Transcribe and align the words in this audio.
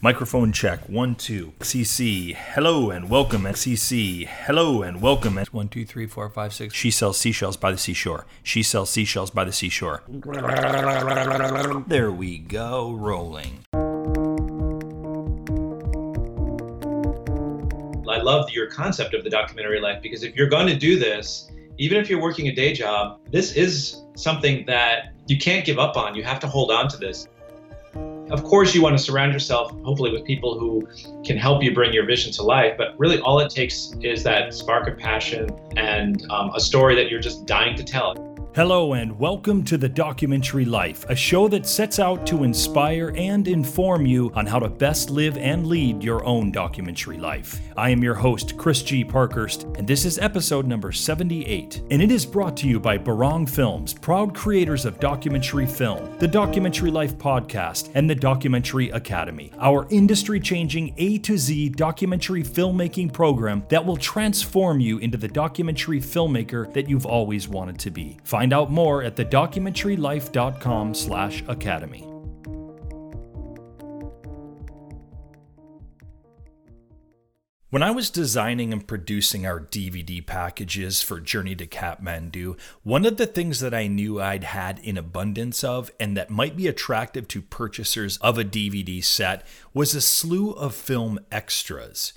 Microphone 0.00 0.52
check. 0.52 0.88
One, 0.88 1.16
two. 1.16 1.54
XCC. 1.58 2.32
Hello 2.32 2.90
and 2.90 3.10
welcome. 3.10 3.42
XCC. 3.42 4.28
Hello 4.28 4.82
and 4.82 5.02
welcome. 5.02 5.36
One, 5.50 5.68
two, 5.68 5.84
three, 5.84 6.06
four, 6.06 6.30
five, 6.30 6.54
six. 6.54 6.72
She 6.72 6.92
sells 6.92 7.18
seashells 7.18 7.56
by 7.56 7.72
the 7.72 7.78
seashore. 7.78 8.24
She 8.44 8.62
sells 8.62 8.90
seashells 8.90 9.32
by 9.32 9.42
the 9.42 9.50
seashore. 9.50 10.04
There 11.88 12.12
we 12.12 12.38
go. 12.38 12.92
Rolling. 12.92 13.64
I 18.08 18.20
love 18.22 18.50
your 18.50 18.70
concept 18.70 19.14
of 19.14 19.24
the 19.24 19.30
documentary 19.30 19.80
life 19.80 20.00
because 20.00 20.22
if 20.22 20.36
you're 20.36 20.48
going 20.48 20.68
to 20.68 20.76
do 20.76 20.96
this, 20.96 21.50
even 21.76 21.98
if 21.98 22.08
you're 22.08 22.22
working 22.22 22.46
a 22.46 22.54
day 22.54 22.72
job, 22.72 23.18
this 23.32 23.56
is 23.56 24.04
something 24.14 24.64
that 24.66 25.14
you 25.26 25.38
can't 25.38 25.66
give 25.66 25.80
up 25.80 25.96
on. 25.96 26.14
You 26.14 26.22
have 26.22 26.38
to 26.38 26.46
hold 26.46 26.70
on 26.70 26.86
to 26.86 26.96
this. 26.96 27.26
Of 28.30 28.44
course, 28.44 28.74
you 28.74 28.82
want 28.82 28.96
to 28.96 29.02
surround 29.02 29.32
yourself, 29.32 29.72
hopefully, 29.82 30.12
with 30.12 30.24
people 30.24 30.58
who 30.58 30.86
can 31.24 31.38
help 31.38 31.62
you 31.62 31.74
bring 31.74 31.92
your 31.92 32.04
vision 32.04 32.30
to 32.32 32.42
life. 32.42 32.74
But 32.76 32.98
really, 32.98 33.20
all 33.20 33.38
it 33.40 33.50
takes 33.50 33.94
is 34.02 34.22
that 34.24 34.52
spark 34.52 34.86
of 34.86 34.98
passion 34.98 35.48
and 35.76 36.24
um, 36.30 36.50
a 36.54 36.60
story 36.60 36.94
that 36.96 37.10
you're 37.10 37.20
just 37.20 37.46
dying 37.46 37.74
to 37.76 37.82
tell. 37.82 38.14
Hello, 38.54 38.94
and 38.94 39.16
welcome 39.16 39.62
to 39.64 39.76
The 39.76 39.90
Documentary 39.90 40.64
Life, 40.64 41.04
a 41.10 41.14
show 41.14 41.46
that 41.48 41.66
sets 41.66 42.00
out 42.00 42.26
to 42.26 42.42
inspire 42.42 43.12
and 43.14 43.46
inform 43.46 44.06
you 44.06 44.32
on 44.34 44.46
how 44.46 44.58
to 44.58 44.70
best 44.70 45.10
live 45.10 45.36
and 45.36 45.66
lead 45.66 46.02
your 46.02 46.24
own 46.24 46.50
documentary 46.50 47.18
life. 47.18 47.60
I 47.76 47.90
am 47.90 48.02
your 48.02 48.14
host, 48.14 48.56
Chris 48.56 48.82
G. 48.82 49.04
Parkhurst, 49.04 49.64
and 49.76 49.86
this 49.86 50.04
is 50.04 50.18
episode 50.18 50.66
number 50.66 50.90
78. 50.90 51.82
And 51.90 52.02
it 52.02 52.10
is 52.10 52.26
brought 52.26 52.56
to 52.56 52.66
you 52.66 52.80
by 52.80 52.98
Barong 52.98 53.46
Films, 53.46 53.92
proud 53.94 54.34
creators 54.34 54.86
of 54.86 54.98
documentary 54.98 55.66
film, 55.66 56.18
the 56.18 56.26
Documentary 56.26 56.90
Life 56.90 57.16
podcast, 57.16 57.90
and 57.94 58.10
the 58.10 58.14
Documentary 58.14 58.88
Academy, 58.90 59.52
our 59.60 59.86
industry 59.90 60.40
changing 60.40 60.94
A 60.96 61.18
to 61.18 61.38
Z 61.38 61.68
documentary 61.68 62.42
filmmaking 62.42 63.12
program 63.12 63.62
that 63.68 63.84
will 63.84 63.98
transform 63.98 64.80
you 64.80 64.98
into 64.98 65.18
the 65.18 65.28
documentary 65.28 66.00
filmmaker 66.00 66.72
that 66.72 66.88
you've 66.88 67.06
always 67.06 67.46
wanted 67.46 67.78
to 67.80 67.90
be. 67.90 68.16
Find 68.24 68.47
out 68.52 68.70
more 68.70 69.02
at 69.02 69.16
thedocumentarylife.com 69.16 70.94
slash 70.94 71.42
academy. 71.48 72.08
When 77.70 77.82
I 77.82 77.90
was 77.90 78.08
designing 78.08 78.72
and 78.72 78.86
producing 78.86 79.44
our 79.44 79.60
DVD 79.60 80.24
packages 80.24 81.02
for 81.02 81.20
Journey 81.20 81.54
to 81.56 81.66
Kathmandu, 81.66 82.58
one 82.82 83.04
of 83.04 83.18
the 83.18 83.26
things 83.26 83.60
that 83.60 83.74
I 83.74 83.88
knew 83.88 84.22
I'd 84.22 84.44
had 84.44 84.78
in 84.78 84.96
abundance 84.96 85.62
of 85.62 85.90
and 86.00 86.16
that 86.16 86.30
might 86.30 86.56
be 86.56 86.66
attractive 86.66 87.28
to 87.28 87.42
purchasers 87.42 88.16
of 88.18 88.38
a 88.38 88.44
DVD 88.44 89.04
set 89.04 89.46
was 89.74 89.94
a 89.94 90.00
slew 90.00 90.52
of 90.52 90.74
film 90.74 91.20
extras 91.30 92.14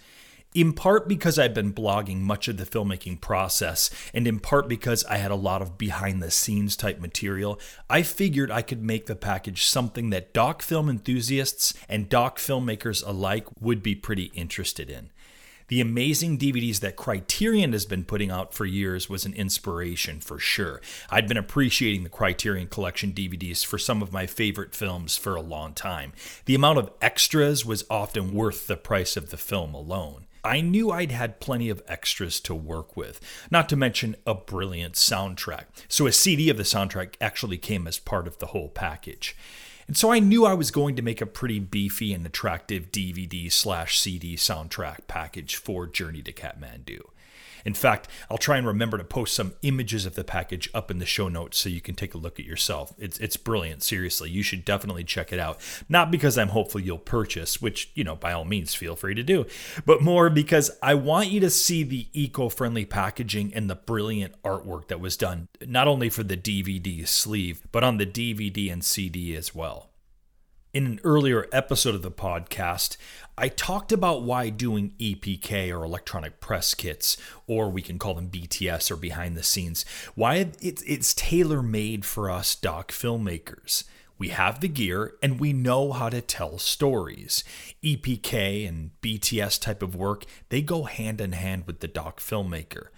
in 0.54 0.74
part 0.74 1.08
because 1.08 1.40
I've 1.40 1.54
been 1.54 1.74
blogging 1.74 2.20
much 2.20 2.48
of 2.48 2.58
the 2.58 2.66
filmmaking 2.66 3.22
process, 3.22 3.90
and 4.14 4.28
in 4.28 4.40
part 4.40 4.68
because 4.68 5.06
I 5.06 5.18
had 5.18 5.32
a 5.32 5.36
lot 5.36 5.62
of 5.62 5.78
behind 5.78 6.22
the 6.22 6.32
scenes 6.32 6.76
type 6.76 7.00
material, 7.00 7.60
I 7.90 8.02
figured 8.02 8.52
I 8.52 8.62
could 8.62 8.84
make 8.84 9.06
the 9.06 9.16
package 9.16 9.64
something 9.66 10.10
that 10.10 10.34
doc 10.34 10.62
film 10.62 10.90
enthusiasts 10.90 11.74
and 11.88 12.10
doc 12.10 12.38
filmmakers 12.38 13.06
alike 13.06 13.48
would 13.60 13.82
be 13.82 13.96
pretty 13.96 14.26
interested 14.34 14.90
in. 14.90 15.10
The 15.72 15.80
amazing 15.80 16.38
DVDs 16.38 16.82
that 16.82 16.98
Criterion 16.98 17.72
has 17.72 17.86
been 17.86 18.04
putting 18.04 18.30
out 18.30 18.54
for 18.54 18.66
years 18.66 19.10
was 19.10 19.26
an 19.26 19.34
inspiration 19.34 20.20
for 20.20 20.38
sure. 20.38 20.82
I'd 21.10 21.30
been 21.30 21.38
appreciating 21.38 22.04
the 22.04 22.10
Criterion 22.10 22.68
Collection 22.68 23.14
DVDs 23.14 23.66
for 23.66 23.78
some 23.78 24.02
of 24.02 24.12
my 24.12 24.26
favorite 24.26 24.76
films 24.76 25.16
for 25.16 25.34
a 25.34 25.42
long 25.42 25.74
time. 25.74 26.12
The 26.44 26.56
amount 26.56 26.80
of 26.80 26.92
extras 27.02 27.66
was 27.66 27.86
often 27.90 28.34
worth 28.34 28.68
the 28.68 28.76
price 28.76 29.16
of 29.16 29.30
the 29.30 29.38
film 29.38 29.74
alone. 29.74 30.26
I 30.44 30.62
knew 30.62 30.92
I'd 30.92 31.12
had 31.12 31.40
plenty 31.40 31.70
of 31.70 31.84
extras 31.88 32.40
to 32.42 32.56
work 32.56 32.98
with, 32.98 33.20
not 33.52 33.70
to 33.70 33.76
mention 33.76 34.16
a 34.26 34.34
brilliant 34.34 34.96
soundtrack. 34.96 35.66
So 35.88 36.08
a 36.08 36.12
CD 36.12 36.50
of 36.50 36.58
the 36.58 36.64
soundtrack 36.64 37.16
actually 37.22 37.58
came 37.58 37.88
as 37.88 38.00
part 38.00 38.28
of 38.28 38.40
the 38.40 38.48
whole 38.48 38.70
package. 38.70 39.36
And 39.88 39.98
so 39.98 40.12
I 40.12 40.20
knew 40.20 40.46
I 40.46 40.54
was 40.54 40.72
going 40.72 40.96
to 40.96 41.02
make 41.02 41.22
a 41.22 41.26
pretty 41.26 41.60
beefy 41.60 42.14
and 42.14 42.26
attractive 42.26 42.92
DVD 42.92 43.52
slash 43.52 44.00
CD 44.00 44.36
soundtrack 44.36 45.08
package 45.08 45.56
for 45.56 45.86
Journey 45.86 46.22
to 46.24 46.32
Kathmandu. 46.32 47.02
In 47.66 47.74
fact, 47.74 48.08
I'll 48.30 48.38
try 48.38 48.58
and 48.58 48.68
remember 48.68 48.98
to 48.98 49.04
post 49.04 49.34
some 49.34 49.54
images 49.62 50.06
of 50.06 50.16
the 50.16 50.24
package 50.24 50.70
up 50.74 50.92
in 50.92 51.00
the 51.00 51.06
show 51.06 51.28
notes 51.28 51.58
so 51.58 51.70
you 51.70 51.82
can 51.82 51.96
take 51.96 52.14
a 52.14 52.18
look 52.18 52.40
at 52.40 52.46
yourself. 52.46 52.94
It's 52.98 53.18
it's 53.20 53.38
brilliant, 53.38 53.84
seriously. 53.84 54.30
You 54.30 54.44
should 54.44 54.66
definitely 54.66 55.04
check 55.04 55.32
it 55.32 55.40
out. 55.40 55.60
Not 55.90 56.12
because 56.12 56.38
I'm 56.38 56.50
hopeful 56.50 56.82
you'll 56.82 56.98
purchase, 56.98 57.62
which, 57.62 57.92
you 57.94 58.04
know, 58.04 58.16
by 58.16 58.32
all 58.32 58.46
means 58.46 58.74
feel 58.74 58.96
free 58.96 59.16
to 59.16 59.24
do, 59.24 59.46
but 59.86 60.02
more 60.02 60.30
because 60.30 60.72
I 60.82 60.96
want 60.96 61.30
you 61.30 61.40
to 61.42 61.50
see 61.50 61.84
the 61.84 62.08
eco-friendly 62.14 62.86
packaging 62.86 63.54
and 63.54 63.70
the 63.70 63.76
brilliant 63.76 64.42
artwork 64.44 64.88
that 64.88 65.00
was 65.00 65.18
done 65.18 65.48
not 65.66 65.88
only 65.88 66.10
for 66.10 66.24
the 66.24 66.38
DVD 66.38 67.08
sleeve, 67.08 67.64
but 67.72 67.84
on 67.84 67.98
the 67.98 68.06
DVD 68.06 68.72
and 68.72 68.84
CD 68.84 69.36
as 69.36 69.54
well. 69.54 69.90
In 70.74 70.86
an 70.86 71.00
earlier 71.04 71.48
episode 71.52 71.96
of 71.96 72.02
the 72.02 72.12
podcast, 72.12 72.96
I 73.42 73.48
talked 73.48 73.92
about 73.92 74.22
why 74.22 74.50
doing 74.50 74.94
EPK 75.00 75.76
or 75.76 75.84
electronic 75.84 76.40
press 76.40 76.76
kits, 76.76 77.18
or 77.48 77.72
we 77.72 77.82
can 77.82 77.98
call 77.98 78.14
them 78.14 78.30
BTS 78.30 78.92
or 78.92 78.96
behind 78.96 79.36
the 79.36 79.42
scenes, 79.42 79.84
why 80.14 80.52
it's, 80.62 81.14
tailor 81.16 81.64
made 81.64 82.06
for 82.06 82.30
us 82.30 82.54
doc 82.54 82.92
filmmakers. 82.92 83.86
We 84.20 84.28
have 84.28 84.60
the 84.60 84.68
gear 84.68 85.16
and 85.24 85.40
we 85.40 85.54
know 85.54 85.92
how 85.92 86.10
to 86.10 86.22
tell 86.22 86.60
stories. 86.60 87.44
EPK 87.84 88.70
and 88.70 88.92
BTS 89.02 89.60
type 89.60 89.82
of 89.82 89.96
work, 89.96 90.26
they 90.50 90.62
go 90.62 90.84
hand 90.84 91.20
in 91.20 91.32
hand 91.32 91.66
with 91.66 91.80
the 91.80 91.88
doc 91.88 92.20
filmmaker. 92.20 92.90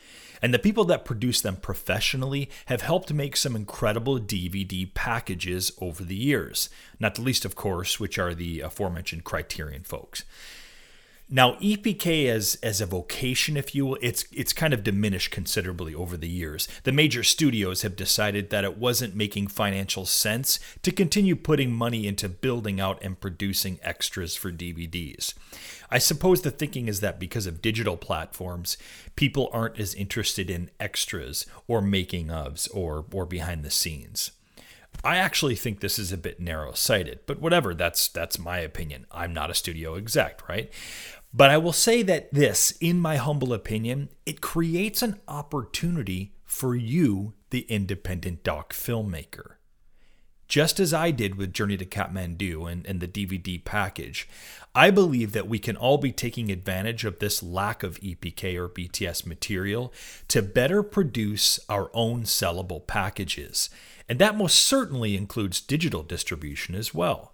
And 0.43 0.53
the 0.53 0.59
people 0.59 0.83
that 0.85 1.05
produce 1.05 1.39
them 1.39 1.55
professionally 1.55 2.49
have 2.65 2.81
helped 2.81 3.13
make 3.13 3.37
some 3.37 3.55
incredible 3.55 4.19
DVD 4.19 4.93
packages 4.93 5.71
over 5.79 6.03
the 6.03 6.17
years, 6.17 6.69
not 6.99 7.15
the 7.15 7.21
least, 7.21 7.45
of 7.45 7.55
course, 7.55 7.97
which 7.97 8.19
are 8.19 8.35
the 8.35 8.59
aforementioned 8.59 9.23
Criterion 9.23 9.83
folks. 9.83 10.25
Now, 11.29 11.53
EPK 11.53 12.27
as 12.27 12.59
as 12.61 12.81
a 12.81 12.85
vocation, 12.85 13.55
if 13.55 13.73
you 13.73 13.85
will, 13.85 13.97
it's 14.01 14.25
it's 14.33 14.51
kind 14.51 14.73
of 14.73 14.83
diminished 14.83 15.31
considerably 15.31 15.95
over 15.95 16.17
the 16.17 16.27
years. 16.27 16.67
The 16.83 16.91
major 16.91 17.23
studios 17.23 17.81
have 17.81 17.95
decided 17.95 18.49
that 18.49 18.65
it 18.65 18.77
wasn't 18.77 19.15
making 19.15 19.47
financial 19.47 20.05
sense 20.05 20.59
to 20.83 20.91
continue 20.91 21.37
putting 21.37 21.71
money 21.71 22.05
into 22.05 22.27
building 22.27 22.81
out 22.81 23.01
and 23.01 23.19
producing 23.19 23.79
extras 23.81 24.35
for 24.35 24.51
DVDs. 24.51 25.33
I 25.93 25.99
suppose 25.99 26.41
the 26.41 26.49
thinking 26.49 26.87
is 26.87 27.01
that 27.01 27.19
because 27.19 27.45
of 27.45 27.61
digital 27.61 27.97
platforms, 27.97 28.77
people 29.15 29.47
aren't 29.53 29.79
as 29.79 29.93
interested 29.93 30.49
in 30.49 30.71
extras 30.79 31.45
or 31.67 31.83
making 31.83 32.29
ofs 32.29 32.67
or 32.73 33.05
or 33.13 33.27
behind 33.27 33.63
the 33.63 33.69
scenes. 33.69 34.31
I 35.03 35.17
actually 35.17 35.53
think 35.53 35.79
this 35.79 35.99
is 35.99 36.11
a 36.11 36.17
bit 36.17 36.39
narrow-sighted, 36.39 37.19
but 37.27 37.39
whatever, 37.39 37.75
that's 37.75 38.07
that's 38.07 38.39
my 38.39 38.57
opinion. 38.57 39.05
I'm 39.11 39.35
not 39.35 39.51
a 39.51 39.53
studio 39.53 39.93
exec, 39.93 40.49
right? 40.49 40.73
But 41.31 41.51
I 41.51 41.59
will 41.59 41.73
say 41.73 42.01
that 42.01 42.33
this, 42.33 42.71
in 42.81 42.99
my 42.99 43.17
humble 43.17 43.53
opinion, 43.53 44.09
it 44.25 44.41
creates 44.41 45.03
an 45.03 45.19
opportunity 45.27 46.33
for 46.43 46.75
you, 46.75 47.35
the 47.51 47.67
independent 47.69 48.43
doc 48.43 48.73
filmmaker. 48.73 49.57
Just 50.53 50.80
as 50.80 50.94
I 50.94 51.09
did 51.09 51.34
with 51.34 51.52
Journey 51.52 51.78
to 51.78 51.86
Kathmandu 51.86 52.72
and, 52.72 52.86
and 52.86 53.00
the 53.00 53.08
DVD 53.08 53.66
package, 53.66 54.30
I 54.75 54.91
believe 54.91 55.31
that 55.31 55.47
we 55.47 55.58
can 55.58 55.75
all 55.75 55.97
be 55.97 56.12
taking 56.12 56.52
advantage 56.52 57.06
of 57.06 57.18
this 57.18 57.41
lack 57.41 57.81
of 57.81 58.00
EPK 58.02 58.56
or 58.56 58.69
BTS 58.69 59.25
material 59.25 59.91
to 60.28 60.44
better 60.44 60.84
produce 60.84 61.59
our 61.69 61.90
own 61.96 62.25
sellable 62.25 62.86
packages. 62.86 63.72
And 64.08 64.19
that 64.19 64.38
most 64.38 64.59
certainly 64.59 65.18
includes 65.18 65.59
digital 65.59 66.03
distribution 66.03 66.75
as 66.75 66.94
well. 66.94 67.34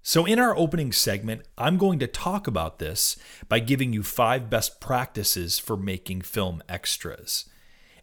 So, 0.00 0.24
in 0.24 0.38
our 0.38 0.56
opening 0.56 0.92
segment, 0.92 1.42
I'm 1.58 1.76
going 1.76 1.98
to 1.98 2.06
talk 2.06 2.46
about 2.46 2.78
this 2.78 3.16
by 3.48 3.58
giving 3.58 3.92
you 3.92 4.04
five 4.04 4.48
best 4.48 4.80
practices 4.80 5.58
for 5.58 5.76
making 5.76 6.20
film 6.20 6.62
extras. 6.68 7.46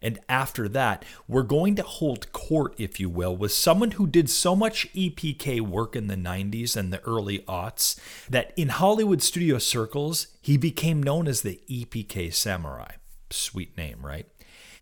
And 0.02 0.18
after 0.28 0.68
that, 0.70 1.04
we're 1.28 1.44
going 1.44 1.76
to 1.76 1.82
hold 1.82 2.32
court, 2.32 2.74
if 2.76 2.98
you 2.98 3.08
will, 3.08 3.36
with 3.36 3.52
someone 3.52 3.92
who 3.92 4.06
did 4.06 4.28
so 4.28 4.56
much 4.56 4.92
EPK 4.92 5.60
work 5.60 5.94
in 5.94 6.08
the 6.08 6.16
90s 6.16 6.76
and 6.76 6.92
the 6.92 7.02
early 7.02 7.38
aughts 7.40 7.98
that 8.28 8.52
in 8.56 8.70
Hollywood 8.70 9.22
studio 9.22 9.58
circles, 9.58 10.26
he 10.40 10.56
became 10.56 11.02
known 11.02 11.28
as 11.28 11.42
the 11.42 11.60
EPK 11.70 12.34
Samurai. 12.34 12.92
Sweet 13.30 13.76
name, 13.76 14.04
right? 14.04 14.26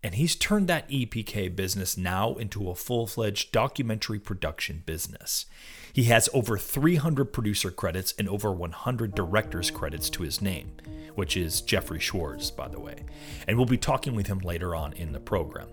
And 0.03 0.15
he's 0.15 0.35
turned 0.35 0.67
that 0.69 0.89
EPK 0.89 1.55
business 1.55 1.99
now 1.99 2.35
into 2.35 2.71
a 2.71 2.75
full 2.75 3.07
fledged 3.07 3.53
documentary 3.53 4.19
production 4.19 4.83
business. 4.87 5.45
He 5.93 6.05
has 6.05 6.29
over 6.33 6.57
300 6.57 7.27
producer 7.27 7.71
credits 7.71 8.15
and 8.19 8.29
over 8.29 8.53
100 8.53 9.15
director's 9.15 9.71
credits 9.71 10.11
to 10.11 10.23
his 10.23 10.41
name, 10.41 10.73
which 11.15 11.37
is 11.37 11.61
Jeffrey 11.61 12.01
Schwarz, 12.01 12.51
by 12.51 12.69
the 12.69 12.81
way. 12.81 13.05
And 13.47 13.57
we'll 13.57 13.67
be 13.67 13.79
talking 13.79 14.15
with 14.15 14.27
him 14.27 14.39
later 14.39 14.75
on 14.75 14.93
in 14.95 15.13
the 15.13 15.21
program. 15.21 15.69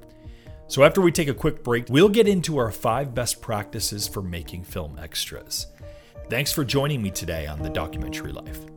So, 0.69 0.84
after 0.84 1.00
we 1.00 1.14
take 1.14 1.30
a 1.30 1.34
quick 1.34 1.64
break, 1.64 1.88
we'll 1.90 2.10
get 2.10 2.28
into 2.28 2.58
our 2.58 2.72
five 2.72 3.16
best 3.16 3.42
practices 3.42 4.08
for 4.08 4.22
making 4.22 4.66
film 4.66 5.00
extras. 5.02 5.68
Thanks 6.30 6.52
for 6.52 6.66
joining 6.66 7.02
me 7.02 7.10
today 7.10 7.48
on 7.48 7.62
The 7.62 7.69
Documentary 7.69 8.34
Life. 8.34 8.77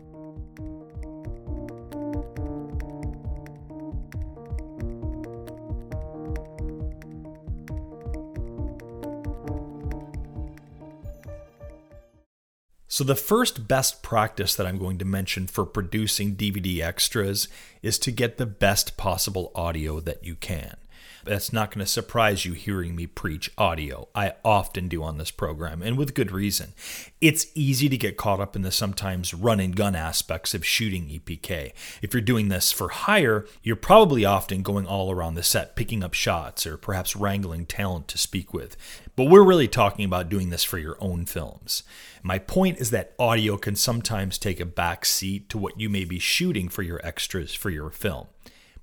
So, 12.92 13.04
the 13.04 13.14
first 13.14 13.68
best 13.68 14.02
practice 14.02 14.56
that 14.56 14.66
I'm 14.66 14.76
going 14.76 14.98
to 14.98 15.04
mention 15.04 15.46
for 15.46 15.64
producing 15.64 16.34
DVD 16.34 16.82
extras 16.82 17.46
is 17.82 18.00
to 18.00 18.10
get 18.10 18.36
the 18.36 18.46
best 18.46 18.96
possible 18.96 19.52
audio 19.54 20.00
that 20.00 20.24
you 20.24 20.34
can. 20.34 20.76
That's 21.24 21.52
not 21.52 21.70
going 21.70 21.84
to 21.84 21.90
surprise 21.90 22.44
you 22.44 22.52
hearing 22.54 22.96
me 22.96 23.06
preach 23.06 23.50
audio. 23.58 24.08
I 24.14 24.34
often 24.44 24.88
do 24.88 25.02
on 25.02 25.18
this 25.18 25.30
program, 25.30 25.82
and 25.82 25.98
with 25.98 26.14
good 26.14 26.32
reason. 26.32 26.72
It's 27.20 27.46
easy 27.54 27.88
to 27.88 27.96
get 27.96 28.16
caught 28.16 28.40
up 28.40 28.56
in 28.56 28.62
the 28.62 28.70
sometimes 28.70 29.34
run 29.34 29.60
and 29.60 29.76
gun 29.76 29.94
aspects 29.94 30.54
of 30.54 30.66
shooting 30.66 31.08
EPK. 31.08 31.72
If 32.00 32.14
you're 32.14 32.20
doing 32.20 32.48
this 32.48 32.72
for 32.72 32.88
hire, 32.88 33.46
you're 33.62 33.76
probably 33.76 34.24
often 34.24 34.62
going 34.62 34.86
all 34.86 35.10
around 35.10 35.34
the 35.34 35.42
set, 35.42 35.76
picking 35.76 36.02
up 36.02 36.14
shots, 36.14 36.66
or 36.66 36.76
perhaps 36.76 37.14
wrangling 37.16 37.66
talent 37.66 38.08
to 38.08 38.18
speak 38.18 38.54
with. 38.54 38.76
But 39.16 39.24
we're 39.24 39.44
really 39.44 39.68
talking 39.68 40.04
about 40.04 40.30
doing 40.30 40.50
this 40.50 40.64
for 40.64 40.78
your 40.78 40.96
own 41.00 41.26
films. 41.26 41.82
My 42.22 42.38
point 42.38 42.78
is 42.78 42.90
that 42.90 43.12
audio 43.18 43.56
can 43.56 43.76
sometimes 43.76 44.38
take 44.38 44.60
a 44.60 44.66
back 44.66 45.04
seat 45.04 45.48
to 45.50 45.58
what 45.58 45.78
you 45.78 45.90
may 45.90 46.04
be 46.04 46.18
shooting 46.18 46.68
for 46.68 46.82
your 46.82 47.04
extras 47.04 47.54
for 47.54 47.70
your 47.70 47.90
film. 47.90 48.28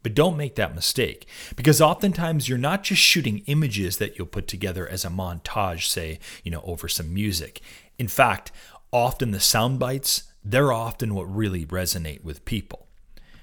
But 0.07 0.15
don't 0.15 0.37
make 0.37 0.55
that 0.55 0.73
mistake 0.73 1.27
because 1.57 1.81
oftentimes 1.81 2.47
you're 2.47 2.57
not 2.57 2.81
just 2.81 3.01
shooting 3.01 3.43
images 3.45 3.97
that 3.97 4.17
you'll 4.17 4.27
put 4.27 4.47
together 4.47 4.87
as 4.87 5.03
a 5.03 5.09
montage, 5.09 5.87
say, 5.87 6.19
you 6.45 6.49
know, 6.49 6.61
over 6.63 6.87
some 6.87 7.13
music. 7.13 7.59
In 7.99 8.07
fact, 8.07 8.53
often 8.93 9.31
the 9.31 9.41
sound 9.41 9.79
bites, 9.79 10.31
they're 10.45 10.71
often 10.71 11.13
what 11.13 11.23
really 11.23 11.65
resonate 11.65 12.23
with 12.23 12.45
people 12.45 12.87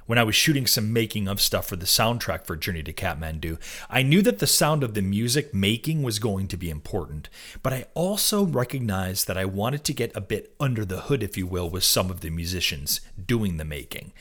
when 0.07 0.19
I 0.19 0.25
was 0.25 0.35
shooting 0.35 0.67
some 0.67 0.93
making 0.93 1.29
of 1.29 1.41
stuff 1.41 1.67
for 1.67 1.77
the 1.77 1.87
soundtrack 1.87 2.45
for 2.45 2.57
Journey 2.57 2.83
to 2.83 2.93
Kathmandu, 2.93 3.59
I 3.89 4.03
knew 4.03 4.21
that 4.23 4.39
the 4.39 4.47
sound 4.47 4.83
of 4.83 4.95
the 4.95 5.01
music 5.01 5.55
making 5.55 6.03
was 6.03 6.19
going 6.19 6.47
to 6.49 6.59
be 6.59 6.69
important, 6.69 7.31
but 7.63 7.73
I 7.73 7.87
also 7.95 8.45
recognized 8.45 9.27
that 9.27 9.39
I 9.39 9.47
wanted 9.47 9.83
to 9.85 9.95
get 9.95 10.15
a 10.15 10.21
bit 10.21 10.55
under 10.61 10.85
the 10.85 11.03
hood, 11.03 11.23
if 11.23 11.39
you 11.39 11.47
will, 11.47 11.71
with 11.71 11.85
some 11.85 12.11
of 12.11 12.21
the 12.21 12.31
musicians 12.31 13.01
doing 13.25 13.57
the 13.57 13.65
making. 13.65 14.13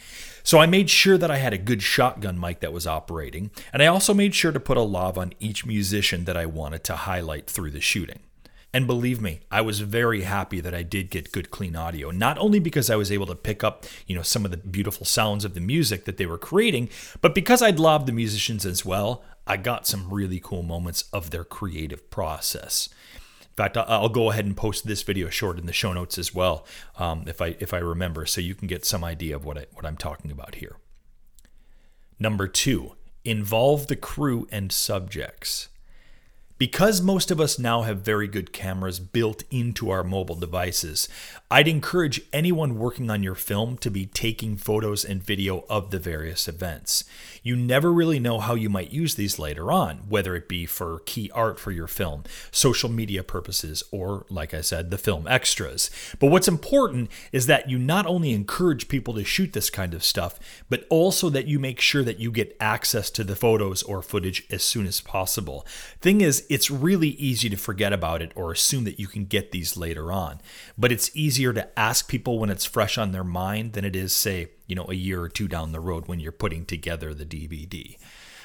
So 0.44 0.60
I 0.60 0.66
made 0.66 0.90
sure 0.90 1.18
that 1.18 1.32
I 1.32 1.38
had 1.38 1.54
a 1.54 1.58
good 1.58 1.82
shotgun 1.82 2.38
mic 2.38 2.60
that 2.60 2.74
was 2.74 2.86
operating, 2.86 3.50
and 3.72 3.82
I 3.82 3.88
also 3.88 4.14
made 4.14 4.36
sure 4.36 4.52
to 4.52 4.60
put 4.60 4.76
a 4.76 4.82
lav 4.82 5.18
on 5.18 5.34
each 5.40 5.66
musician 5.66 6.26
that 6.26 6.36
I 6.36 6.46
wanted 6.46 6.84
to 6.86 6.96
highlight 6.98 7.50
through 7.50 7.72
the 7.72 7.80
shooting. 7.80 8.20
And 8.74 8.88
believe 8.88 9.22
me, 9.22 9.42
I 9.52 9.62
was 9.62 9.82
very 9.82 10.24
happy 10.24 10.60
that 10.60 10.74
I 10.74 10.82
did 10.82 11.12
get 11.12 11.32
good 11.32 11.52
clean 11.52 11.76
audio, 11.76 12.12
not 12.12 12.38
only 12.40 12.60
because 12.60 12.90
I 12.90 12.96
was 12.96 13.12
able 13.12 13.28
to 13.28 13.36
pick 13.36 13.64
up, 13.64 13.86
you 14.08 14.16
know, 14.16 14.24
some 14.24 14.46
of 14.46 14.52
the 14.52 14.58
beautiful 14.58 15.06
sounds 15.06 15.46
of 15.46 15.54
the 15.54 15.62
music 15.62 16.06
that 16.06 16.18
they 16.18 16.26
were 16.26 16.40
creating, 16.40 16.90
but 17.22 17.36
because 17.36 17.62
I'd 17.62 17.80
loved 17.80 18.08
the 18.08 18.12
musicians 18.12 18.66
as 18.66 18.84
well, 18.84 19.24
I 19.46 19.58
got 19.58 19.86
some 19.86 20.12
really 20.12 20.40
cool 20.44 20.64
moments 20.64 21.06
of 21.14 21.30
their 21.30 21.44
creative 21.44 22.10
process. 22.10 22.90
In 23.54 23.58
fact, 23.58 23.78
I'll 23.78 24.10
go 24.10 24.32
ahead 24.32 24.46
and 24.46 24.58
post 24.58 24.88
this 24.88 25.04
video 25.04 25.30
short 25.30 25.60
in 25.60 25.68
the 25.68 25.74
show 25.74 25.94
notes 25.94 26.18
as 26.18 26.34
well, 26.34 26.66
um, 26.98 27.26
if 27.28 27.40
I 27.40 27.56
if 27.60 27.72
I 27.72 27.78
remember, 27.78 28.26
so 28.26 28.42
you 28.42 28.56
can 28.56 28.68
get 28.68 28.84
some 28.84 29.04
idea 29.04 29.36
of 29.36 29.46
what 29.46 29.60
I, 29.60 29.66
what 29.74 29.86
I'm 29.86 29.96
talking 29.96 30.32
about 30.32 30.56
here. 30.56 30.78
Number 32.18 32.48
two, 32.48 32.96
involve 33.24 33.88
the 33.88 33.96
crew 33.96 34.48
and 34.52 34.72
subjects. 34.72 35.70
Because 36.58 37.02
most 37.02 37.30
of 37.30 37.42
us 37.42 37.60
now 37.60 37.82
have 37.82 38.02
very 38.02 38.28
good 38.28 38.54
cameras 38.54 39.00
built 39.00 39.44
into 39.52 39.90
our 39.90 40.04
mobile 40.04 40.36
devices, 40.36 41.10
I'd 41.52 41.68
encourage 41.68 42.22
anyone 42.32 42.78
working 42.78 43.10
on 43.10 43.22
your 43.22 43.36
film 43.36 43.78
to 43.80 43.92
be 43.92 44.06
taking 44.06 44.56
photos 44.56 45.04
and 45.04 45.22
video 45.22 45.66
of 45.70 45.92
the 45.92 46.00
various 46.00 46.48
events. 46.48 47.04
You 47.44 47.58
never 47.58 47.92
really 47.92 48.20
know 48.20 48.40
how 48.40 48.56
you 48.56 48.70
might 48.70 48.92
use 48.92 49.16
these 49.16 49.38
later 49.38 49.70
on, 49.70 49.98
whether 50.08 50.34
it 50.34 50.48
be 50.48 50.66
for 50.66 51.02
key 51.06 51.30
art 51.32 51.60
for 51.60 51.72
your 51.72 51.88
film, 51.88 52.24
social 52.52 52.90
media 52.90 53.22
purposes, 53.22 53.84
or, 53.92 54.26
like 54.30 54.54
I 54.54 54.62
said, 54.62 54.90
the 54.90 54.98
film 54.98 55.28
extras. 55.28 55.92
But 56.20 56.28
what's 56.28 56.48
important 56.48 57.12
is 57.34 57.48
that 57.48 57.70
you 57.70 57.78
not 57.78 58.06
only 58.06 58.32
encourage 58.32 58.88
people 58.88 59.14
to 59.16 59.26
shoot 59.26 59.52
this 59.52 59.70
kind 59.70 59.94
of 59.94 60.06
stuff, 60.06 60.40
but 60.70 60.88
also 60.90 61.30
that 61.32 61.48
you 61.48 61.60
make 61.60 61.82
sure 61.82 62.04
that 62.04 62.20
you 62.20 62.32
get 62.32 62.56
access 62.62 63.10
to 63.12 63.26
the 63.26 63.36
photos 63.36 63.84
or 63.84 64.02
footage 64.02 64.46
as 64.50 64.64
soon 64.64 64.88
as 64.88 65.02
possible. 65.02 65.68
Thing 66.00 66.22
is, 66.22 66.46
it's 66.50 66.72
really 66.72 67.10
easy 67.10 67.50
to 67.50 67.58
forget 67.58 67.92
about 67.92 68.22
it 68.22 68.32
or 68.36 68.54
assume 68.54 68.86
that 68.86 69.00
you 69.02 69.08
can 69.08 69.26
get 69.26 69.52
these 69.52 69.76
later 69.76 70.14
on. 70.14 70.40
But 70.78 70.94
it's 70.94 71.14
easier 71.14 71.52
to 71.52 71.78
ask 71.78 72.08
people 72.08 72.40
when 72.40 72.50
it's 72.50 72.64
fresh 72.64 72.98
on 72.98 73.12
their 73.12 73.26
mind 73.26 73.74
than 73.74 73.84
it 73.84 73.98
is, 73.98 74.16
say, 74.16 74.52
you 74.68 74.76
know, 74.76 74.86
a 74.90 74.96
year 74.96 75.22
or 75.22 75.30
two 75.30 75.48
down 75.48 75.72
the 75.72 75.80
road 75.80 76.08
when 76.08 76.20
you're 76.20 76.32
putting 76.32 76.66
together 76.66 77.14
the 77.14 77.26
DVD 77.26 77.98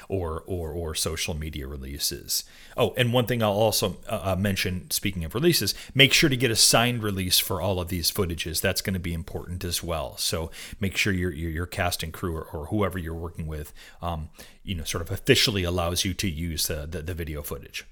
or 0.09 0.43
or 0.47 0.71
or 0.71 0.95
social 0.95 1.35
media 1.35 1.67
releases. 1.67 2.43
Oh, 2.75 2.93
and 2.97 3.13
one 3.13 3.27
thing 3.27 3.41
I'll 3.41 3.51
also 3.51 3.97
uh, 4.09 4.21
uh, 4.23 4.35
mention, 4.35 4.89
speaking 4.91 5.23
of 5.23 5.35
releases, 5.35 5.75
make 5.93 6.11
sure 6.11 6.29
to 6.29 6.35
get 6.35 6.51
a 6.51 6.55
signed 6.55 7.03
release 7.03 7.39
for 7.39 7.61
all 7.61 7.79
of 7.79 7.87
these 7.87 8.11
footages. 8.11 8.59
That's 8.59 8.81
going 8.81 8.95
to 8.95 8.99
be 8.99 9.13
important 9.13 9.63
as 9.63 9.83
well. 9.83 10.17
So 10.17 10.51
make 10.79 10.97
sure 10.97 11.13
your 11.13 11.31
your, 11.31 11.51
your 11.51 11.65
cast 11.67 12.03
and 12.03 12.11
crew 12.11 12.35
or, 12.35 12.43
or, 12.43 12.65
whoever 12.65 12.97
you're 12.97 13.13
working 13.13 13.47
with, 13.47 13.71
um, 14.01 14.29
you 14.63 14.75
know, 14.75 14.83
sort 14.83 15.01
of 15.01 15.11
officially 15.11 15.63
allows 15.63 16.03
you 16.03 16.13
to 16.15 16.29
use 16.29 16.69
uh, 16.69 16.85
the 16.89 17.03
the 17.03 17.13
video 17.13 17.43
footage. 17.43 17.85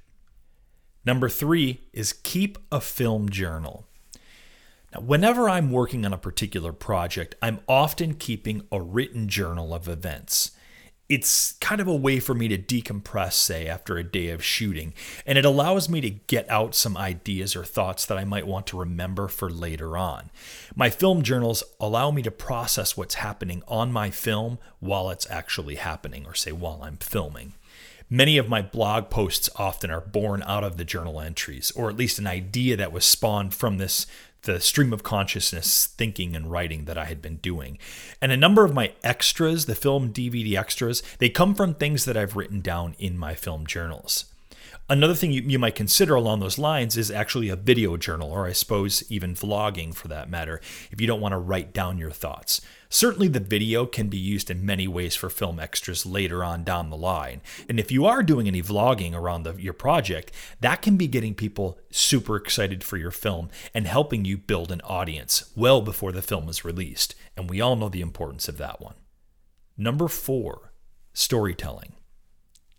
Number 1.06 1.30
three 1.30 1.81
is 1.94 2.12
keep 2.12 2.57
a 2.71 2.81
film 2.81 3.30
journal. 3.30 3.88
Whenever 4.99 5.47
I'm 5.47 5.71
working 5.71 6.05
on 6.05 6.13
a 6.13 6.17
particular 6.17 6.73
project, 6.73 7.35
I'm 7.41 7.59
often 7.67 8.15
keeping 8.15 8.63
a 8.71 8.81
written 8.81 9.27
journal 9.27 9.73
of 9.73 9.88
events. 9.88 10.51
It's 11.07 11.53
kind 11.53 11.79
of 11.79 11.88
a 11.88 11.95
way 11.95 12.19
for 12.19 12.33
me 12.33 12.47
to 12.49 12.57
decompress, 12.57 13.33
say, 13.33 13.67
after 13.67 13.97
a 13.97 14.03
day 14.03 14.29
of 14.29 14.44
shooting, 14.44 14.94
and 15.25 15.38
it 15.38 15.45
allows 15.45 15.88
me 15.88 16.01
to 16.01 16.09
get 16.09 16.49
out 16.49 16.75
some 16.75 16.97
ideas 16.97 17.55
or 17.55 17.63
thoughts 17.63 18.05
that 18.05 18.17
I 18.17 18.25
might 18.25 18.47
want 18.47 18.67
to 18.67 18.79
remember 18.79 19.27
for 19.27 19.49
later 19.49 19.97
on. 19.97 20.31
My 20.75 20.89
film 20.89 21.21
journals 21.21 21.63
allow 21.79 22.11
me 22.11 22.21
to 22.23 22.31
process 22.31 22.97
what's 22.97 23.15
happening 23.15 23.63
on 23.67 23.91
my 23.91 24.09
film 24.09 24.57
while 24.79 25.09
it's 25.09 25.29
actually 25.29 25.75
happening, 25.75 26.25
or 26.25 26.33
say, 26.33 26.51
while 26.51 26.81
I'm 26.83 26.97
filming. 26.97 27.53
Many 28.09 28.38
of 28.38 28.47
my 28.47 28.61
blog 28.61 29.09
posts 29.09 29.49
often 29.57 29.91
are 29.91 29.99
born 29.99 30.41
out 30.44 30.63
of 30.63 30.77
the 30.77 30.85
journal 30.85 31.19
entries, 31.19 31.71
or 31.71 31.89
at 31.89 31.97
least 31.97 32.19
an 32.19 32.27
idea 32.27 32.77
that 32.77 32.94
was 32.94 33.05
spawned 33.05 33.53
from 33.53 33.77
this 33.77 34.07
the 34.47 34.59
stream 34.59 34.94
of 34.94 35.03
consciousness 35.03 35.85
thinking 35.85 36.35
and 36.35 36.49
writing 36.49 36.85
that 36.85 36.97
I 36.97 37.05
had 37.05 37.21
been 37.21 37.35
doing. 37.38 37.77
And 38.21 38.31
a 38.31 38.37
number 38.37 38.63
of 38.63 38.73
my 38.73 38.94
extras, 39.04 39.66
the 39.66 39.75
film 39.75 40.11
DVD 40.11 40.57
extras, 40.57 41.04
they 41.19 41.30
come 41.30 41.54
from 41.54 41.73
things 41.73 42.06
that 42.06 42.18
I've 42.18 42.35
written 42.35 42.61
down 42.61 42.95
in 42.97 43.18
my 43.18 43.35
film 43.35 43.68
journals. 43.68 44.25
Another 44.89 45.13
thing 45.13 45.31
you, 45.31 45.42
you 45.42 45.59
might 45.59 45.75
consider 45.75 46.16
along 46.16 46.39
those 46.39 46.57
lines 46.57 46.95
is 46.95 47.11
actually 47.11 47.49
a 47.49 47.57
video 47.57 47.97
journal, 47.97 48.31
or 48.31 48.47
I 48.47 48.54
suppose 48.54 49.04
even 49.11 49.35
vlogging 49.35 49.94
for 49.94 50.07
that 50.07 50.30
matter, 50.30 50.61
if 50.92 51.01
you 51.01 51.07
don't 51.07 51.19
want 51.19 51.33
to 51.33 51.37
write 51.37 51.73
down 51.73 51.97
your 51.97 52.11
thoughts. 52.11 52.61
Certainly, 52.89 53.29
the 53.29 53.39
video 53.39 53.85
can 53.85 54.07
be 54.07 54.17
used 54.17 54.49
in 54.49 54.65
many 54.65 54.87
ways 54.87 55.15
for 55.15 55.29
film 55.29 55.59
extras 55.59 56.06
later 56.06 56.44
on 56.44 56.63
down 56.63 56.89
the 56.89 56.97
line. 56.97 57.41
And 57.67 57.79
if 57.79 57.91
you 57.91 58.06
are 58.06 58.23
doing 58.23 58.47
any 58.47 58.61
vlogging 58.61 59.13
around 59.13 59.44
the, 59.44 59.53
your 59.56 59.73
project, 59.73 60.31
that 60.61 60.81
can 60.81 60.95
be 60.95 61.07
getting 61.07 61.35
people 61.35 61.77
super 61.91 62.35
excited 62.35 62.83
for 62.83 62.97
your 62.97 63.11
film 63.11 63.49
and 63.73 63.87
helping 63.87 64.23
you 64.25 64.37
build 64.37 64.71
an 64.71 64.81
audience 64.81 65.51
well 65.56 65.81
before 65.81 66.11
the 66.11 66.21
film 66.21 66.47
is 66.47 66.63
released. 66.63 67.15
And 67.35 67.49
we 67.49 67.59
all 67.59 67.75
know 67.75 67.89
the 67.89 68.01
importance 68.01 68.47
of 68.47 68.57
that 68.57 68.79
one. 68.81 68.95
Number 69.77 70.07
four, 70.07 70.71
storytelling. 71.13 71.94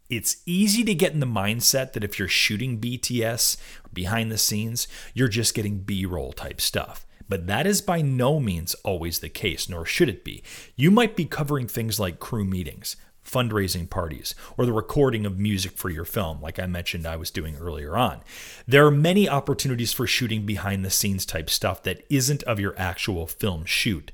It's 0.08 0.38
easy 0.46 0.84
to 0.84 0.94
get 0.94 1.12
in 1.12 1.20
the 1.20 1.26
mindset 1.26 1.92
that 1.92 2.02
if 2.02 2.18
you're 2.18 2.28
shooting 2.28 2.80
BTS 2.80 3.58
behind 3.92 4.32
the 4.32 4.38
scenes, 4.38 4.88
you're 5.12 5.28
just 5.28 5.54
getting 5.54 5.80
B 5.80 6.06
roll 6.06 6.32
type 6.32 6.62
stuff. 6.62 7.06
But 7.28 7.46
that 7.46 7.66
is 7.66 7.80
by 7.80 8.00
no 8.00 8.40
means 8.40 8.74
always 8.84 9.18
the 9.18 9.28
case, 9.28 9.68
nor 9.68 9.84
should 9.84 10.08
it 10.08 10.24
be. 10.24 10.42
You 10.76 10.90
might 10.90 11.16
be 11.16 11.26
covering 11.26 11.66
things 11.66 12.00
like 12.00 12.18
crew 12.18 12.44
meetings, 12.44 12.96
fundraising 13.24 13.88
parties, 13.88 14.34
or 14.56 14.64
the 14.64 14.72
recording 14.72 15.26
of 15.26 15.38
music 15.38 15.72
for 15.72 15.90
your 15.90 16.04
film, 16.04 16.40
like 16.40 16.58
I 16.58 16.66
mentioned 16.66 17.06
I 17.06 17.16
was 17.16 17.30
doing 17.30 17.56
earlier 17.56 17.96
on. 17.96 18.22
There 18.66 18.86
are 18.86 18.90
many 18.90 19.28
opportunities 19.28 19.92
for 19.92 20.06
shooting 20.06 20.46
behind 20.46 20.84
the 20.84 20.90
scenes 20.90 21.26
type 21.26 21.50
stuff 21.50 21.82
that 21.82 22.04
isn't 22.08 22.42
of 22.44 22.58
your 22.58 22.74
actual 22.78 23.26
film 23.26 23.64
shoot. 23.64 24.10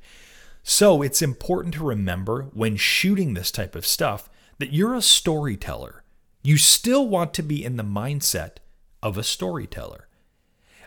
So 0.63 1.03
it's 1.03 1.23
important 1.23 1.75
to 1.75 1.85
remember 1.85 2.49
when 2.53 2.77
shooting 2.77 3.35
this 3.35 3.51
type 3.51 3.77
of 3.77 3.87
stuff 3.87 4.29
that 4.59 4.73
you're 4.73 4.95
a 4.95 5.03
storyteller. 5.03 6.03
You 6.43 6.57
still 6.57 7.09
want 7.09 7.35
to 7.35 7.43
be 7.43 7.65
in 7.65 7.77
the 7.77 7.85
mindset 7.85 8.57
of 9.03 9.17
a 9.17 9.23
storyteller. 9.23 10.09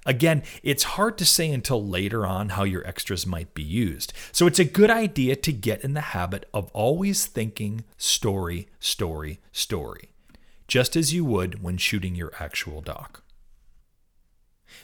Again, 0.07 0.43
it's 0.63 0.83
hard 0.83 1.17
to 1.17 1.25
say 1.25 1.51
until 1.51 1.85
later 1.85 2.25
on 2.25 2.49
how 2.49 2.63
your 2.63 2.87
extras 2.87 3.27
might 3.27 3.53
be 3.53 3.61
used. 3.61 4.13
So 4.31 4.47
it's 4.47 4.57
a 4.57 4.63
good 4.63 4.89
idea 4.89 5.35
to 5.35 5.51
get 5.51 5.83
in 5.83 5.93
the 5.95 6.01
habit 6.01 6.47
of 6.53 6.71
always 6.71 7.25
thinking 7.25 7.83
story, 7.97 8.69
story, 8.79 9.41
story, 9.51 10.09
just 10.69 10.95
as 10.95 11.13
you 11.13 11.25
would 11.25 11.61
when 11.61 11.75
shooting 11.75 12.15
your 12.15 12.31
actual 12.39 12.79
doc. 12.79 13.21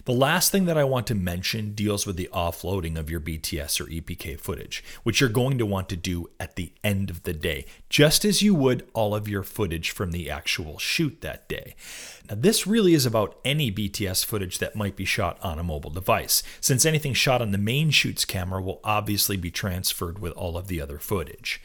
The 0.05 0.13
last 0.13 0.51
thing 0.51 0.65
that 0.65 0.77
I 0.77 0.83
want 0.83 1.07
to 1.07 1.15
mention 1.15 1.73
deals 1.73 2.05
with 2.05 2.15
the 2.15 2.29
offloading 2.33 2.97
of 2.97 3.09
your 3.09 3.19
BTS 3.19 3.79
or 3.79 3.85
EPK 3.85 4.39
footage, 4.39 4.83
which 5.03 5.19
you're 5.19 5.29
going 5.29 5.57
to 5.57 5.65
want 5.65 5.89
to 5.89 5.95
do 5.95 6.29
at 6.39 6.55
the 6.55 6.71
end 6.83 7.09
of 7.09 7.23
the 7.23 7.33
day, 7.33 7.65
just 7.89 8.25
as 8.25 8.41
you 8.41 8.55
would 8.55 8.87
all 8.93 9.15
of 9.15 9.27
your 9.27 9.43
footage 9.43 9.91
from 9.91 10.11
the 10.11 10.29
actual 10.29 10.77
shoot 10.77 11.21
that 11.21 11.47
day. 11.47 11.75
Now, 12.29 12.35
this 12.35 12.65
really 12.65 12.93
is 12.93 13.05
about 13.05 13.37
any 13.43 13.71
BTS 13.71 14.25
footage 14.25 14.59
that 14.59 14.75
might 14.75 14.95
be 14.95 15.05
shot 15.05 15.37
on 15.41 15.59
a 15.59 15.63
mobile 15.63 15.89
device, 15.89 16.43
since 16.61 16.85
anything 16.85 17.13
shot 17.13 17.41
on 17.41 17.51
the 17.51 17.57
main 17.57 17.89
shoot's 17.89 18.25
camera 18.25 18.61
will 18.61 18.79
obviously 18.83 19.37
be 19.37 19.51
transferred 19.51 20.19
with 20.19 20.33
all 20.33 20.57
of 20.57 20.67
the 20.67 20.81
other 20.81 20.99
footage. 20.99 21.61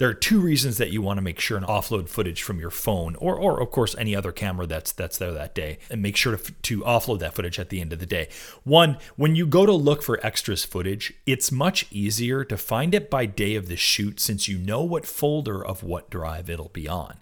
There 0.00 0.08
are 0.08 0.14
two 0.14 0.40
reasons 0.40 0.78
that 0.78 0.92
you 0.92 1.02
want 1.02 1.18
to 1.18 1.22
make 1.22 1.38
sure 1.40 1.58
and 1.58 1.66
offload 1.66 2.08
footage 2.08 2.42
from 2.42 2.58
your 2.58 2.70
phone 2.70 3.16
or, 3.16 3.36
or 3.36 3.60
of 3.60 3.70
course 3.70 3.94
any 3.98 4.16
other 4.16 4.32
camera 4.32 4.66
that's 4.66 4.92
that's 4.92 5.18
there 5.18 5.32
that 5.32 5.54
day 5.54 5.76
and 5.90 6.00
make 6.00 6.16
sure 6.16 6.38
to, 6.38 6.52
to 6.52 6.80
offload 6.80 7.18
that 7.18 7.34
footage 7.34 7.58
at 7.58 7.68
the 7.68 7.82
end 7.82 7.92
of 7.92 7.98
the 7.98 8.06
day. 8.06 8.30
One, 8.64 8.96
when 9.16 9.36
you 9.36 9.46
go 9.46 9.66
to 9.66 9.74
look 9.74 10.02
for 10.02 10.18
extras 10.24 10.64
footage, 10.64 11.12
it's 11.26 11.52
much 11.52 11.84
easier 11.90 12.44
to 12.44 12.56
find 12.56 12.94
it 12.94 13.10
by 13.10 13.26
day 13.26 13.56
of 13.56 13.68
the 13.68 13.76
shoot 13.76 14.20
since 14.20 14.48
you 14.48 14.56
know 14.56 14.82
what 14.82 15.04
folder 15.04 15.62
of 15.62 15.82
what 15.82 16.08
drive 16.08 16.48
it'll 16.48 16.70
be 16.70 16.88
on. 16.88 17.18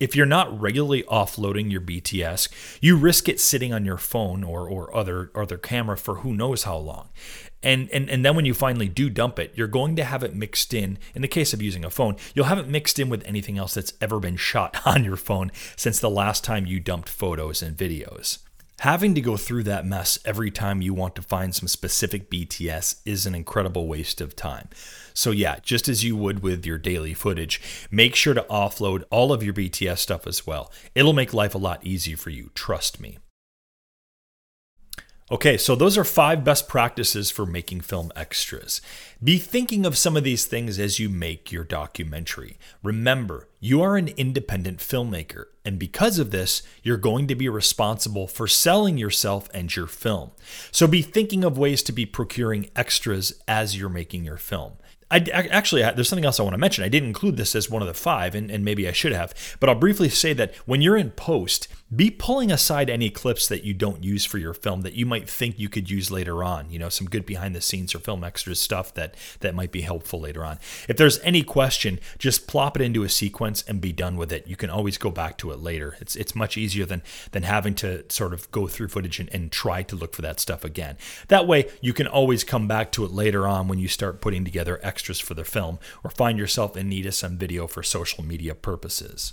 If 0.00 0.16
you're 0.16 0.26
not 0.26 0.58
regularly 0.60 1.02
offloading 1.04 1.70
your 1.70 1.80
BTS, 1.80 2.48
you 2.80 2.96
risk 2.96 3.28
it 3.28 3.38
sitting 3.38 3.72
on 3.72 3.84
your 3.84 3.96
phone 3.96 4.42
or, 4.42 4.68
or 4.68 4.94
other 4.96 5.30
other 5.34 5.58
camera 5.58 5.96
for 5.96 6.16
who 6.16 6.34
knows 6.34 6.64
how 6.64 6.76
long. 6.78 7.10
And, 7.64 7.88
and 7.90 8.10
and 8.10 8.24
then 8.24 8.36
when 8.36 8.44
you 8.44 8.52
finally 8.52 8.88
do 8.88 9.08
dump 9.08 9.38
it, 9.38 9.52
you're 9.56 9.66
going 9.66 9.96
to 9.96 10.04
have 10.04 10.22
it 10.22 10.36
mixed 10.36 10.74
in. 10.74 10.98
In 11.14 11.22
the 11.22 11.28
case 11.28 11.54
of 11.54 11.62
using 11.62 11.84
a 11.84 11.90
phone, 11.90 12.16
you'll 12.34 12.44
have 12.44 12.58
it 12.58 12.68
mixed 12.68 12.98
in 12.98 13.08
with 13.08 13.24
anything 13.24 13.56
else 13.56 13.74
that's 13.74 13.94
ever 14.02 14.20
been 14.20 14.36
shot 14.36 14.76
on 14.86 15.02
your 15.02 15.16
phone 15.16 15.50
since 15.74 15.98
the 15.98 16.10
last 16.10 16.44
time 16.44 16.66
you 16.66 16.78
dumped 16.78 17.08
photos 17.08 17.62
and 17.62 17.76
videos. 17.76 18.38
Having 18.80 19.14
to 19.14 19.20
go 19.22 19.36
through 19.38 19.62
that 19.62 19.86
mess 19.86 20.18
every 20.26 20.50
time 20.50 20.82
you 20.82 20.92
want 20.92 21.14
to 21.14 21.22
find 21.22 21.54
some 21.54 21.68
specific 21.68 22.28
BTS 22.28 23.00
is 23.06 23.24
an 23.24 23.34
incredible 23.34 23.86
waste 23.86 24.20
of 24.20 24.36
time. 24.36 24.68
So, 25.14 25.30
yeah, 25.30 25.58
just 25.62 25.88
as 25.88 26.04
you 26.04 26.16
would 26.16 26.42
with 26.42 26.66
your 26.66 26.76
daily 26.76 27.14
footage, 27.14 27.62
make 27.90 28.14
sure 28.14 28.34
to 28.34 28.42
offload 28.50 29.04
all 29.10 29.32
of 29.32 29.42
your 29.42 29.54
BTS 29.54 29.98
stuff 29.98 30.26
as 30.26 30.46
well. 30.46 30.70
It'll 30.94 31.12
make 31.12 31.32
life 31.32 31.54
a 31.54 31.58
lot 31.58 31.86
easier 31.86 32.16
for 32.16 32.30
you, 32.30 32.50
trust 32.54 33.00
me. 33.00 33.18
Okay, 35.30 35.56
so 35.56 35.74
those 35.74 35.96
are 35.96 36.04
five 36.04 36.44
best 36.44 36.68
practices 36.68 37.30
for 37.30 37.46
making 37.46 37.80
film 37.80 38.12
extras. 38.14 38.82
Be 39.22 39.38
thinking 39.38 39.86
of 39.86 39.96
some 39.96 40.18
of 40.18 40.22
these 40.22 40.44
things 40.44 40.78
as 40.78 40.98
you 40.98 41.08
make 41.08 41.50
your 41.50 41.64
documentary. 41.64 42.58
Remember, 42.82 43.48
you 43.58 43.80
are 43.80 43.96
an 43.96 44.08
independent 44.08 44.80
filmmaker, 44.80 45.46
and 45.64 45.78
because 45.78 46.18
of 46.18 46.30
this, 46.30 46.62
you're 46.82 46.98
going 46.98 47.26
to 47.28 47.34
be 47.34 47.48
responsible 47.48 48.26
for 48.26 48.46
selling 48.46 48.98
yourself 48.98 49.48
and 49.54 49.74
your 49.74 49.86
film. 49.86 50.32
So 50.70 50.86
be 50.86 51.00
thinking 51.00 51.42
of 51.42 51.56
ways 51.56 51.82
to 51.84 51.92
be 51.92 52.04
procuring 52.04 52.68
extras 52.76 53.40
as 53.48 53.78
you're 53.78 53.88
making 53.88 54.24
your 54.24 54.36
film. 54.36 54.74
I, 55.10 55.18
actually, 55.50 55.82
there's 55.82 56.08
something 56.08 56.24
else 56.24 56.40
I 56.40 56.42
want 56.42 56.54
to 56.54 56.58
mention. 56.58 56.84
I 56.84 56.88
didn't 56.88 57.08
include 57.08 57.36
this 57.36 57.54
as 57.54 57.70
one 57.70 57.82
of 57.82 57.88
the 57.88 57.94
five, 57.94 58.34
and, 58.34 58.50
and 58.50 58.64
maybe 58.64 58.88
I 58.88 58.92
should 58.92 59.12
have, 59.12 59.56
but 59.60 59.68
I'll 59.68 59.74
briefly 59.74 60.08
say 60.08 60.32
that 60.32 60.54
when 60.66 60.80
you're 60.80 60.96
in 60.96 61.10
post, 61.10 61.68
be 61.94 62.10
pulling 62.10 62.50
aside 62.50 62.90
any 62.90 63.10
clips 63.10 63.46
that 63.48 63.64
you 63.64 63.74
don't 63.74 64.02
use 64.02 64.24
for 64.24 64.38
your 64.38 64.54
film 64.54 64.80
that 64.82 64.94
you 64.94 65.06
might 65.06 65.28
think 65.28 65.58
you 65.58 65.68
could 65.68 65.90
use 65.90 66.10
later 66.10 66.42
on. 66.42 66.70
You 66.70 66.78
know, 66.78 66.88
some 66.88 67.08
good 67.08 67.26
behind 67.26 67.54
the 67.54 67.60
scenes 67.60 67.94
or 67.94 67.98
film 67.98 68.24
extras 68.24 68.60
stuff 68.60 68.92
that 68.94 69.14
that 69.40 69.54
might 69.54 69.70
be 69.70 69.82
helpful 69.82 70.20
later 70.20 70.44
on. 70.44 70.58
If 70.88 70.96
there's 70.96 71.20
any 71.20 71.42
question, 71.42 72.00
just 72.18 72.48
plop 72.48 72.76
it 72.76 72.82
into 72.82 73.04
a 73.04 73.08
sequence 73.08 73.62
and 73.68 73.80
be 73.80 73.92
done 73.92 74.16
with 74.16 74.32
it. 74.32 74.46
You 74.46 74.56
can 74.56 74.70
always 74.70 74.98
go 74.98 75.10
back 75.10 75.38
to 75.38 75.52
it 75.52 75.60
later. 75.60 75.96
It's 76.00 76.16
it's 76.16 76.34
much 76.34 76.56
easier 76.56 76.86
than 76.86 77.02
than 77.32 77.44
having 77.44 77.74
to 77.76 78.04
sort 78.10 78.32
of 78.32 78.50
go 78.50 78.66
through 78.66 78.88
footage 78.88 79.20
and, 79.20 79.32
and 79.32 79.52
try 79.52 79.82
to 79.82 79.96
look 79.96 80.14
for 80.14 80.22
that 80.22 80.40
stuff 80.40 80.64
again. 80.64 80.96
That 81.28 81.46
way, 81.46 81.70
you 81.80 81.92
can 81.92 82.06
always 82.06 82.44
come 82.44 82.66
back 82.66 82.92
to 82.92 83.04
it 83.04 83.12
later 83.12 83.46
on 83.46 83.68
when 83.68 83.78
you 83.78 83.88
start 83.88 84.20
putting 84.20 84.44
together 84.44 84.80
extras 84.94 85.18
for 85.18 85.34
the 85.34 85.44
film 85.44 85.80
or 86.04 86.10
find 86.10 86.38
yourself 86.38 86.76
in 86.76 86.88
need 86.88 87.04
of 87.04 87.14
some 87.14 87.36
video 87.36 87.66
for 87.66 87.82
social 87.82 88.24
media 88.24 88.54
purposes. 88.54 89.32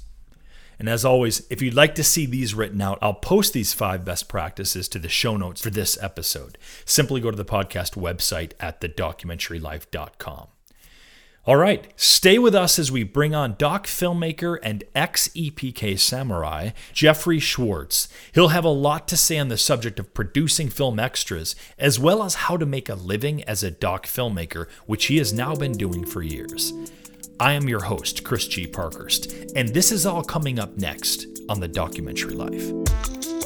And 0.79 0.89
as 0.89 1.05
always, 1.05 1.45
if 1.51 1.61
you'd 1.61 1.75
like 1.75 1.93
to 1.93 2.03
see 2.03 2.25
these 2.25 2.55
written 2.55 2.81
out, 2.81 2.97
I'll 3.03 3.13
post 3.13 3.53
these 3.53 3.71
five 3.71 4.03
best 4.03 4.27
practices 4.27 4.87
to 4.89 4.97
the 4.97 5.07
show 5.07 5.37
notes 5.37 5.61
for 5.61 5.69
this 5.69 6.01
episode. 6.01 6.57
Simply 6.85 7.21
go 7.21 7.29
to 7.29 7.37
the 7.37 7.45
podcast 7.45 7.93
website 7.93 8.53
at 8.59 8.81
thedocumentarylife.com. 8.81 10.47
All 11.47 11.55
right, 11.55 11.91
stay 11.95 12.37
with 12.37 12.53
us 12.53 12.77
as 12.77 12.91
we 12.91 13.01
bring 13.03 13.33
on 13.33 13.55
doc 13.57 13.87
filmmaker 13.87 14.59
and 14.61 14.83
ex 14.93 15.27
EPK 15.29 15.97
samurai, 15.97 16.69
Jeffrey 16.93 17.39
Schwarz. 17.39 18.07
He'll 18.31 18.49
have 18.49 18.63
a 18.63 18.69
lot 18.69 19.07
to 19.07 19.17
say 19.17 19.39
on 19.39 19.47
the 19.47 19.57
subject 19.57 19.99
of 19.99 20.13
producing 20.13 20.69
film 20.69 20.99
extras, 20.99 21.55
as 21.79 21.97
well 21.97 22.21
as 22.21 22.35
how 22.35 22.57
to 22.57 22.67
make 22.67 22.89
a 22.89 22.93
living 22.93 23.43
as 23.45 23.63
a 23.63 23.71
doc 23.71 24.05
filmmaker, 24.05 24.69
which 24.85 25.05
he 25.05 25.17
has 25.17 25.33
now 25.33 25.55
been 25.55 25.71
doing 25.71 26.05
for 26.05 26.21
years. 26.21 26.73
I 27.39 27.53
am 27.53 27.67
your 27.67 27.81
host, 27.81 28.23
Chris 28.23 28.47
G. 28.47 28.67
Parkhurst, 28.67 29.33
and 29.55 29.69
this 29.69 29.91
is 29.91 30.05
all 30.05 30.23
coming 30.23 30.59
up 30.59 30.77
next 30.77 31.25
on 31.49 31.59
The 31.59 31.67
Documentary 31.67 32.35
Life. 32.35 33.40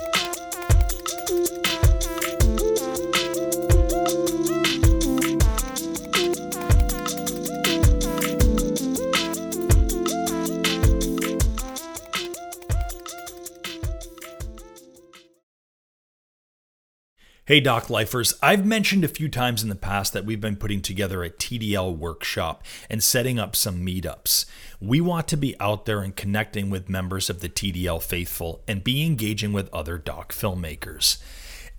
Hey, 17.47 17.59
Doc 17.59 17.91
Lifers. 17.91 18.33
I've 18.41 18.65
mentioned 18.65 19.03
a 19.03 19.07
few 19.07 19.29
times 19.29 19.61
in 19.61 19.69
the 19.69 19.75
past 19.75 20.13
that 20.13 20.25
we've 20.25 20.41
been 20.41 20.55
putting 20.55 20.81
together 20.81 21.23
a 21.23 21.29
TDL 21.29 21.95
workshop 21.95 22.63
and 22.89 23.03
setting 23.03 23.37
up 23.37 23.55
some 23.55 23.85
meetups. 23.85 24.45
We 24.81 24.99
want 24.99 25.27
to 25.27 25.37
be 25.37 25.55
out 25.59 25.85
there 25.85 26.01
and 26.01 26.15
connecting 26.15 26.71
with 26.71 26.89
members 26.89 27.29
of 27.29 27.41
the 27.41 27.47
TDL 27.47 28.01
faithful 28.01 28.63
and 28.67 28.83
be 28.83 29.05
engaging 29.05 29.53
with 29.53 29.71
other 29.71 29.99
doc 29.99 30.33
filmmakers. 30.33 31.19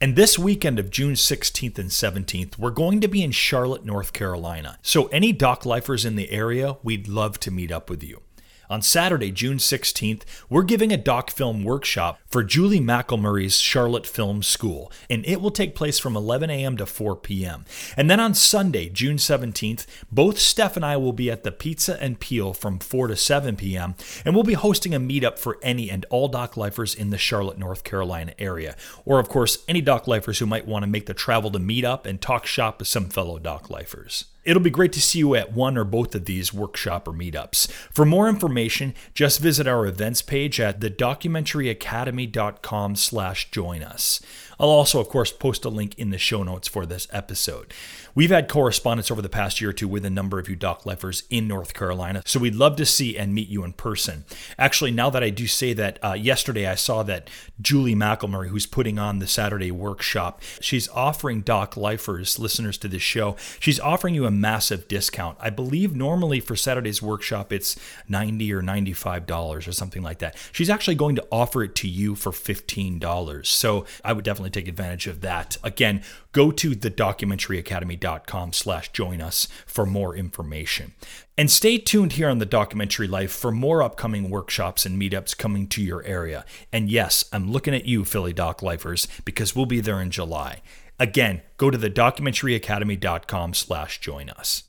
And 0.01 0.15
this 0.15 0.39
weekend 0.39 0.79
of 0.79 0.89
June 0.89 1.15
16th 1.15 1.81
and 1.81 1.91
17th, 1.91 2.57
we're 2.59 2.71
going 2.71 3.01
to 3.01 3.09
be 3.09 3.25
in 3.25 3.33
Charlotte, 3.33 3.85
North 3.85 4.13
Carolina. 4.13 4.79
So, 4.83 5.07
any 5.07 5.33
doc 5.33 5.67
lifers 5.67 6.05
in 6.05 6.15
the 6.15 6.31
area, 6.31 6.77
we'd 6.85 7.09
love 7.09 7.41
to 7.41 7.51
meet 7.51 7.73
up 7.73 7.91
with 7.91 8.05
you. 8.05 8.23
On 8.69 8.83
Saturday, 8.83 9.31
June 9.31 9.59
16th, 9.59 10.23
we're 10.51 10.65
giving 10.65 10.93
a 10.93 10.97
doc 10.97 11.31
film 11.31 11.63
workshop 11.63 12.19
for 12.27 12.43
Julie 12.43 12.81
McElmurray's 12.81 13.61
Charlotte 13.61 14.07
Film 14.07 14.43
School, 14.43 14.91
and 15.09 15.25
it 15.25 15.41
will 15.41 15.53
take 15.53 15.77
place 15.77 16.01
from 16.01 16.17
11 16.17 16.51
a.m. 16.51 16.77
to 16.77 16.87
4 16.87 17.15
p.m. 17.17 17.65
And 17.97 18.11
then 18.11 18.19
on 18.19 18.35
Sunday, 18.35 18.89
June 18.89 19.19
17th, 19.19 19.87
both 20.11 20.39
Steph 20.39 20.77
and 20.77 20.85
I 20.85 20.97
will 20.97 21.13
be 21.13 21.31
at 21.31 21.45
the 21.45 21.53
Pizza 21.53 22.01
and 22.03 22.19
Peel 22.19 22.53
from 22.53 22.81
4 22.81 23.09
to 23.09 23.17
7 23.17 23.57
p.m., 23.57 23.95
and 24.25 24.35
we'll 24.35 24.43
be 24.43 24.55
hosting 24.55 24.95
a 24.95 25.01
meetup 25.01 25.39
for 25.39 25.59
any 25.63 25.89
and 25.89 26.05
all 26.11 26.27
doc 26.27 26.57
lifers 26.57 26.95
in 26.95 27.11
the 27.11 27.19
Charlotte, 27.19 27.59
North 27.59 27.85
Carolina 27.85 28.33
area. 28.39 28.75
Or, 29.05 29.21
of 29.21 29.29
course, 29.29 29.65
any 29.69 29.81
doc 29.81 30.09
lifers 30.09 30.41
who 30.41 30.47
might 30.47 30.67
want 30.67 30.83
to 30.83 30.89
make 30.89 31.07
the 31.07 31.15
travel 31.15 31.53
to 31.53 31.61
meet 31.61 31.85
up 31.85 32.05
and 32.05 32.21
talk 32.21 32.47
shop 32.47 32.81
with 32.81 32.89
some 32.89 33.09
fellow 33.11 33.39
doc 33.39 33.71
lifers. 33.71 34.25
It'll 34.47 34.63
be 34.63 34.71
great 34.71 34.93
to 34.93 35.03
see 35.03 35.19
you 35.19 35.35
at 35.35 35.53
one 35.53 35.77
or 35.77 35.85
both 35.85 36.15
of 36.15 36.25
these 36.25 36.55
workshop 36.55 37.09
or 37.09 37.13
meetups. 37.13 37.69
For 37.71 38.05
more 38.05 38.29
information, 38.29 38.95
just 39.13 39.41
visit 39.41 39.67
our 39.67 39.87
events 39.87 40.23
page 40.23 40.61
at 40.61 40.79
thedocumentaryacademy.com 40.81 42.97
slash 42.97 43.51
join 43.51 43.83
us. 43.83 44.21
I'll 44.59 44.69
also, 44.69 45.01
of 45.01 45.09
course, 45.09 45.33
post 45.33 45.65
a 45.65 45.69
link 45.69 45.99
in 45.99 46.11
the 46.11 46.19
show 46.19 46.43
notes 46.43 46.69
for 46.69 46.87
this 46.87 47.07
episode. 47.13 47.73
We've 48.15 48.31
had 48.31 48.49
correspondence 48.49 49.11
over 49.11 49.21
the 49.21 49.29
past 49.29 49.61
year 49.61 49.71
or 49.71 49.75
two 49.75 49.89
with 49.89 50.05
a 50.05 50.11
number 50.11 50.39
of 50.39 50.49
you 50.49 50.57
doc 50.57 50.87
lifers 50.87 51.25
in 51.29 51.47
North 51.47 51.75
Carolina, 51.75 52.23
so 52.25 52.41
we'd 52.41 52.55
love 52.55 52.77
to 52.77 52.87
see 52.87 53.19
and 53.19 53.35
meet 53.35 53.49
you 53.49 53.63
in 53.63 53.75
person. 53.75 54.25
Actually, 54.59 54.91
now 54.91 55.11
that 55.11 55.23
I 55.23 55.29
do 55.29 55.47
say 55.47 55.75
that, 55.75 55.99
uh, 56.03 56.15
yesterday 56.15 56.67
I 56.67 56.77
saw 56.77 57.03
that 57.03 57.29
Julie 57.61 57.95
McElmurray, 57.95 58.49
who's 58.49 58.65
putting 58.65 58.99
on 58.99 59.19
the 59.19 59.27
Saturday 59.27 59.71
workshop, 59.71 60.41
she's 60.61 60.89
offering 60.89 61.43
doc 61.43 61.77
lifers, 61.77 62.39
listeners 62.39 62.79
to 62.79 62.89
this 62.89 63.03
show, 63.03 63.37
she's 63.61 63.79
offering 63.79 64.15
you 64.15 64.25
a 64.25 64.31
massive 64.31 64.89
discount. 64.89 65.37
I 65.41 65.51
believe 65.51 65.95
normally 65.95 66.41
for 66.41 66.57
Saturday's 66.57 67.03
workshop 67.03 67.53
it's 67.53 67.77
90 68.09 68.53
or 68.53 68.63
$95 68.63 69.69
or 69.69 69.73
something 69.73 70.03
like 70.03 70.21
that. 70.21 70.37
She's 70.53 70.71
actually 70.71 70.95
going 70.95 71.17
to 71.17 71.27
offer 71.31 71.63
it 71.63 71.75
to 71.77 71.89
you 71.89 72.15
for 72.15 72.33
$15. 72.33 73.45
So 73.45 73.85
I 74.03 74.15
would 74.15 74.25
definitely 74.25 74.46
take 74.51 74.69
advantage 74.69 75.07
of 75.07 75.21
that. 75.23 75.57
Again, 75.63 76.03
go 76.33 76.51
to 76.51 76.73
thedocumentaryacademy.com 76.73 78.53
slash 78.53 78.93
join 78.93 79.21
us 79.21 79.49
for 79.67 79.87
more 79.87 80.15
information. 80.15 80.95
And 81.39 81.51
stay 81.51 81.79
tuned 81.79 82.15
here 82.15 82.29
on 82.29 82.39
the 82.39 82.47
Documentary 82.47 83.09
Life 83.09 83.33
for 83.33 83.53
more 83.53 83.83
upcoming 83.83 84.31
workshops 84.31 84.87
and 84.87 85.01
meetups 85.01 85.37
coming 85.37 85.67
to 85.69 85.83
your 85.83 86.03
area. 86.05 86.45
And 86.73 86.91
yes, 86.91 87.25
I'm 87.33 87.51
looking 87.51 87.75
at 87.75 87.85
you, 87.87 88.05
Philly 88.05 88.33
Doc 88.33 88.63
Lifers, 88.63 89.07
because 89.25 89.55
we'll 89.55 89.67
be 89.67 89.81
there 89.81 90.01
in 90.01 90.11
July. 90.11 90.63
Again, 90.99 91.43
go 91.57 91.71
to 91.71 91.77
thedocumentaryacademy.com 91.77 93.55
slash 93.55 94.01
join 94.01 94.31
us. 94.31 94.66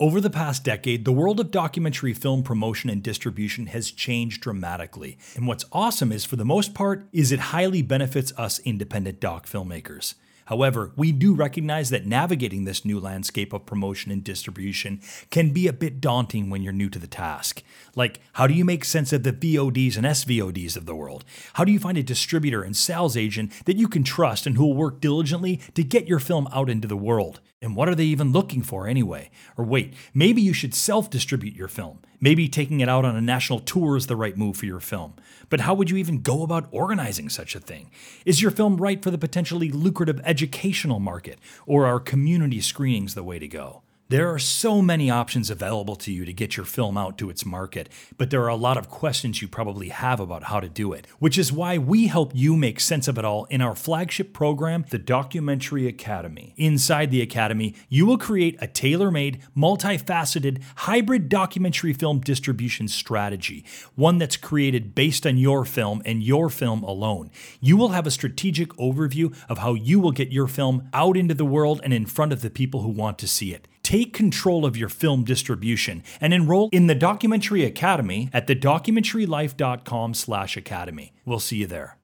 Over 0.00 0.18
the 0.18 0.30
past 0.30 0.64
decade, 0.64 1.04
the 1.04 1.12
world 1.12 1.40
of 1.40 1.50
documentary 1.50 2.14
film 2.14 2.42
promotion 2.42 2.88
and 2.88 3.02
distribution 3.02 3.66
has 3.66 3.90
changed 3.90 4.40
dramatically. 4.40 5.18
And 5.36 5.46
what's 5.46 5.66
awesome 5.72 6.10
is, 6.10 6.24
for 6.24 6.36
the 6.36 6.44
most 6.44 6.72
part, 6.72 7.06
is 7.12 7.32
it 7.32 7.38
highly 7.52 7.82
benefits 7.82 8.32
us 8.38 8.60
independent 8.60 9.20
doc 9.20 9.46
filmmakers. 9.46 10.14
However, 10.50 10.90
we 10.96 11.12
do 11.12 11.32
recognize 11.32 11.90
that 11.90 12.06
navigating 12.06 12.64
this 12.64 12.84
new 12.84 12.98
landscape 12.98 13.52
of 13.52 13.66
promotion 13.66 14.10
and 14.10 14.24
distribution 14.24 15.00
can 15.30 15.52
be 15.52 15.68
a 15.68 15.72
bit 15.72 16.00
daunting 16.00 16.50
when 16.50 16.60
you're 16.60 16.72
new 16.72 16.90
to 16.90 16.98
the 16.98 17.06
task. 17.06 17.62
Like, 17.94 18.18
how 18.32 18.48
do 18.48 18.54
you 18.54 18.64
make 18.64 18.84
sense 18.84 19.12
of 19.12 19.22
the 19.22 19.32
VODs 19.32 19.96
and 19.96 20.04
SVODs 20.04 20.76
of 20.76 20.86
the 20.86 20.94
world? 20.96 21.24
How 21.52 21.64
do 21.64 21.70
you 21.70 21.78
find 21.78 21.96
a 21.96 22.02
distributor 22.02 22.64
and 22.64 22.76
sales 22.76 23.16
agent 23.16 23.52
that 23.64 23.76
you 23.76 23.86
can 23.86 24.02
trust 24.02 24.44
and 24.44 24.56
who 24.56 24.66
will 24.66 24.74
work 24.74 25.00
diligently 25.00 25.58
to 25.74 25.84
get 25.84 26.08
your 26.08 26.18
film 26.18 26.48
out 26.52 26.68
into 26.68 26.88
the 26.88 26.96
world? 26.96 27.38
And 27.62 27.76
what 27.76 27.88
are 27.88 27.94
they 27.94 28.06
even 28.06 28.32
looking 28.32 28.62
for 28.62 28.88
anyway? 28.88 29.30
Or 29.56 29.64
wait, 29.64 29.94
maybe 30.12 30.42
you 30.42 30.52
should 30.52 30.74
self 30.74 31.10
distribute 31.10 31.54
your 31.54 31.68
film. 31.68 32.00
Maybe 32.22 32.48
taking 32.48 32.80
it 32.80 32.88
out 32.88 33.06
on 33.06 33.16
a 33.16 33.20
national 33.20 33.60
tour 33.60 33.96
is 33.96 34.06
the 34.06 34.16
right 34.16 34.36
move 34.36 34.56
for 34.58 34.66
your 34.66 34.80
film. 34.80 35.14
But 35.48 35.60
how 35.60 35.72
would 35.74 35.88
you 35.88 35.96
even 35.96 36.20
go 36.20 36.42
about 36.42 36.68
organizing 36.70 37.30
such 37.30 37.54
a 37.54 37.60
thing? 37.60 37.90
Is 38.26 38.42
your 38.42 38.50
film 38.50 38.76
right 38.76 39.02
for 39.02 39.10
the 39.10 39.16
potentially 39.16 39.70
lucrative 39.70 40.20
educational 40.22 41.00
market? 41.00 41.38
Or 41.66 41.86
are 41.86 41.98
community 41.98 42.60
screenings 42.60 43.14
the 43.14 43.24
way 43.24 43.38
to 43.38 43.48
go? 43.48 43.82
There 44.10 44.34
are 44.34 44.40
so 44.40 44.82
many 44.82 45.08
options 45.08 45.50
available 45.50 45.94
to 45.94 46.10
you 46.10 46.24
to 46.24 46.32
get 46.32 46.56
your 46.56 46.66
film 46.66 46.98
out 46.98 47.16
to 47.18 47.30
its 47.30 47.46
market, 47.46 47.88
but 48.18 48.30
there 48.30 48.42
are 48.42 48.48
a 48.48 48.56
lot 48.56 48.76
of 48.76 48.90
questions 48.90 49.40
you 49.40 49.46
probably 49.46 49.90
have 49.90 50.18
about 50.18 50.42
how 50.42 50.58
to 50.58 50.68
do 50.68 50.92
it, 50.92 51.06
which 51.20 51.38
is 51.38 51.52
why 51.52 51.78
we 51.78 52.08
help 52.08 52.32
you 52.34 52.56
make 52.56 52.80
sense 52.80 53.06
of 53.06 53.18
it 53.18 53.24
all 53.24 53.44
in 53.44 53.60
our 53.60 53.76
flagship 53.76 54.32
program, 54.32 54.84
the 54.90 54.98
Documentary 54.98 55.86
Academy. 55.86 56.54
Inside 56.56 57.12
the 57.12 57.22
Academy, 57.22 57.76
you 57.88 58.04
will 58.04 58.18
create 58.18 58.56
a 58.60 58.66
tailor 58.66 59.12
made, 59.12 59.42
multifaceted, 59.56 60.60
hybrid 60.74 61.28
documentary 61.28 61.92
film 61.92 62.18
distribution 62.18 62.88
strategy, 62.88 63.64
one 63.94 64.18
that's 64.18 64.36
created 64.36 64.92
based 64.92 65.24
on 65.24 65.38
your 65.38 65.64
film 65.64 66.02
and 66.04 66.20
your 66.20 66.50
film 66.50 66.82
alone. 66.82 67.30
You 67.60 67.76
will 67.76 67.90
have 67.90 68.08
a 68.08 68.10
strategic 68.10 68.70
overview 68.70 69.32
of 69.48 69.58
how 69.58 69.74
you 69.74 70.00
will 70.00 70.10
get 70.10 70.32
your 70.32 70.48
film 70.48 70.88
out 70.92 71.16
into 71.16 71.34
the 71.34 71.44
world 71.44 71.80
and 71.84 71.94
in 71.94 72.06
front 72.06 72.32
of 72.32 72.42
the 72.42 72.50
people 72.50 72.82
who 72.82 72.88
want 72.88 73.16
to 73.20 73.28
see 73.28 73.54
it. 73.54 73.68
Take 73.90 74.12
control 74.12 74.64
of 74.64 74.76
your 74.76 74.88
film 74.88 75.24
distribution 75.24 76.04
and 76.20 76.32
enroll 76.32 76.68
in 76.70 76.86
the 76.86 76.94
Documentary 76.94 77.64
Academy 77.64 78.30
at 78.32 78.46
thedocumentarylife.com/academy. 78.46 81.12
We'll 81.24 81.40
see 81.40 81.56
you 81.56 81.66
there. 81.66 81.99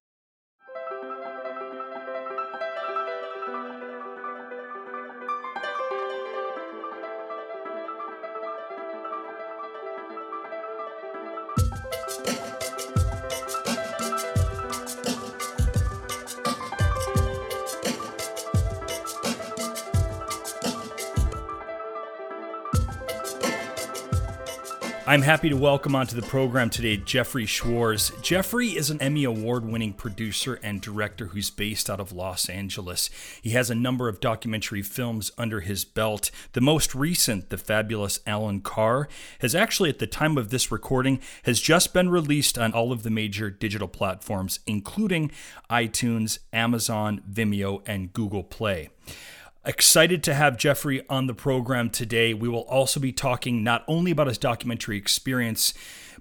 I'm 25.17 25.23
happy 25.23 25.49
to 25.49 25.57
welcome 25.57 25.97
onto 25.97 26.15
the 26.15 26.27
program 26.27 26.69
today 26.69 26.99
Jeffrey 26.99 27.47
Schwarz. 27.47 28.13
Jeffrey 28.21 28.77
is 28.77 28.91
an 28.91 29.01
Emmy 29.01 29.25
Award 29.25 29.65
winning 29.65 29.95
producer 29.95 30.61
and 30.63 30.79
director 30.79 31.29
who's 31.29 31.49
based 31.49 31.89
out 31.89 32.01
of 32.01 32.13
Los 32.13 32.51
Angeles. 32.51 33.09
He 33.41 33.53
has 33.53 33.71
a 33.71 33.75
number 33.75 34.11
of 34.11 34.21
documentary 34.21 34.83
films 34.83 35.33
under 35.39 35.61
his 35.61 35.87
belt. 35.87 36.31
The 36.53 36.61
most 36.61 36.95
recent, 36.95 37.49
The 37.49 37.57
Fabulous 37.57 38.21
Allan 38.27 38.61
Carr, 38.61 39.09
has 39.39 39.55
actually, 39.55 39.89
at 39.89 40.01
the 40.01 40.07
time 40.07 40.37
of 40.37 40.51
this 40.51 40.71
recording, 40.71 41.19
has 41.45 41.63
just 41.63 41.95
been 41.95 42.11
released 42.11 42.59
on 42.59 42.75
all 42.75 42.93
of 42.93 43.03
the 43.03 43.09
major 43.09 43.49
digital 43.49 43.89
platforms, 43.89 44.61
including 44.67 45.31
iTunes, 45.71 46.41
Amazon, 46.53 47.23
Vimeo, 47.27 47.81
and 47.87 48.13
Google 48.13 48.45
Play. 48.45 48.91
Excited 49.69 50.23
to 50.23 50.33
have 50.33 50.57
Jeffrey 50.57 51.03
on 51.09 51.27
the 51.27 51.35
program 51.35 51.91
today. 51.91 52.33
We 52.33 52.49
will 52.49 52.61
also 52.61 53.01
be 53.01 53.11
talking 53.11 53.65
not 53.65 53.85
only 53.89 54.13
about 54.13 54.29
his 54.29 54.39
documentary 54.39 54.97
experience, 54.97 55.75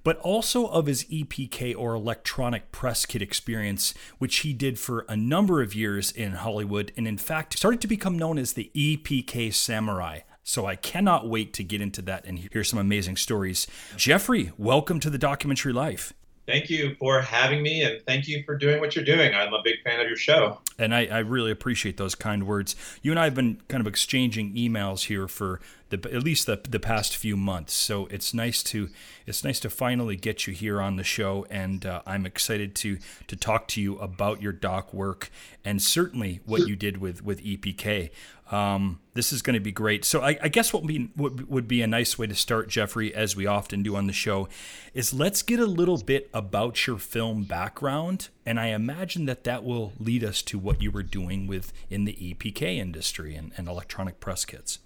but 0.03 0.17
also 0.21 0.65
of 0.65 0.87
his 0.87 1.03
EPK 1.03 1.75
or 1.77 1.93
electronic 1.93 2.71
press 2.71 3.05
kit 3.05 3.21
experience, 3.21 3.93
which 4.17 4.37
he 4.37 4.51
did 4.51 4.79
for 4.79 5.05
a 5.07 5.15
number 5.15 5.61
of 5.61 5.75
years 5.75 6.11
in 6.11 6.31
Hollywood 6.31 6.91
and, 6.97 7.07
in 7.07 7.19
fact, 7.19 7.55
started 7.55 7.81
to 7.81 7.87
become 7.87 8.17
known 8.17 8.39
as 8.39 8.53
the 8.53 8.71
EPK 8.73 9.53
Samurai. 9.53 10.21
So 10.41 10.65
I 10.65 10.75
cannot 10.75 11.29
wait 11.29 11.53
to 11.53 11.63
get 11.63 11.81
into 11.81 12.01
that 12.01 12.25
and 12.25 12.39
hear 12.39 12.63
some 12.63 12.79
amazing 12.79 13.15
stories. 13.15 13.67
Jeffrey, 13.95 14.53
welcome 14.57 14.99
to 15.01 15.11
the 15.11 15.19
documentary 15.19 15.71
life 15.71 16.13
thank 16.45 16.69
you 16.69 16.95
for 16.95 17.21
having 17.21 17.61
me 17.61 17.83
and 17.83 18.01
thank 18.05 18.27
you 18.27 18.43
for 18.43 18.57
doing 18.57 18.79
what 18.79 18.95
you're 18.95 19.05
doing. 19.05 19.33
I'm 19.33 19.53
a 19.53 19.61
big 19.63 19.81
fan 19.83 19.99
of 19.99 20.07
your 20.07 20.17
show. 20.17 20.59
And 20.77 20.93
I, 20.93 21.05
I, 21.05 21.19
really 21.19 21.51
appreciate 21.51 21.97
those 21.97 22.15
kind 22.15 22.45
words. 22.45 22.75
You 23.01 23.11
and 23.11 23.19
I 23.19 23.25
have 23.25 23.35
been 23.35 23.61
kind 23.67 23.81
of 23.81 23.87
exchanging 23.87 24.53
emails 24.55 25.05
here 25.05 25.27
for 25.27 25.59
the, 25.89 25.97
at 26.11 26.23
least 26.23 26.45
the, 26.45 26.59
the 26.69 26.79
past 26.79 27.15
few 27.15 27.37
months. 27.37 27.73
So 27.73 28.07
it's 28.07 28.33
nice 28.33 28.63
to 28.63 28.89
it's 29.25 29.43
nice 29.43 29.59
to 29.61 29.69
finally 29.69 30.15
get 30.15 30.45
you 30.45 30.53
here 30.53 30.79
on 30.79 30.97
the 30.97 31.03
show, 31.03 31.47
and 31.49 31.85
uh, 31.85 32.01
I'm 32.05 32.25
excited 32.25 32.75
to 32.75 32.97
to 33.27 33.35
talk 33.35 33.67
to 33.69 33.81
you 33.81 33.97
about 33.99 34.41
your 34.41 34.51
doc 34.51 34.93
work 34.93 35.31
and 35.63 35.81
certainly 35.81 36.41
what 36.45 36.67
you 36.67 36.75
did 36.75 36.97
with 36.97 37.23
with 37.23 37.43
EPK. 37.43 38.11
Um, 38.51 38.99
this 39.15 39.33
is 39.33 39.41
going 39.41 39.55
to 39.55 39.59
be 39.59 39.71
great. 39.71 40.05
So 40.05 40.21
I, 40.21 40.37
I 40.41 40.49
guess 40.49 40.71
what 40.71 40.83
would 40.83 40.87
be, 40.87 41.09
what 41.15 41.49
would 41.49 41.67
be 41.67 41.81
a 41.81 41.87
nice 41.87 42.19
way 42.19 42.27
to 42.27 42.35
start, 42.35 42.69
Jeffrey, 42.69 43.13
as 43.13 43.35
we 43.35 43.47
often 43.47 43.81
do 43.81 43.95
on 43.95 44.05
the 44.05 44.13
show, 44.13 44.47
is 44.93 45.13
let's 45.13 45.41
get 45.41 45.59
a 45.59 45.65
little 45.65 45.97
bit 45.97 46.29
about 46.33 46.85
your 46.85 46.99
film 46.99 47.43
background, 47.43 48.29
and 48.45 48.59
I 48.59 48.67
imagine 48.67 49.25
that 49.25 49.45
that 49.45 49.63
will 49.63 49.93
lead 49.99 50.23
us 50.23 50.41
to 50.43 50.59
what 50.59 50.81
you 50.81 50.91
were 50.91 51.03
doing 51.03 51.47
with 51.47 51.73
in 51.89 52.05
the 52.05 52.13
EPK 52.13 52.77
industry 52.77 53.35
and, 53.35 53.51
and 53.57 53.67
electronic 53.67 54.19
press 54.19 54.45
kits. 54.45 54.79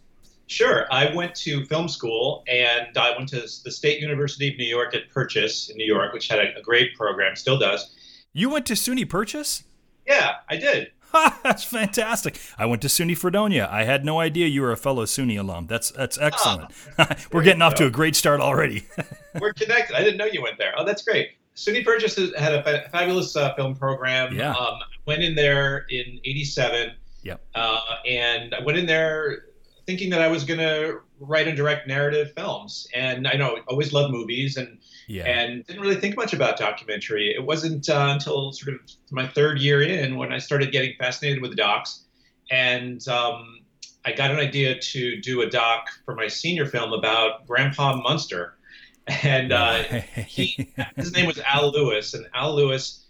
Sure. 0.48 0.88
I 0.92 1.14
went 1.14 1.36
to 1.36 1.64
film 1.66 1.88
school 1.88 2.44
and 2.48 2.98
I 2.98 3.16
went 3.16 3.30
to 3.30 3.42
the 3.42 3.72
State 3.72 4.00
University 4.00 4.50
of 4.52 4.58
New 4.58 4.66
York 4.66 4.96
at 4.96 5.08
Purchase 5.12 5.70
in 5.70 5.78
New 5.78 5.86
York, 5.86 6.12
which 6.12 6.28
had 6.28 6.40
a, 6.40 6.58
a 6.58 6.62
great 6.64 6.96
program, 6.96 7.36
still 7.36 7.60
does. 7.60 7.96
You 8.34 8.50
went 8.50 8.66
to 8.66 8.74
SUNY 8.74 9.08
Purchase? 9.08 9.64
Yeah, 10.08 10.38
I 10.50 10.58
did. 10.58 10.92
that's 11.44 11.64
fantastic. 11.64 12.40
I 12.58 12.66
went 12.66 12.82
to 12.84 12.88
SUNY 12.88 13.18
Fredonia. 13.18 13.68
I 13.72 13.84
had 13.84 14.06
no 14.06 14.20
idea 14.20 14.48
you 14.48 14.62
were 14.62 14.72
a 14.72 14.78
fellow 14.78 15.06
SUNY 15.06 15.40
alum. 15.40 15.68
That's 15.68 15.92
that's 15.92 16.18
excellent. 16.18 16.72
Oh, 16.98 17.08
We're 17.32 17.44
getting 17.44 17.62
off 17.62 17.76
to 17.76 17.86
a 17.86 17.90
great 17.90 18.16
start 18.16 18.42
already. 18.42 18.86
We're 19.40 19.54
connected. 19.54 19.96
I 19.96 20.04
didn't 20.04 20.18
know 20.18 20.26
you 20.26 20.42
went 20.42 20.58
there. 20.58 20.74
Oh, 20.78 20.86
that's 20.86 21.02
great. 21.02 21.32
SUNY 21.56 21.84
Purchase 21.84 22.16
had 22.38 22.54
a 22.54 22.64
fa- 22.64 22.90
fabulous 22.92 23.36
uh, 23.36 23.54
film 23.56 23.76
program. 23.76 24.36
Yeah. 24.36 24.54
Um, 24.54 24.80
went 25.06 25.24
in 25.24 25.36
there 25.36 25.86
in 25.90 26.20
'87. 26.24 26.92
Yep. 27.24 27.42
Uh, 27.56 27.80
and 28.06 28.54
I 28.54 28.62
went 28.64 28.78
in 28.78 28.86
there 28.86 29.46
thinking 29.86 30.10
that 30.12 30.22
I 30.22 30.28
was 30.28 30.44
going 30.44 30.60
to 30.60 31.02
write 31.20 31.48
and 31.48 31.58
direct 31.58 31.88
narrative 31.88 32.32
films. 32.36 32.88
And 32.94 33.28
I 33.28 33.34
know 33.34 33.58
always 33.68 33.92
loved 33.92 34.14
movies 34.14 34.56
and 34.56 34.78
yeah. 35.10 35.24
and 35.24 35.66
didn't 35.66 35.82
really 35.82 35.96
think 35.96 36.16
much 36.16 36.34
about 36.34 36.58
documentary. 36.58 37.34
It 37.34 37.44
wasn't 37.44 37.90
uh, 37.90 38.10
until 38.12 38.54
sort 38.54 38.76
of 38.76 38.82
my 39.10 39.28
third 39.28 39.60
year 39.60 39.82
in 39.82 40.18
when 40.18 40.32
I 40.32 40.38
started 40.38 40.72
getting 40.72 40.94
fascinated 41.00 41.42
with 41.42 41.56
docs, 41.56 42.04
and 42.52 43.06
um, 43.08 43.62
I 44.06 44.12
got 44.12 44.30
an 44.30 44.38
idea 44.38 44.80
to 44.80 45.20
do 45.20 45.42
a 45.42 45.50
doc 45.50 45.88
for 46.06 46.16
my 46.16 46.28
senior 46.28 46.68
film 46.68 46.94
about 46.94 47.48
Grandpa 47.48 47.96
Munster, 47.96 48.56
and 49.24 49.52
uh, 49.52 49.82
he, 50.28 50.72
his 50.96 51.12
name 51.12 51.26
was 51.26 51.40
Al 51.40 51.72
Lewis, 51.72 52.14
and 52.14 52.28
Al 52.36 52.56
Lewis 52.56 53.04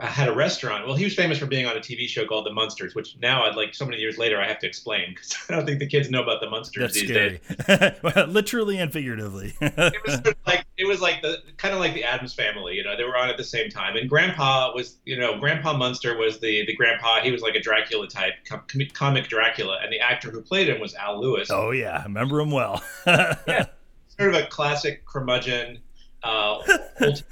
had 0.00 0.28
a 0.28 0.34
restaurant. 0.34 0.86
Well, 0.86 0.96
he 0.96 1.04
was 1.04 1.14
famous 1.14 1.38
for 1.38 1.44
being 1.44 1.66
on 1.66 1.76
a 1.76 1.80
TV 1.80 2.08
show 2.08 2.24
called 2.24 2.46
The 2.46 2.52
Munsters, 2.52 2.94
which 2.94 3.16
now, 3.20 3.44
I'd 3.44 3.56
like 3.56 3.74
so 3.74 3.84
many 3.84 3.98
years 3.98 4.16
later, 4.16 4.40
I 4.40 4.48
have 4.48 4.58
to 4.60 4.66
explain 4.66 5.10
because 5.10 5.36
I 5.48 5.54
don't 5.54 5.66
think 5.66 5.80
the 5.80 5.86
kids 5.86 6.08
know 6.08 6.22
about 6.22 6.40
the 6.40 6.48
Munsters 6.48 6.80
That's 6.80 6.94
these 6.94 7.10
scary. 7.10 7.40
days. 7.68 7.92
well, 8.02 8.26
literally 8.26 8.78
and 8.78 8.90
figuratively. 8.90 9.54
it 9.60 10.02
was 10.04 10.14
sort 10.14 10.28
of 10.28 10.36
like 10.46 10.64
it 10.78 10.86
was 10.86 11.02
like 11.02 11.20
the 11.20 11.42
kind 11.58 11.74
of 11.74 11.80
like 11.80 11.92
the 11.92 12.04
Addams 12.04 12.32
Family. 12.32 12.74
You 12.74 12.84
know, 12.84 12.96
they 12.96 13.04
were 13.04 13.18
on 13.18 13.28
at 13.28 13.36
the 13.36 13.44
same 13.44 13.68
time. 13.68 13.96
And 13.96 14.08
Grandpa 14.08 14.72
was, 14.74 14.96
you 15.04 15.18
know, 15.18 15.38
Grandpa 15.38 15.76
Munster 15.76 16.16
was 16.16 16.40
the 16.40 16.64
the 16.64 16.74
grandpa. 16.74 17.20
He 17.20 17.30
was 17.30 17.42
like 17.42 17.54
a 17.54 17.60
Dracula 17.60 18.08
type, 18.08 18.32
com- 18.48 18.64
comic 18.94 19.28
Dracula, 19.28 19.78
and 19.82 19.92
the 19.92 20.00
actor 20.00 20.30
who 20.30 20.40
played 20.40 20.70
him 20.70 20.80
was 20.80 20.94
Al 20.94 21.20
Lewis. 21.20 21.50
Oh 21.50 21.72
yeah, 21.72 21.98
I 21.98 22.04
remember 22.04 22.40
him 22.40 22.50
well. 22.50 22.82
yeah, 23.06 23.66
sort 24.18 24.34
of 24.34 24.42
a 24.42 24.46
classic 24.46 25.04
curmudgeon, 25.04 25.80
uh, 26.22 26.62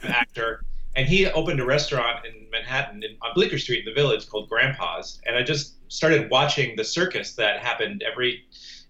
actor 0.03 0.63
and 0.97 1.09
he 1.09 1.27
opened 1.27 1.61
a 1.61 1.65
restaurant 1.65 2.25
in 2.25 2.49
Manhattan 2.51 3.03
in, 3.03 3.17
on 3.23 3.33
Bleecker 3.35 3.59
Street 3.59 3.81
in 3.81 3.85
the 3.85 4.01
Village 4.01 4.29
called 4.29 4.49
Grandpa's, 4.49 5.21
and 5.27 5.37
I 5.37 5.43
just 5.43 5.75
started 5.93 6.31
watching 6.31 6.77
the 6.77 6.85
circus 6.85 7.35
that 7.35 7.61
happened 7.61 8.03
every 8.11 8.45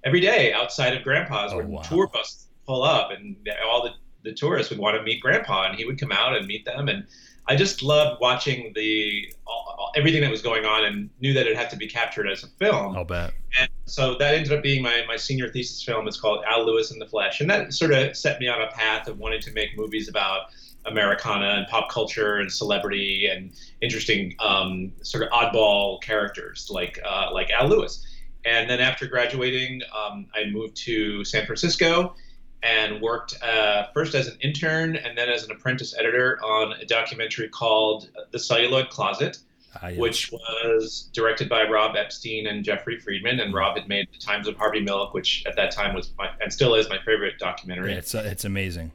every 0.05 0.21
day 0.21 0.53
outside 0.53 0.95
of 0.95 1.03
Grandpa's, 1.03 1.53
oh, 1.53 1.57
where 1.57 1.67
wow. 1.67 1.83
tour 1.83 2.07
buses 2.09 2.49
pull 2.67 2.83
up, 2.83 3.11
and 3.11 3.37
all 3.67 3.83
the 3.83 3.90
the 4.23 4.35
tourists 4.35 4.71
would 4.71 4.79
want 4.79 4.97
to 4.97 5.03
meet 5.03 5.21
Grandpa, 5.21 5.67
and 5.67 5.77
he 5.77 5.85
would 5.85 5.99
come 5.99 6.12
out 6.12 6.37
and 6.37 6.47
meet 6.47 6.64
them, 6.64 6.88
and 6.88 7.05
I 7.47 7.57
just 7.57 7.83
loved 7.83 8.21
watching 8.21 8.73
the 8.75 9.31
all, 9.47 9.77
all, 9.79 9.93
everything 9.97 10.23
that 10.23 10.31
was 10.31 10.40
going 10.40 10.64
on, 10.64 10.85
and 10.85 11.11
knew 11.21 11.35
that 11.35 11.47
it 11.47 11.57
had 11.57 11.69
to 11.71 11.77
be 11.77 11.87
captured 11.87 12.27
as 12.27 12.43
a 12.43 12.49
film. 12.59 12.97
I'll 12.97 13.05
bet. 13.05 13.35
And 13.61 13.69
so 13.85 14.17
that 14.19 14.35
ended 14.35 14.53
up 14.53 14.62
being 14.62 14.83
my, 14.83 15.03
my 15.07 15.17
senior 15.17 15.51
thesis 15.51 15.83
film. 15.83 16.09
It's 16.09 16.19
called 16.19 16.43
Al 16.49 16.64
Lewis 16.64 16.90
in 16.90 16.99
the 16.99 17.07
Flesh. 17.07 17.40
And 17.40 17.51
that 17.51 17.73
sort 17.73 17.93
of 17.93 18.17
set 18.17 18.40
me 18.40 18.49
on 18.49 18.62
a 18.62 18.69
path 18.69 19.09
of 19.09 19.19
wanting 19.19 19.40
to 19.43 19.53
make 19.53 19.77
movies 19.77 20.09
about 20.09 20.47
Americana 20.87 21.55
and 21.57 21.66
pop 21.68 21.90
culture 21.90 22.37
and 22.37 22.53
celebrity 22.53 23.29
and 23.31 23.53
interesting 23.81 24.35
um, 24.38 24.92
sort 25.03 25.25
of 25.25 25.31
oddball 25.31 26.03
characters 26.03 26.68
like 26.70 27.01
uh, 27.05 27.31
like 27.33 27.51
Al 27.51 27.68
Lewis. 27.68 28.07
And 28.44 28.68
then 28.68 28.81
after 28.81 29.07
graduating, 29.07 29.81
um, 29.97 30.27
I 30.35 30.51
moved 30.51 30.77
to 30.85 31.25
San 31.25 31.47
Francisco 31.47 32.14
and 32.62 33.01
worked 33.01 33.42
uh, 33.42 33.87
first 33.94 34.14
as 34.14 34.27
an 34.27 34.37
intern 34.40 34.97
and 34.97 35.16
then 35.16 35.29
as 35.29 35.44
an 35.44 35.51
apprentice 35.51 35.94
editor 35.99 36.42
on 36.42 36.73
a 36.73 36.85
documentary 36.85 37.49
called 37.49 38.11
The 38.33 38.38
Celluloid 38.38 38.90
Closet, 38.90 39.38
ah, 39.83 39.88
yes. 39.88 39.99
which 39.99 40.33
was 40.33 41.11
directed 41.12 41.49
by 41.49 41.64
Rob 41.64 41.97
Epstein 41.97 42.47
and 42.47 42.64
Jeffrey 42.64 42.99
Friedman. 42.99 43.40
And 43.40 43.55
Rob 43.55 43.77
had 43.77 43.88
made 43.88 44.09
The 44.12 44.18
Times 44.18 44.49
of 44.49 44.57
Harvey 44.57 44.81
Milk, 44.81 45.14
which 45.14 45.44
at 45.47 45.57
that 45.57 45.70
time 45.70 45.94
was 45.94 46.11
my, 46.18 46.31
and 46.40 46.53
still 46.53 46.75
is 46.75 46.88
my 46.88 46.99
favorite 46.99 47.38
documentary. 47.38 47.92
Yeah, 47.92 47.99
it's, 47.99 48.14
uh, 48.14 48.25
it's 48.27 48.44
amazing. 48.44 48.92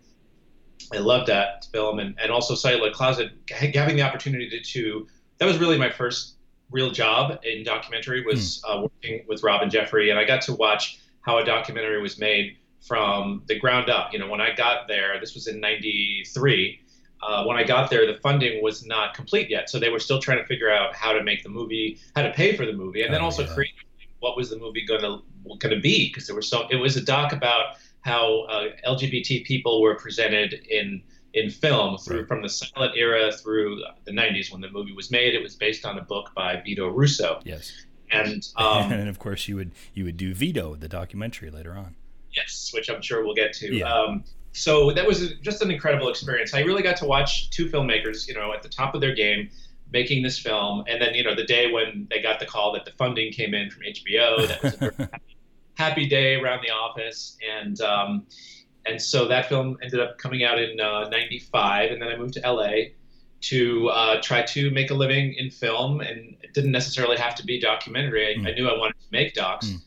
I 0.93 0.97
loved 0.97 1.27
that 1.27 1.65
film, 1.71 1.99
and, 1.99 2.15
and 2.19 2.31
also 2.31 2.55
Celluloid 2.55 2.93
Closet, 2.93 3.31
having 3.49 3.95
the 3.95 4.01
opportunity 4.01 4.49
to, 4.49 4.59
to 4.59 5.07
that 5.37 5.45
was 5.45 5.57
really 5.57 5.77
my 5.77 5.89
first 5.89 6.35
real 6.71 6.91
job 6.91 7.39
in 7.43 7.63
documentary 7.63 8.23
was 8.23 8.61
mm. 8.61 8.69
uh, 8.69 8.81
working 8.81 9.25
with 9.27 9.43
Rob 9.43 9.61
and 9.61 9.71
Jeffrey, 9.71 10.09
and 10.09 10.19
I 10.19 10.25
got 10.25 10.41
to 10.43 10.53
watch 10.53 10.99
how 11.21 11.37
a 11.37 11.45
documentary 11.45 12.01
was 12.01 12.17
made 12.17 12.57
from 12.81 13.43
the 13.47 13.59
ground 13.59 13.89
up. 13.89 14.13
You 14.13 14.19
know, 14.19 14.27
when 14.27 14.41
I 14.41 14.53
got 14.55 14.87
there, 14.87 15.19
this 15.19 15.33
was 15.33 15.47
in 15.47 15.59
'93. 15.59 16.79
Uh, 17.21 17.43
when 17.43 17.57
I 17.57 17.63
got 17.63 17.89
there, 17.89 18.07
the 18.07 18.17
funding 18.21 18.63
was 18.63 18.85
not 18.85 19.13
complete 19.13 19.49
yet, 19.49 19.69
so 19.69 19.77
they 19.77 19.89
were 19.89 19.99
still 19.99 20.19
trying 20.19 20.37
to 20.37 20.45
figure 20.45 20.71
out 20.71 20.95
how 20.95 21.11
to 21.11 21.21
make 21.21 21.43
the 21.43 21.49
movie, 21.49 21.99
how 22.15 22.21
to 22.21 22.31
pay 22.31 22.55
for 22.55 22.65
the 22.65 22.71
movie, 22.73 23.01
and 23.01 23.13
then 23.13 23.21
oh, 23.21 23.25
also 23.25 23.43
yeah. 23.43 23.53
create 23.53 23.73
what 24.19 24.37
was 24.37 24.49
the 24.49 24.57
movie 24.57 24.85
going 24.85 25.01
to 25.01 25.21
going 25.57 25.75
to 25.75 25.79
be 25.81 26.09
because 26.09 26.27
there 26.27 26.35
was 26.35 26.47
so 26.47 26.67
it 26.69 26.75
was 26.75 26.97
a 26.97 27.01
doc 27.01 27.33
about 27.33 27.77
how 28.01 28.41
uh, 28.43 28.67
LGBT 28.87 29.45
people 29.45 29.81
were 29.81 29.95
presented 29.95 30.53
in 30.69 31.01
in 31.33 31.49
film 31.49 31.97
through 31.97 32.19
right. 32.19 32.27
from 32.27 32.41
the 32.41 32.49
silent 32.49 32.93
era 32.95 33.31
through 33.31 33.83
the 34.05 34.11
90s 34.11 34.51
when 34.51 34.61
the 34.61 34.69
movie 34.69 34.93
was 34.93 35.11
made. 35.11 35.35
It 35.35 35.43
was 35.43 35.55
based 35.55 35.85
on 35.85 35.97
a 35.99 36.01
book 36.01 36.31
by 36.35 36.59
Vito 36.63 36.89
Russo. 36.89 37.39
Yes. 37.43 37.71
And 38.11 38.47
um, 38.55 38.91
and 38.91 39.07
of 39.09 39.19
course 39.19 39.47
you 39.47 39.55
would 39.55 39.71
you 39.93 40.05
would 40.05 40.17
do 40.17 40.33
Vito 40.33 40.75
the 40.75 40.87
documentary 40.87 41.51
later 41.51 41.73
on. 41.73 41.95
Yes, 42.35 42.71
which 42.73 42.89
I'm 42.89 43.01
sure 43.01 43.23
we'll 43.23 43.35
get 43.35 43.53
to. 43.53 43.75
Yeah. 43.75 43.91
Um, 43.91 44.23
so 44.51 44.91
that 44.91 45.05
was 45.05 45.33
just 45.41 45.61
an 45.61 45.71
incredible 45.71 46.09
experience. 46.09 46.53
I 46.53 46.61
really 46.61 46.81
got 46.81 46.97
to 46.97 47.05
watch 47.05 47.49
two 47.51 47.67
filmmakers, 47.67 48.27
you 48.27 48.33
know, 48.33 48.51
at 48.53 48.63
the 48.63 48.69
top 48.69 48.95
of 48.95 49.01
their 49.01 49.13
game, 49.13 49.49
making 49.91 50.23
this 50.23 50.39
film, 50.39 50.83
and 50.87 51.01
then 51.01 51.13
you 51.15 51.23
know 51.23 51.35
the 51.35 51.43
day 51.43 51.71
when 51.71 52.07
they 52.09 52.21
got 52.21 52.39
the 52.39 52.45
call 52.45 52.73
that 52.73 52.85
the 52.85 52.91
funding 52.91 53.31
came 53.31 53.53
in 53.53 53.69
from 53.69 53.83
HBO, 53.83 54.47
that 54.47 54.63
was 54.63 54.73
a 54.81 54.93
happy 55.11 55.37
day 56.09 56.35
around 56.35 56.61
the 56.61 56.71
office, 56.71 57.37
and 57.57 57.79
um, 57.81 58.25
and 58.85 59.01
so 59.01 59.27
that 59.27 59.47
film 59.47 59.77
ended 59.81 59.99
up 59.99 60.17
coming 60.17 60.43
out 60.43 60.59
in 60.59 60.75
'95, 60.77 61.89
uh, 61.89 61.93
and 61.93 62.01
then 62.01 62.09
I 62.09 62.17
moved 62.17 62.33
to 62.35 62.51
LA 62.51 62.91
to 63.41 63.87
uh, 63.89 64.21
try 64.21 64.41
to 64.41 64.69
make 64.71 64.91
a 64.91 64.93
living 64.93 65.33
in 65.37 65.49
film, 65.49 66.01
and 66.01 66.35
it 66.41 66.53
didn't 66.53 66.71
necessarily 66.71 67.17
have 67.17 67.35
to 67.35 67.45
be 67.45 67.59
documentary. 67.59 68.35
I, 68.35 68.39
mm. 68.39 68.47
I 68.47 68.53
knew 68.53 68.67
I 68.67 68.77
wanted 68.77 68.99
to 68.99 69.07
make 69.11 69.33
docs. 69.33 69.67
Mm. 69.67 69.81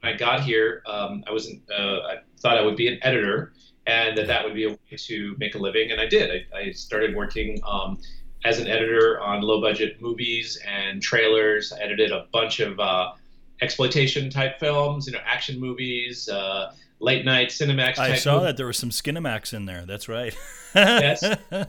When 0.00 0.14
I 0.14 0.16
got 0.16 0.40
here, 0.40 0.82
um, 0.86 1.24
I 1.26 1.32
was 1.32 1.50
uh, 1.70 1.98
I 2.00 2.16
thought 2.40 2.58
I 2.58 2.62
would 2.62 2.76
be 2.76 2.88
an 2.88 2.98
editor, 3.02 3.52
and 3.86 4.16
that 4.18 4.26
that 4.26 4.44
would 4.44 4.54
be 4.54 4.64
a 4.64 4.70
way 4.70 4.96
to 4.96 5.34
make 5.38 5.54
a 5.54 5.58
living, 5.58 5.90
and 5.90 6.00
I 6.00 6.06
did. 6.06 6.46
I, 6.52 6.58
I 6.58 6.70
started 6.72 7.16
working. 7.16 7.60
Um, 7.66 7.98
as 8.44 8.60
an 8.60 8.68
editor 8.68 9.20
on 9.20 9.42
low 9.42 9.60
budget 9.60 10.00
movies 10.00 10.60
and 10.64 11.02
trailers, 11.02 11.72
I 11.72 11.80
edited 11.80 12.12
a 12.12 12.26
bunch 12.32 12.60
of 12.60 12.78
uh, 12.78 13.10
exploitation 13.60 14.30
type 14.30 14.58
films, 14.58 15.06
you 15.06 15.12
know, 15.12 15.20
action 15.24 15.60
movies, 15.60 16.28
uh, 16.28 16.72
late 17.00 17.24
night 17.24 17.48
Cinemax. 17.48 17.98
I 17.98 18.16
saw 18.16 18.34
movies. 18.34 18.46
that 18.46 18.56
there 18.56 18.66
was 18.66 18.76
some 18.76 18.90
Skinemax 18.90 19.54
in 19.54 19.66
there. 19.66 19.84
That's 19.86 20.08
right. 20.08 20.36
yes. 20.74 21.22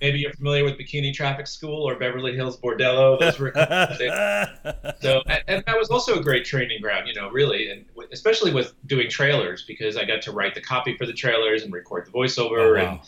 Maybe 0.00 0.18
you're 0.18 0.32
familiar 0.32 0.64
with 0.64 0.78
Bikini 0.78 1.12
Traffic 1.12 1.46
School 1.46 1.88
or 1.88 1.96
Beverly 1.96 2.34
Hills 2.34 2.58
Bordello. 2.58 3.18
Those 3.18 3.38
were 3.38 3.52
so, 5.00 5.22
and 5.46 5.64
that 5.66 5.78
was 5.78 5.90
also 5.90 6.18
a 6.18 6.22
great 6.22 6.44
training 6.44 6.80
ground, 6.80 7.08
you 7.08 7.14
know, 7.14 7.30
really, 7.30 7.70
and 7.70 7.84
especially 8.12 8.52
with 8.52 8.74
doing 8.86 9.10
trailers 9.10 9.62
because 9.62 9.96
I 9.96 10.04
got 10.04 10.22
to 10.22 10.32
write 10.32 10.54
the 10.54 10.60
copy 10.60 10.96
for 10.96 11.06
the 11.06 11.12
trailers 11.12 11.62
and 11.62 11.72
record 11.72 12.06
the 12.06 12.10
voiceover 12.10 12.58
oh, 12.58 12.74
wow. 12.74 12.90
and 12.92 13.00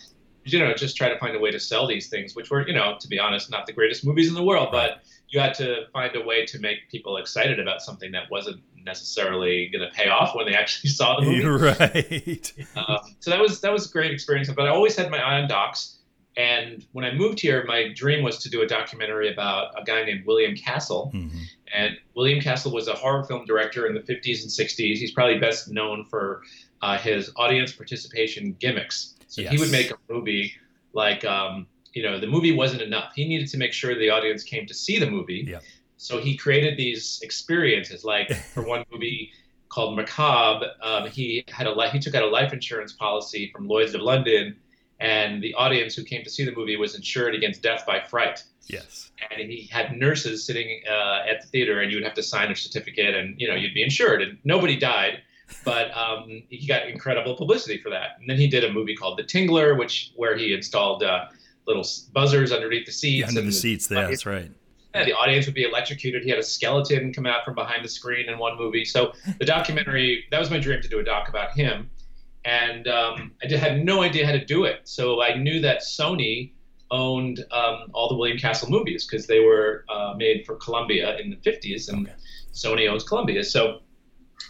you 0.45 0.59
know 0.59 0.73
just 0.73 0.97
try 0.97 1.09
to 1.09 1.19
find 1.19 1.37
a 1.37 1.39
way 1.39 1.51
to 1.51 1.61
sell 1.61 1.87
these 1.87 2.09
things, 2.09 2.35
which 2.35 2.51
were, 2.51 2.67
you 2.67 2.75
know, 2.75 2.97
to 3.01 3.09
be 3.09 3.19
honest, 3.19 3.51
not 3.51 3.67
the 3.67 3.73
greatest 3.73 4.05
movies 4.05 4.29
in 4.29 4.35
the 4.35 4.43
world, 4.43 4.69
but 4.71 5.03
you 5.31 5.41
had 5.41 5.55
to 5.55 5.87
find 5.93 6.15
a 6.17 6.21
way 6.25 6.45
to 6.47 6.59
make 6.59 6.91
people 6.91 7.17
excited 7.17 7.61
about 7.61 7.81
something 7.81 8.13
that 8.13 8.31
wasn't 8.31 8.61
necessarily 8.85 9.69
going 9.69 9.89
to 9.89 9.95
pay 9.95 10.09
off 10.09 10.35
when 10.35 10.47
they 10.47 10.55
actually 10.55 10.91
saw 10.91 11.21
the 11.21 11.27
movie. 11.27 11.41
Right. 11.47 12.53
Um, 12.77 12.99
so 13.21 13.31
that 13.31 13.41
was 13.41 13.61
that 13.61 13.73
was 13.73 13.89
a 13.89 13.93
great 13.93 14.11
experience. 14.11 14.51
But 14.51 14.67
I 14.67 14.71
always 14.71 14.97
had 14.97 15.11
my 15.11 15.19
eye 15.19 15.41
on 15.41 15.49
docs. 15.49 15.97
And 16.37 16.87
when 16.93 17.05
I 17.05 17.13
moved 17.13 17.41
here, 17.41 17.65
my 17.67 17.93
dream 17.95 18.23
was 18.23 18.39
to 18.39 18.51
do 18.51 18.63
a 18.63 18.67
documentary 18.67 19.33
about 19.33 19.79
a 19.81 19.85
guy 19.85 20.05
named 20.05 20.25
William 20.27 20.55
Castle. 20.55 21.11
Mm-hmm. 21.13 21.39
And 21.75 21.97
William 22.15 22.41
Castle 22.41 22.73
was 22.73 22.89
a 22.89 22.95
horror 22.95 23.25
film 23.25 23.45
director 23.45 23.87
in 23.87 23.95
the 23.95 24.01
50s 24.01 24.43
and 24.43 24.51
60s. 24.51 24.97
He's 24.97 25.11
probably 25.11 25.39
best 25.39 25.71
known 25.71 26.05
for 26.05 26.43
uh, 26.83 26.99
his 26.99 27.33
audience 27.37 27.73
participation 27.73 28.57
gimmicks. 28.59 29.17
So 29.27 29.43
yes. 29.43 29.53
he 29.53 29.59
would 29.59 29.71
make 29.71 29.91
a 29.91 29.97
movie 30.09 30.55
like 30.93 31.25
um, 31.25 31.67
you 31.93 32.03
know 32.03 32.19
the 32.19 32.27
movie 32.27 32.53
wasn't 32.53 32.83
enough. 32.83 33.13
He 33.15 33.27
needed 33.27 33.49
to 33.49 33.59
make 33.59 33.73
sure 33.73 33.95
the 33.95 34.11
audience 34.11 34.43
came 34.43 34.67
to 34.67 34.75
see 34.75 34.99
the 34.99 35.11
movie. 35.11 35.47
Yeah. 35.49 35.61
So 35.97 36.19
he 36.19 36.37
created 36.37 36.79
these 36.79 37.21
experiences. 37.23 38.05
Like 38.05 38.33
for 38.55 38.63
one 38.63 38.85
movie 38.91 39.33
called 39.69 39.97
Macabre, 39.97 40.67
um, 40.83 41.09
he 41.09 41.45
had 41.49 41.67
a 41.67 41.91
he 41.91 41.99
took 41.99 42.15
out 42.15 42.23
a 42.23 42.29
life 42.29 42.53
insurance 42.53 42.93
policy 42.93 43.51
from 43.55 43.69
Lloyd's 43.69 43.95
of 43.95 44.01
London, 44.01 44.57
and 44.99 45.43
the 45.43 45.55
audience 45.55 45.95
who 45.95 46.05
came 46.05 46.25
to 46.25 46.31
see 46.31 46.45
the 46.45 46.53
movie 46.53 46.77
was 46.77 46.95
insured 46.95 47.35
against 47.35 47.63
death 47.63 47.85
by 47.87 48.01
fright. 48.01 48.43
Yes. 48.67 49.11
And 49.31 49.51
he 49.51 49.69
had 49.71 49.97
nurses 49.97 50.47
sitting 50.47 50.83
uh, 50.89 51.23
at 51.29 51.43
the 51.43 51.49
theater, 51.49 51.81
and 51.81 51.91
you 51.91 51.97
would 51.99 52.05
have 52.05 52.15
to 52.15 52.23
sign 52.23 52.51
a 52.51 52.57
certificate, 52.57 53.15
and 53.15 53.41
you 53.41 53.49
know 53.49 53.55
you'd 53.55 53.75
be 53.75 53.83
insured, 53.83 54.23
and 54.23 54.39
nobody 54.45 54.77
died. 54.77 55.23
But 55.65 55.95
um, 55.97 56.45
he 56.49 56.67
got 56.67 56.87
incredible 56.89 57.37
publicity 57.37 57.79
for 57.79 57.91
that. 57.91 58.11
And 58.21 58.31
then 58.31 58.37
he 58.37 58.47
did 58.47 58.63
a 58.63 58.73
movie 58.73 58.95
called 58.95 59.19
The 59.19 59.25
Tingler, 59.25 59.77
which 59.77 60.13
where 60.15 60.37
he 60.37 60.55
installed 60.55 61.03
uh, 61.03 61.27
little 61.67 61.85
buzzers 62.13 62.53
underneath 62.53 62.87
the 62.87 62.93
seats. 62.93 63.21
Yeah, 63.21 63.29
under 63.29 63.43
the 63.43 63.53
seats, 63.53 63.87
there, 63.87 64.09
that's 64.09 64.27
right. 64.27 64.51
Yeah, 64.95 65.05
the 65.05 65.13
audience 65.13 65.47
would 65.47 65.55
be 65.55 65.65
electrocuted. 65.65 66.25
He 66.25 66.31
had 66.31 66.39
a 66.39 66.43
skeleton 66.43 67.13
come 67.13 67.27
out 67.27 67.45
from 67.45 67.55
behind 67.55 67.85
the 67.85 67.89
screen 67.89 68.29
in 68.29 68.39
one 68.39 68.59
movie. 68.59 68.85
So 68.85 69.13
the 69.39 69.45
documentary, 69.45 70.25
that 70.31 70.41
was 70.41 70.51
my 70.51 70.59
dream 70.59 70.83
to 70.83 70.89
do 70.89 70.99
a 70.99 71.05
doc 71.05 71.29
about 71.29 71.53
him. 71.53 71.91
And 72.45 72.89
um, 72.89 73.33
I 73.43 73.47
did, 73.47 73.61
had 73.61 73.85
no 73.85 74.03
idea 74.03 74.27
how 74.27 74.33
to 74.33 74.45
do 74.45 74.65
it. 74.65 74.81
So 74.85 75.23
I 75.23 75.37
knew 75.37 75.61
that 75.61 75.83
Sony 75.83 76.53
owned 76.91 77.45
um, 77.53 77.91
all 77.93 78.09
the 78.09 78.17
William 78.17 78.39
Castle 78.39 78.69
movies 78.69 79.07
because 79.07 79.27
they 79.27 79.41
were 79.41 79.85
uh, 79.89 80.15
made 80.17 80.45
for 80.45 80.57
Columbia 80.57 81.17
in 81.19 81.31
the 81.31 81.37
50s, 81.37 81.89
and 81.89 82.09
okay. 82.09 82.17
Sony 82.53 82.91
owns 82.91 83.05
Columbia. 83.05 83.45
So 83.45 83.81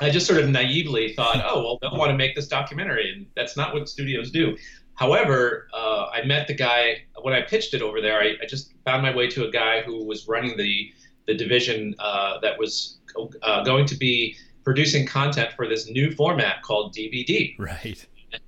I 0.00 0.10
just 0.10 0.26
sort 0.26 0.40
of 0.40 0.48
naively 0.48 1.12
thought, 1.14 1.42
oh, 1.44 1.62
well, 1.62 1.78
they'll 1.80 1.98
want 1.98 2.10
to 2.10 2.16
make 2.16 2.34
this 2.34 2.48
documentary. 2.48 3.12
And 3.12 3.26
that's 3.36 3.56
not 3.56 3.74
what 3.74 3.88
studios 3.88 4.30
do. 4.30 4.56
However, 5.00 5.66
uh, 5.72 6.08
I 6.12 6.24
met 6.26 6.46
the 6.46 6.52
guy 6.52 7.04
when 7.22 7.32
I 7.32 7.40
pitched 7.40 7.72
it 7.72 7.80
over 7.80 8.02
there. 8.02 8.20
I, 8.20 8.34
I, 8.42 8.46
just 8.46 8.74
found 8.84 9.02
my 9.02 9.16
way 9.16 9.28
to 9.28 9.46
a 9.46 9.50
guy 9.50 9.80
who 9.80 10.04
was 10.04 10.28
running 10.28 10.58
the 10.58 10.92
the 11.26 11.34
division 11.34 11.94
uh, 11.98 12.38
that 12.40 12.58
was 12.58 12.98
uh, 13.42 13.64
going 13.64 13.86
to 13.86 13.96
be 13.96 14.36
producing 14.62 15.06
content 15.06 15.52
for 15.56 15.66
this 15.66 15.88
new 15.88 16.10
format 16.10 16.62
called 16.62 16.94
DVD. 16.94 17.58
Right. 17.58 18.06
And, 18.30 18.42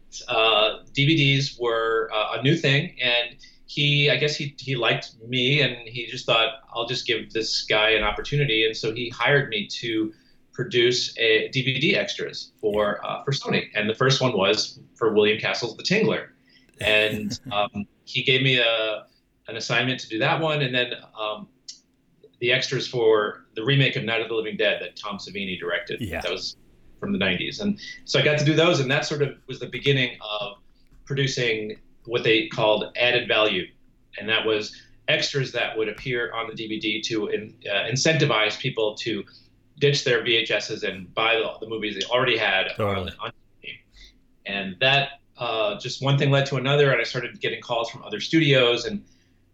DVDs 0.95 1.55
uh, 1.55 1.57
were 1.59 2.11
uh, 2.12 2.38
a 2.38 2.43
new 2.43 2.55
thing, 2.55 2.97
and 3.03 3.37
he, 3.65 4.11
I 4.11 4.17
guess 4.19 4.37
he 4.37 4.55
he 4.59 4.77
liked 4.77 5.15
me, 5.27 5.62
and 5.62 5.75
he 5.88 6.05
just 6.05 6.27
thought 6.27 6.65
I'll 6.75 6.87
just 6.87 7.07
give 7.07 7.33
this 7.33 7.62
guy 7.62 7.91
an 7.93 8.03
opportunity, 8.03 8.67
and 8.67 8.77
so 8.77 8.93
he 8.93 9.09
hired 9.09 9.49
me 9.49 9.69
to 9.69 10.12
produce 10.53 11.17
a 11.17 11.49
DVD 11.49 11.97
extras 11.97 12.53
for 12.61 13.03
uh, 13.07 13.25
for 13.25 13.33
Sony, 13.33 13.69
and 13.75 13.88
the 13.88 13.95
first 13.95 14.21
one 14.21 14.37
was 14.37 14.79
for 14.97 15.15
William 15.15 15.41
Castle's 15.41 15.79
The 15.79 15.83
Tingler 15.83 16.29
and 16.81 17.39
um, 17.53 17.87
he 18.05 18.23
gave 18.23 18.43
me 18.43 18.59
a 18.59 19.07
an 19.49 19.57
assignment 19.57 20.01
to 20.01 20.09
do 20.09 20.19
that 20.19 20.41
one, 20.41 20.63
and 20.63 20.75
then 20.75 20.93
um, 21.19 21.49
the 22.41 22.53
extras 22.53 22.87
for 22.87 23.47
the 23.55 23.65
remake 23.65 23.97
of 23.97 24.05
Night 24.05 24.21
of 24.21 24.29
the 24.29 24.35
Living 24.35 24.57
Dead 24.57 24.81
that 24.81 24.97
Tom 24.97 25.19
Savini 25.19 25.59
directed. 25.59 26.01
Yeah. 26.01 26.21
That 26.21 26.31
was 26.31 26.57
from 27.01 27.13
the 27.13 27.19
90s, 27.19 27.61
and 27.61 27.79
so 28.05 28.19
I 28.19 28.23
got 28.23 28.39
to 28.39 28.45
do 28.45 28.55
those, 28.55 28.81
and 28.81 28.91
that 28.91 29.05
sort 29.05 29.23
of 29.23 29.37
was 29.49 29.59
the 29.59 29.67
beginning 29.67 30.17
of 30.21 30.59
producing 31.05 31.77
what 32.05 32.25
they 32.25 32.49
called 32.49 32.97
added 32.97 33.29
value, 33.29 33.67
and 34.19 34.29
that 34.29 34.47
was 34.47 34.75
extras 35.09 35.53
that 35.53 35.77
would 35.77 35.89
appear 35.89 36.33
on 36.33 36.49
the 36.49 36.55
DVD 36.55 37.03
to 37.03 37.29
in, 37.29 37.55
uh, 37.69 37.91
incentivize 37.91 38.59
people 38.59 38.95
to 38.95 39.25
ditch 39.79 40.05
their 40.05 40.23
VHSs 40.23 40.89
and 40.89 41.13
buy 41.13 41.35
the, 41.35 41.53
the 41.61 41.69
movies 41.69 41.97
they 41.97 42.05
already 42.07 42.39
had 42.39 42.69
totally. 42.77 43.11
on, 43.21 43.27
on 43.27 43.33
and 44.47 44.77
that 44.81 45.21
uh, 45.43 45.77
just 45.81 46.01
one 46.01 46.17
thing 46.17 46.31
led 46.31 46.47
to 46.47 46.57
another, 46.57 46.93
and 46.93 47.01
I 47.01 47.05
started 47.05 47.41
getting 47.41 47.61
calls 47.61 47.91
from 47.91 48.05
other 48.05 48.21
studios, 48.21 48.85
and 48.85 49.05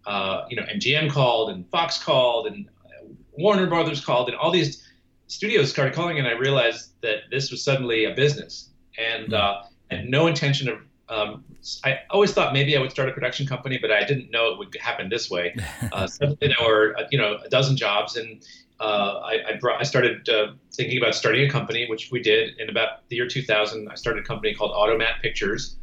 uh, 0.07 0.45
you 0.51 0.57
know, 0.57 0.65
MGM 0.65 1.11
called, 1.11 1.49
and 1.49 1.67
Fox 1.71 2.03
called, 2.03 2.47
and 2.47 2.69
uh, 2.85 3.09
Warner 3.33 3.67
Brothers 3.67 4.05
called, 4.05 4.29
and 4.29 4.37
all 4.37 4.51
these 4.51 4.87
studios 5.29 5.71
started 5.71 5.95
calling, 5.95 6.19
and 6.19 6.29
I 6.29 6.33
realized 6.33 6.91
that 7.01 7.31
this 7.31 7.51
was 7.51 7.65
suddenly 7.65 8.05
a 8.05 8.15
business, 8.15 8.69
and 8.99 9.29
mm. 9.29 9.35
uh, 9.35 9.63
and 9.91 10.11
no 10.11 10.27
intention 10.27 10.69
of. 10.69 10.79
Um, 11.11 11.45
I 11.85 12.01
always 12.11 12.33
thought 12.33 12.53
maybe 12.53 12.77
I 12.77 12.81
would 12.81 12.91
start 12.91 13.09
a 13.09 13.13
production 13.13 13.47
company, 13.47 13.79
but 13.81 13.91
I 13.91 14.05
didn't 14.05 14.31
know 14.31 14.53
it 14.53 14.59
would 14.59 14.77
happen 14.79 15.09
this 15.09 15.31
way. 15.31 15.57
Uh, 15.93 16.07
suddenly 16.07 16.49
there 16.49 16.67
were 16.69 16.95
uh, 16.99 17.05
you 17.11 17.17
know 17.17 17.39
a 17.43 17.49
dozen 17.49 17.79
jobs, 17.79 18.17
and 18.17 18.45
uh, 18.81 19.21
I, 19.25 19.39
I, 19.49 19.53
brought, 19.59 19.81
I 19.81 19.85
started 19.85 20.29
uh, 20.29 20.53
thinking 20.73 20.99
about 20.99 21.15
starting 21.15 21.49
a 21.49 21.51
company, 21.51 21.87
which 21.89 22.11
we 22.13 22.21
did 22.21 22.59
in 22.59 22.69
about 22.69 23.09
the 23.09 23.17
year 23.17 23.27
2000. 23.27 23.89
I 23.89 23.95
started 23.95 24.25
a 24.25 24.27
company 24.27 24.55
called 24.55 24.71
Automat 24.71 25.21
Pictures, 25.21 25.78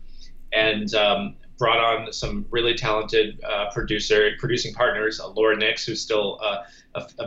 and 0.56 0.96
um, 0.96 1.36
brought 1.58 1.80
on 1.80 2.12
some 2.12 2.46
really 2.50 2.74
talented 2.74 3.42
uh, 3.44 3.70
producer 3.72 4.32
producing 4.40 4.74
partners. 4.74 5.20
Uh, 5.20 5.30
Laura 5.30 5.56
Nix, 5.56 5.86
who's 5.86 6.02
still 6.02 6.40
uh, 6.42 6.64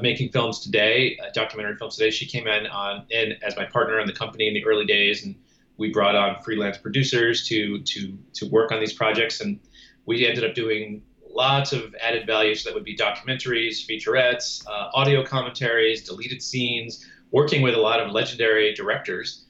making 0.01 0.31
films 0.31 0.61
today, 0.61 1.19
uh, 1.23 1.31
documentary 1.33 1.77
films 1.77 1.97
today. 1.97 2.11
She 2.11 2.27
came 2.27 2.47
in 2.47 2.67
on 2.67 3.05
in 3.11 3.35
as 3.43 3.57
my 3.57 3.65
partner 3.65 4.01
in 4.01 4.07
the 4.07 4.13
company 4.13 4.49
in 4.49 4.55
the 4.55 4.65
early 4.65 4.87
days, 4.87 5.25
and 5.25 5.35
we 5.77 5.93
brought 5.93 6.17
on 6.17 6.43
freelance 6.43 6.79
producers 6.79 7.47
to 7.49 7.81
to 7.83 8.19
to 8.35 8.47
work 8.47 8.73
on 8.73 8.81
these 8.81 8.93
projects, 8.93 9.41
and 9.41 9.61
we 10.07 10.27
ended 10.27 10.45
up 10.45 10.55
doing 10.55 11.03
lots 11.31 11.73
of 11.73 11.95
added 12.03 12.27
values 12.27 12.65
that 12.65 12.75
would 12.75 12.85
be 12.85 12.97
documentaries, 12.97 13.87
featurettes, 13.87 14.67
uh, 14.67 14.91
audio 14.95 15.25
commentaries, 15.25 16.03
deleted 16.03 16.43
scenes, 16.43 17.07
working 17.31 17.63
with 17.63 17.75
a 17.75 17.79
lot 17.81 18.01
of 18.01 18.11
legendary 18.11 18.75
directors. 18.75 19.45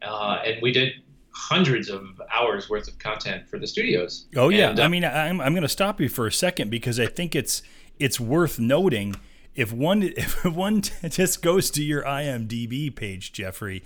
Uh, 0.00 0.38
and 0.44 0.62
we 0.62 0.72
did 0.72 0.92
hundreds 1.34 1.90
of 1.90 2.20
hours 2.32 2.70
worth 2.70 2.88
of 2.88 2.98
content 2.98 3.48
for 3.48 3.58
the 3.58 3.66
studios. 3.66 4.26
Oh 4.36 4.48
yeah, 4.48 4.70
and, 4.70 4.80
uh, 4.80 4.84
I 4.84 4.88
mean, 4.88 5.04
I'm 5.04 5.40
I'm 5.40 5.52
going 5.52 5.62
to 5.62 5.68
stop 5.68 6.00
you 6.00 6.08
for 6.08 6.26
a 6.26 6.32
second 6.32 6.70
because 6.70 6.98
I 7.00 7.06
think 7.06 7.34
it's 7.34 7.62
it's 7.98 8.18
worth 8.20 8.58
noting 8.58 9.16
if 9.54 9.72
one 9.72 10.02
if 10.16 10.44
one 10.44 10.82
just 11.08 11.42
goes 11.42 11.70
to 11.72 11.82
your 11.82 12.02
IMDb 12.02 12.94
page, 12.94 13.32
Jeffrey, 13.32 13.82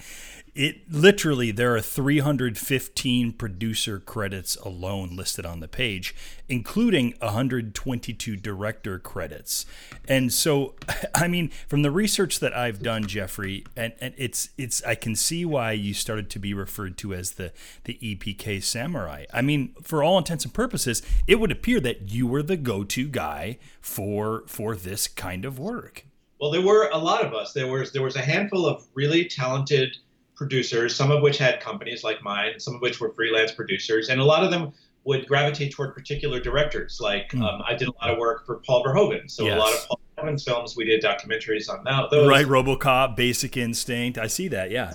it 0.58 0.92
literally 0.92 1.52
there 1.52 1.76
are 1.76 1.80
315 1.80 3.32
producer 3.34 4.00
credits 4.00 4.56
alone 4.56 5.14
listed 5.14 5.46
on 5.46 5.60
the 5.60 5.68
page 5.68 6.16
including 6.48 7.14
122 7.20 8.34
director 8.36 8.98
credits. 8.98 9.64
And 10.08 10.32
so 10.32 10.74
i 11.14 11.28
mean 11.28 11.50
from 11.68 11.82
the 11.82 11.92
research 11.92 12.40
that 12.40 12.54
i've 12.56 12.82
done 12.82 13.06
jeffrey 13.06 13.64
and, 13.76 13.92
and 14.00 14.14
it's 14.18 14.50
it's 14.58 14.82
i 14.82 14.96
can 14.96 15.14
see 15.14 15.44
why 15.44 15.70
you 15.70 15.94
started 15.94 16.28
to 16.30 16.40
be 16.40 16.52
referred 16.52 16.98
to 16.98 17.14
as 17.14 17.32
the 17.32 17.52
the 17.84 17.96
epk 18.02 18.60
samurai. 18.62 19.26
I 19.32 19.42
mean 19.42 19.74
for 19.80 20.02
all 20.02 20.18
intents 20.18 20.44
and 20.44 20.52
purposes 20.52 21.02
it 21.28 21.36
would 21.36 21.52
appear 21.52 21.78
that 21.80 22.10
you 22.10 22.26
were 22.26 22.42
the 22.42 22.56
go-to 22.56 23.06
guy 23.06 23.58
for 23.80 24.42
for 24.48 24.74
this 24.74 25.06
kind 25.06 25.44
of 25.44 25.60
work. 25.60 26.04
Well 26.40 26.50
there 26.50 26.62
were 26.62 26.88
a 26.92 26.98
lot 26.98 27.24
of 27.24 27.32
us. 27.32 27.52
There 27.52 27.68
was 27.68 27.92
there 27.92 28.02
was 28.02 28.16
a 28.16 28.22
handful 28.22 28.66
of 28.66 28.84
really 28.94 29.24
talented 29.26 29.96
producers, 30.38 30.94
some 30.94 31.10
of 31.10 31.20
which 31.20 31.36
had 31.36 31.60
companies 31.60 32.04
like 32.04 32.22
mine, 32.22 32.58
some 32.58 32.76
of 32.76 32.80
which 32.80 33.00
were 33.00 33.12
freelance 33.12 33.50
producers, 33.50 34.08
and 34.08 34.20
a 34.20 34.24
lot 34.24 34.44
of 34.44 34.50
them 34.50 34.72
would 35.04 35.26
gravitate 35.26 35.72
toward 35.72 35.94
particular 35.94 36.40
directors. 36.40 37.00
Like 37.00 37.32
mm. 37.32 37.42
um, 37.42 37.62
I 37.66 37.74
did 37.74 37.88
a 37.88 37.92
lot 38.00 38.10
of 38.10 38.18
work 38.18 38.46
for 38.46 38.56
Paul 38.64 38.84
Verhoeven, 38.84 39.28
so 39.28 39.44
yes. 39.44 39.56
a 39.56 39.58
lot 39.58 39.74
of 39.74 39.88
Paul 39.88 40.00
Verhoeven's 40.16 40.44
films 40.44 40.76
we 40.76 40.84
did 40.84 41.02
documentaries 41.02 41.68
on 41.68 41.82
that. 41.84 42.10
Those. 42.10 42.28
Right, 42.28 42.46
RoboCop, 42.46 43.16
Basic 43.16 43.56
Instinct. 43.56 44.16
I 44.16 44.28
see 44.28 44.48
that. 44.48 44.70
Yeah. 44.70 44.94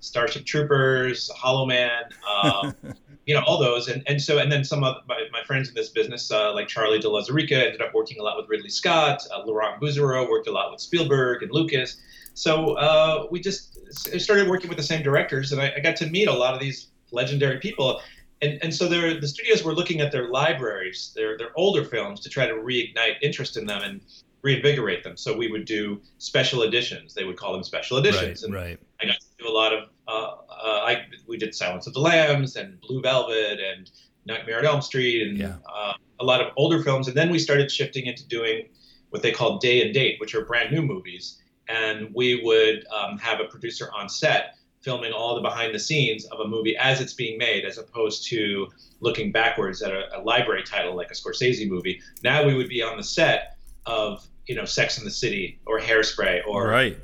Starship 0.00 0.46
Troopers, 0.46 1.28
Hollow 1.30 1.66
Man, 1.66 2.04
um, 2.42 2.74
you 3.26 3.34
know, 3.34 3.42
all 3.46 3.58
those. 3.58 3.88
And, 3.88 4.02
and 4.06 4.22
so, 4.22 4.38
and 4.38 4.50
then 4.50 4.64
some 4.64 4.84
of 4.84 4.96
my, 5.08 5.26
my 5.32 5.42
friends 5.44 5.68
in 5.68 5.74
this 5.74 5.88
business, 5.90 6.30
uh, 6.30 6.54
like 6.54 6.68
Charlie 6.68 7.00
de 7.00 7.08
Lauzirika, 7.08 7.52
ended 7.52 7.82
up 7.82 7.92
working 7.92 8.20
a 8.20 8.22
lot 8.22 8.36
with 8.36 8.48
Ridley 8.48 8.70
Scott. 8.70 9.20
Uh, 9.34 9.44
Laurent 9.44 9.80
Bouzereau 9.82 10.30
worked 10.30 10.46
a 10.46 10.52
lot 10.52 10.70
with 10.70 10.80
Spielberg 10.80 11.42
and 11.42 11.52
Lucas. 11.52 11.96
So 12.38 12.74
uh, 12.74 13.26
we 13.32 13.40
just 13.40 13.92
started 14.20 14.46
working 14.46 14.68
with 14.68 14.78
the 14.78 14.84
same 14.84 15.02
directors, 15.02 15.50
and 15.50 15.60
I, 15.60 15.72
I, 15.76 15.80
got 15.80 15.96
to 15.96 16.06
meet 16.06 16.28
a 16.28 16.32
lot 16.32 16.54
of 16.54 16.60
these 16.60 16.86
legendary 17.10 17.58
people. 17.58 18.00
And, 18.42 18.60
and 18.62 18.72
so 18.72 18.86
the 18.86 19.26
studios 19.26 19.64
were 19.64 19.74
looking 19.74 20.00
at 20.00 20.12
their 20.12 20.28
libraries, 20.28 21.12
their, 21.16 21.36
their 21.36 21.50
older 21.56 21.84
films, 21.84 22.20
to 22.20 22.28
try 22.28 22.46
to 22.46 22.54
reignite 22.54 23.16
interest 23.22 23.56
in 23.56 23.66
them 23.66 23.82
and 23.82 24.00
reinvigorate 24.42 25.02
them. 25.02 25.16
So 25.16 25.36
we 25.36 25.50
would 25.50 25.64
do 25.64 26.00
special 26.18 26.62
editions. 26.62 27.12
They 27.12 27.24
would 27.24 27.36
call 27.36 27.52
them 27.52 27.64
special 27.64 27.98
editions. 27.98 28.44
Right, 28.44 28.44
and 28.44 28.54
right. 28.54 28.78
I 29.00 29.06
got 29.06 29.18
to 29.18 29.26
do 29.40 29.48
a 29.48 29.50
lot 29.50 29.72
of. 29.72 29.88
Uh, 30.06 30.36
uh, 30.48 30.80
I 30.86 31.06
we 31.26 31.38
did 31.38 31.56
Silence 31.56 31.88
of 31.88 31.92
the 31.92 32.00
Lambs 32.00 32.54
and 32.54 32.80
Blue 32.82 33.02
Velvet 33.02 33.58
and 33.58 33.90
Nightmare 34.26 34.60
on 34.60 34.64
Elm 34.64 34.80
Street 34.80 35.26
and 35.26 35.38
yeah. 35.38 35.56
uh, 35.68 35.94
a 36.20 36.24
lot 36.24 36.40
of 36.40 36.52
older 36.56 36.84
films. 36.84 37.08
And 37.08 37.16
then 37.16 37.30
we 37.30 37.40
started 37.40 37.68
shifting 37.68 38.06
into 38.06 38.24
doing 38.28 38.68
what 39.10 39.22
they 39.22 39.32
call 39.32 39.58
day 39.58 39.84
and 39.84 39.92
date, 39.92 40.20
which 40.20 40.36
are 40.36 40.44
brand 40.44 40.70
new 40.70 40.82
movies 40.82 41.37
and 41.68 42.08
we 42.14 42.42
would 42.42 42.86
um, 42.88 43.18
have 43.18 43.40
a 43.40 43.44
producer 43.44 43.90
on 43.94 44.08
set 44.08 44.54
filming 44.80 45.12
all 45.12 45.34
the 45.34 45.40
behind 45.40 45.74
the 45.74 45.78
scenes 45.78 46.24
of 46.26 46.40
a 46.40 46.46
movie 46.46 46.76
as 46.76 47.00
it's 47.00 47.12
being 47.12 47.36
made, 47.36 47.64
as 47.64 47.78
opposed 47.78 48.26
to 48.28 48.68
looking 49.00 49.32
backwards 49.32 49.82
at 49.82 49.92
a, 49.92 50.18
a, 50.18 50.20
library 50.22 50.62
title 50.62 50.96
like 50.96 51.10
a 51.10 51.14
Scorsese 51.14 51.68
movie. 51.68 52.00
Now 52.22 52.44
we 52.46 52.54
would 52.54 52.68
be 52.68 52.82
on 52.82 52.96
the 52.96 53.02
set 53.02 53.56
of 53.86 54.26
you 54.46 54.54
know 54.54 54.64
Sex 54.64 54.98
in 54.98 55.04
the 55.04 55.10
City 55.10 55.60
or 55.66 55.78
Hairspray 55.80 56.42
or 56.46 56.68
right. 56.68 56.96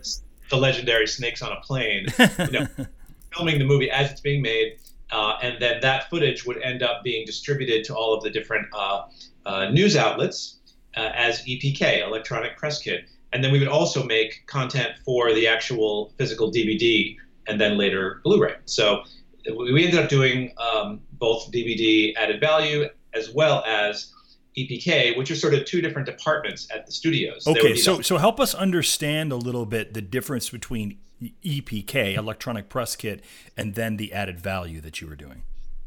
the 0.50 0.56
legendary 0.56 1.06
Snakes 1.06 1.42
on 1.42 1.52
a 1.52 1.60
Plane, 1.60 2.06
you 2.38 2.50
know, 2.52 2.66
filming 3.34 3.58
the 3.58 3.64
movie 3.64 3.90
as 3.90 4.10
it's 4.10 4.20
being 4.20 4.42
made. 4.42 4.78
Uh, 5.10 5.36
and 5.42 5.60
then 5.60 5.80
that 5.80 6.08
footage 6.10 6.44
would 6.46 6.60
end 6.62 6.82
up 6.82 7.04
being 7.04 7.26
distributed 7.26 7.84
to 7.84 7.94
all 7.94 8.14
of 8.14 8.22
the 8.22 8.30
different 8.30 8.66
uh, 8.72 9.02
uh, 9.46 9.68
news 9.68 9.96
outlets 9.96 10.58
uh, 10.96 11.10
as 11.14 11.44
EPK, 11.44 12.02
electronic 12.02 12.56
press 12.56 12.80
kit 12.80 13.04
and 13.34 13.42
then 13.42 13.50
we 13.50 13.58
would 13.58 13.68
also 13.68 14.04
make 14.04 14.46
content 14.46 14.92
for 15.04 15.34
the 15.34 15.46
actual 15.46 16.14
physical 16.16 16.50
DVD 16.52 17.16
and 17.48 17.60
then 17.60 17.76
later 17.76 18.20
Blu-ray. 18.22 18.54
So 18.64 19.02
we 19.50 19.84
ended 19.84 20.00
up 20.00 20.08
doing 20.08 20.52
um, 20.56 21.00
both 21.14 21.50
DVD 21.50 22.14
added 22.16 22.40
value 22.40 22.88
as 23.12 23.34
well 23.34 23.62
as 23.66 24.12
EPK, 24.56 25.18
which 25.18 25.30
are 25.32 25.36
sort 25.36 25.52
of 25.52 25.64
two 25.64 25.80
different 25.80 26.06
departments 26.06 26.68
at 26.72 26.86
the 26.86 26.92
studios. 26.92 27.46
Okay, 27.46 27.74
so 27.74 28.00
so 28.00 28.18
help 28.18 28.38
us 28.38 28.54
understand 28.54 29.32
a 29.32 29.36
little 29.36 29.66
bit 29.66 29.94
the 29.94 30.00
difference 30.00 30.48
between 30.48 30.98
EPK, 31.44 32.16
electronic 32.16 32.68
press 32.68 32.94
kit, 32.94 33.24
and 33.56 33.74
then 33.74 33.96
the 33.96 34.12
added 34.12 34.38
value 34.38 34.80
that 34.80 35.00
you 35.00 35.08
were 35.08 35.16
doing. 35.16 35.42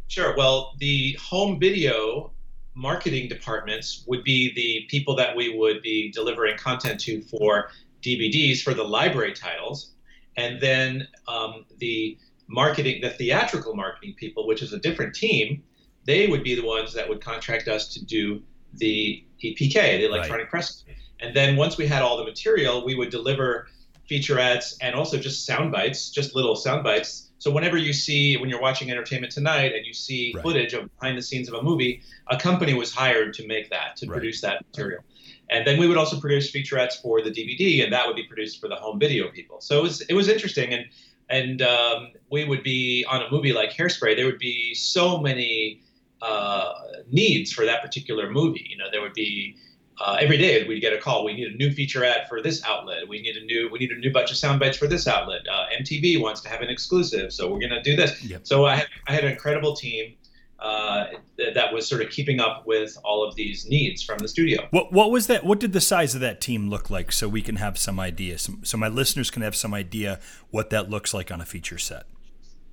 Sure. 0.10 0.36
Well, 0.36 0.75
the 0.79 1.17
home 1.21 1.60
video 1.60 2.31
marketing 2.77 3.27
departments 3.27 4.03
would 4.05 4.23
be 4.23 4.53
the 4.53 4.85
people 4.87 5.15
that 5.15 5.35
we 5.35 5.57
would 5.57 5.81
be 5.81 6.11
delivering 6.11 6.55
content 6.57 6.99
to 6.99 7.21
for 7.23 7.71
DVDs 8.03 8.61
for 8.61 8.75
the 8.75 8.83
library 8.83 9.33
titles. 9.33 9.93
And 10.37 10.61
then 10.61 11.07
um, 11.27 11.65
the 11.79 12.17
marketing, 12.47 13.01
the 13.01 13.09
theatrical 13.09 13.75
marketing 13.75 14.13
people, 14.15 14.45
which 14.45 14.61
is 14.61 14.73
a 14.73 14.79
different 14.79 15.15
team, 15.15 15.63
they 16.05 16.27
would 16.27 16.43
be 16.43 16.53
the 16.53 16.63
ones 16.63 16.93
that 16.93 17.09
would 17.09 17.19
contract 17.19 17.67
us 17.67 17.87
to 17.95 18.05
do 18.05 18.43
the 18.75 19.25
EPK, 19.43 19.73
the 19.73 20.05
electronic 20.05 20.43
right. 20.43 20.49
press. 20.49 20.83
And 21.19 21.35
then 21.35 21.55
once 21.55 21.77
we 21.77 21.87
had 21.87 22.03
all 22.03 22.15
the 22.15 22.25
material, 22.25 22.85
we 22.85 22.93
would 22.93 23.09
deliver 23.09 23.69
featurettes 24.07 24.75
and 24.81 24.93
also 24.93 25.17
just 25.17 25.47
sound 25.47 25.71
bites, 25.71 26.11
just 26.11 26.35
little 26.35 26.55
sound 26.55 26.83
bites 26.83 27.26
so 27.39 27.52
whenever 27.52 27.78
you 27.78 27.93
see 27.93 28.38
when 28.38 28.50
you're 28.50 28.62
watching 28.62 28.89
Entertainment 28.89 29.32
Tonight 29.32 29.73
and 29.76 29.86
you 29.86 29.93
see 29.93 30.34
right. 30.36 30.43
footage 30.43 30.73
of 30.73 30.89
behind 31.00 31.17
the 31.17 31.21
scenes 31.21 31.47
of 31.47 31.54
a 31.54 31.62
movie, 31.62 32.02
a 32.28 32.38
company 32.38 32.73
was 32.73 32.93
hired 32.93 33.34
to 33.36 33.47
make 33.47 33.69
that 33.69 33.95
to 33.97 34.08
right. 34.08 34.13
produce 34.15 34.41
that 34.41 34.65
material. 34.65 35.04
And 35.50 35.65
then 35.65 35.80
we 35.80 35.88
would 35.88 35.97
also 35.97 36.19
produce 36.19 36.52
featurettes 36.52 37.02
for 37.02 37.21
the 37.21 37.32
DVD, 37.32 37.84
and 37.84 37.93
that 37.93 38.06
would 38.06 38.15
be 38.15 38.23
produced 38.23 38.60
for 38.60 38.67
the 38.67 38.76
home 38.76 39.00
video 39.00 39.30
people. 39.32 39.62
So 39.62 39.80
it 39.80 39.84
was 39.84 40.02
it 40.02 40.13
was 40.13 40.28
interesting, 40.28 40.73
and 40.73 40.86
and 41.30 41.62
um, 41.62 42.12
we 42.30 42.43
would 42.43 42.63
be 42.63 43.06
on 43.08 43.21
a 43.21 43.32
movie 43.32 43.54
like 43.54 43.71
Hairspray. 43.71 44.15
There 44.15 44.26
would 44.26 44.39
be 44.39 44.73
so 44.73 45.19
many 45.19 45.82
uh, 46.21 46.73
needs 47.10 47.54
for 47.54 47.65
that 47.65 47.82
particular 47.82 48.30
movie. 48.30 48.65
You 48.69 48.78
know, 48.78 48.86
there 48.91 49.02
would 49.02 49.13
be 49.13 49.56
uh, 49.99 50.17
every 50.19 50.38
day 50.38 50.67
we'd 50.67 50.79
get 50.79 50.93
a 50.93 50.97
call. 50.97 51.25
We 51.25 51.33
need 51.33 51.47
a 51.47 51.55
new 51.55 51.71
feature 51.71 51.88
featurette 51.97 52.27
for 52.27 52.41
this 52.41 52.63
outlet. 52.63 53.07
We 53.07 53.21
need 53.21 53.38
a 53.38 53.45
new 53.45 53.69
we 53.71 53.79
need 53.79 53.91
a 53.91 53.97
new 53.97 54.12
bunch 54.12 54.31
of 54.31 54.38
sound 54.38 54.60
bites 54.60 54.77
for 54.77 54.88
this 54.88 55.07
outlet. 55.07 55.41
Uh, 55.51 55.65
MTV 55.79 56.21
wants 56.21 56.41
to 56.41 56.49
have 56.49 56.62
an 56.62 56.69
exclusive, 56.69 57.33
so 57.33 57.51
we're 57.51 57.60
going 57.60 57.71
to 57.71 57.81
do 57.81 57.95
this. 57.95 58.23
Yep. 58.23 58.41
So 58.45 58.65
I 58.65 58.75
had, 58.75 58.88
I 59.07 59.13
had 59.13 59.23
an 59.23 59.31
incredible 59.31 59.75
team 59.75 60.13
uh, 60.60 61.05
that 61.53 61.71
was 61.71 61.88
sort 61.88 62.01
of 62.01 62.10
keeping 62.10 62.39
up 62.39 62.65
with 62.65 62.97
all 63.03 63.23
of 63.27 63.36
these 63.36 63.67
needs 63.67 64.03
from 64.03 64.17
the 64.19 64.27
studio. 64.27 64.67
What 64.71 64.91
what 64.91 65.12
was 65.12 65.27
that? 65.27 65.43
What 65.43 65.60
did 65.60 65.73
the 65.73 65.81
size 65.81 66.15
of 66.15 66.21
that 66.21 66.41
team 66.41 66.69
look 66.69 66.89
like, 66.89 67.12
so 67.12 67.27
we 67.27 67.41
can 67.41 67.57
have 67.57 67.77
some 67.77 67.99
idea, 67.99 68.38
some, 68.38 68.62
so 68.63 68.77
my 68.77 68.88
listeners 68.88 69.29
can 69.29 69.41
have 69.41 69.55
some 69.55 69.73
idea 69.73 70.19
what 70.49 70.69
that 70.71 70.89
looks 70.89 71.13
like 71.13 71.31
on 71.31 71.41
a 71.41 71.45
feature 71.45 71.77
set. 71.77 72.05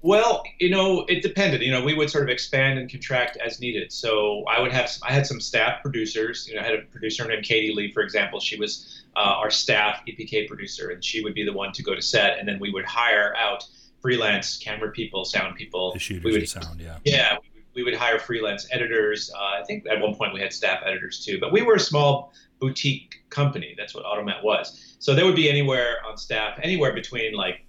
Well, 0.04 0.42
you 0.58 0.68
know, 0.68 1.06
it 1.08 1.22
depended. 1.22 1.62
You 1.62 1.70
know, 1.70 1.82
we 1.82 1.94
would 1.94 2.10
sort 2.10 2.24
of 2.24 2.28
expand 2.28 2.78
and 2.78 2.90
contract 2.90 3.38
as 3.38 3.58
needed. 3.58 3.90
So 3.90 4.44
I 4.44 4.60
would 4.60 4.70
have, 4.70 4.90
I 5.02 5.10
had 5.10 5.26
some 5.26 5.40
staff 5.40 5.80
producers. 5.80 6.46
You 6.46 6.56
know, 6.56 6.60
I 6.60 6.64
had 6.64 6.74
a 6.74 6.82
producer 6.82 7.26
named 7.26 7.42
Katie 7.42 7.72
Lee, 7.72 7.90
for 7.90 8.02
example. 8.02 8.38
She 8.38 8.58
was 8.58 9.02
uh, 9.16 9.20
our 9.20 9.50
staff 9.50 10.02
EPK 10.06 10.46
producer, 10.46 10.90
and 10.90 11.02
she 11.02 11.24
would 11.24 11.32
be 11.32 11.42
the 11.42 11.54
one 11.54 11.72
to 11.72 11.82
go 11.82 11.94
to 11.94 12.02
set, 12.02 12.38
and 12.38 12.46
then 12.46 12.60
we 12.60 12.70
would 12.70 12.84
hire 12.84 13.34
out 13.38 13.64
freelance 14.02 14.58
camera 14.58 14.90
people, 14.90 15.24
sound 15.24 15.56
people. 15.56 15.94
The 15.94 15.98
shooters 15.98 16.24
we 16.24 16.32
would, 16.32 16.48
sound, 16.50 16.82
yeah. 16.82 16.98
Yeah, 17.06 17.38
we 17.74 17.82
would 17.82 17.94
hire 17.94 18.18
freelance 18.18 18.68
editors. 18.70 19.32
Uh, 19.34 19.62
I 19.62 19.64
think 19.64 19.86
at 19.90 20.02
one 20.02 20.14
point 20.16 20.34
we 20.34 20.40
had 20.40 20.52
staff 20.52 20.82
editors 20.84 21.24
too, 21.24 21.40
but 21.40 21.50
we 21.50 21.62
were 21.62 21.76
a 21.76 21.80
small 21.80 22.34
boutique 22.60 23.24
company. 23.30 23.74
That's 23.78 23.94
what 23.94 24.04
Automat 24.04 24.44
was. 24.44 24.96
So 24.98 25.14
there 25.14 25.24
would 25.24 25.34
be 25.34 25.48
anywhere 25.48 25.96
on 26.06 26.18
staff, 26.18 26.60
anywhere 26.62 26.92
between 26.92 27.32
like 27.32 27.63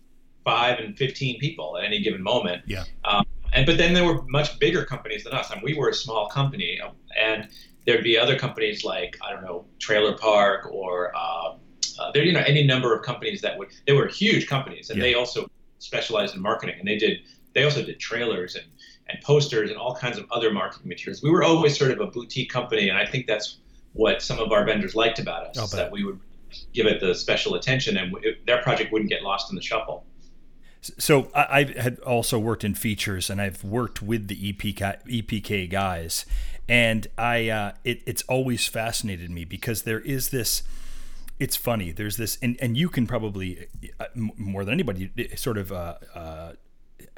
five 0.45 0.79
and 0.79 0.97
15 0.97 1.39
people 1.39 1.77
at 1.77 1.83
any 1.83 1.99
given 1.99 2.23
moment. 2.23 2.63
Yeah. 2.65 2.83
Um, 3.03 3.25
and 3.51 3.65
but 3.65 3.77
then 3.77 3.93
there 3.93 4.05
were 4.05 4.21
much 4.27 4.57
bigger 4.59 4.85
companies 4.85 5.23
than 5.23 5.33
us. 5.33 5.51
I 5.51 5.55
mean, 5.55 5.63
we 5.65 5.73
were 5.73 5.89
a 5.89 5.93
small 5.93 6.29
company, 6.29 6.79
um, 6.79 6.93
and 7.17 7.49
there'd 7.85 8.03
be 8.03 8.17
other 8.17 8.37
companies 8.37 8.83
like 8.83 9.17
I 9.25 9.31
don't 9.31 9.43
know, 9.43 9.65
Trailer 9.79 10.17
Park 10.17 10.69
or 10.71 11.11
uh, 11.15 11.55
uh, 11.99 12.11
there, 12.13 12.23
you 12.23 12.33
know, 12.33 12.43
any 12.45 12.63
number 12.63 12.93
of 12.95 13.03
companies 13.03 13.41
that 13.41 13.57
would. 13.57 13.69
They 13.87 13.93
were 13.93 14.07
huge 14.07 14.47
companies, 14.47 14.89
and 14.89 14.99
yeah. 14.99 15.05
they 15.05 15.13
also 15.15 15.49
specialized 15.79 16.35
in 16.35 16.41
marketing, 16.41 16.75
and 16.79 16.87
they 16.87 16.97
did. 16.97 17.19
They 17.53 17.63
also 17.63 17.83
did 17.83 17.99
trailers 17.99 18.55
and 18.55 18.65
and 19.07 19.21
posters 19.21 19.69
and 19.69 19.79
all 19.79 19.95
kinds 19.95 20.17
of 20.17 20.25
other 20.31 20.51
marketing 20.51 20.87
materials. 20.89 21.21
We 21.21 21.29
were 21.29 21.43
always 21.43 21.77
sort 21.77 21.91
of 21.91 21.99
a 21.99 22.07
boutique 22.07 22.49
company, 22.49 22.89
and 22.89 22.97
I 22.97 23.05
think 23.05 23.27
that's 23.27 23.59
what 23.93 24.21
some 24.21 24.39
of 24.39 24.51
our 24.51 24.65
vendors 24.65 24.95
liked 24.95 25.19
about 25.19 25.47
us, 25.47 25.71
that 25.71 25.91
we 25.91 26.03
would 26.03 26.19
give 26.73 26.87
it 26.87 26.99
the 26.99 27.13
special 27.15 27.55
attention, 27.55 27.97
and 27.97 28.13
it, 28.23 28.45
their 28.45 28.61
project 28.61 28.91
wouldn't 28.91 29.09
get 29.09 29.21
lost 29.21 29.49
in 29.51 29.55
the 29.55 29.61
shuffle. 29.61 30.05
So 30.97 31.29
I, 31.33 31.71
I 31.75 31.81
had 31.81 31.99
also 31.99 32.39
worked 32.39 32.63
in 32.63 32.75
features, 32.75 33.29
and 33.29 33.41
I've 33.41 33.63
worked 33.63 34.01
with 34.01 34.27
the 34.27 34.53
EPK, 34.53 35.05
EPK 35.05 35.69
guys, 35.69 36.25
and 36.67 37.07
I 37.17 37.49
uh, 37.49 37.71
it, 37.83 38.01
it's 38.05 38.23
always 38.23 38.67
fascinated 38.67 39.29
me 39.31 39.45
because 39.45 39.83
there 39.83 39.99
is 39.99 40.29
this. 40.29 40.63
It's 41.37 41.57
funny. 41.57 41.91
There's 41.91 42.15
this, 42.15 42.37
and, 42.41 42.57
and 42.61 42.77
you 42.77 42.87
can 42.87 43.07
probably 43.07 43.67
uh, 43.99 44.05
more 44.15 44.63
than 44.63 44.73
anybody 44.73 45.11
sort 45.35 45.57
of 45.57 45.71
uh, 45.71 45.95
uh, 46.13 46.53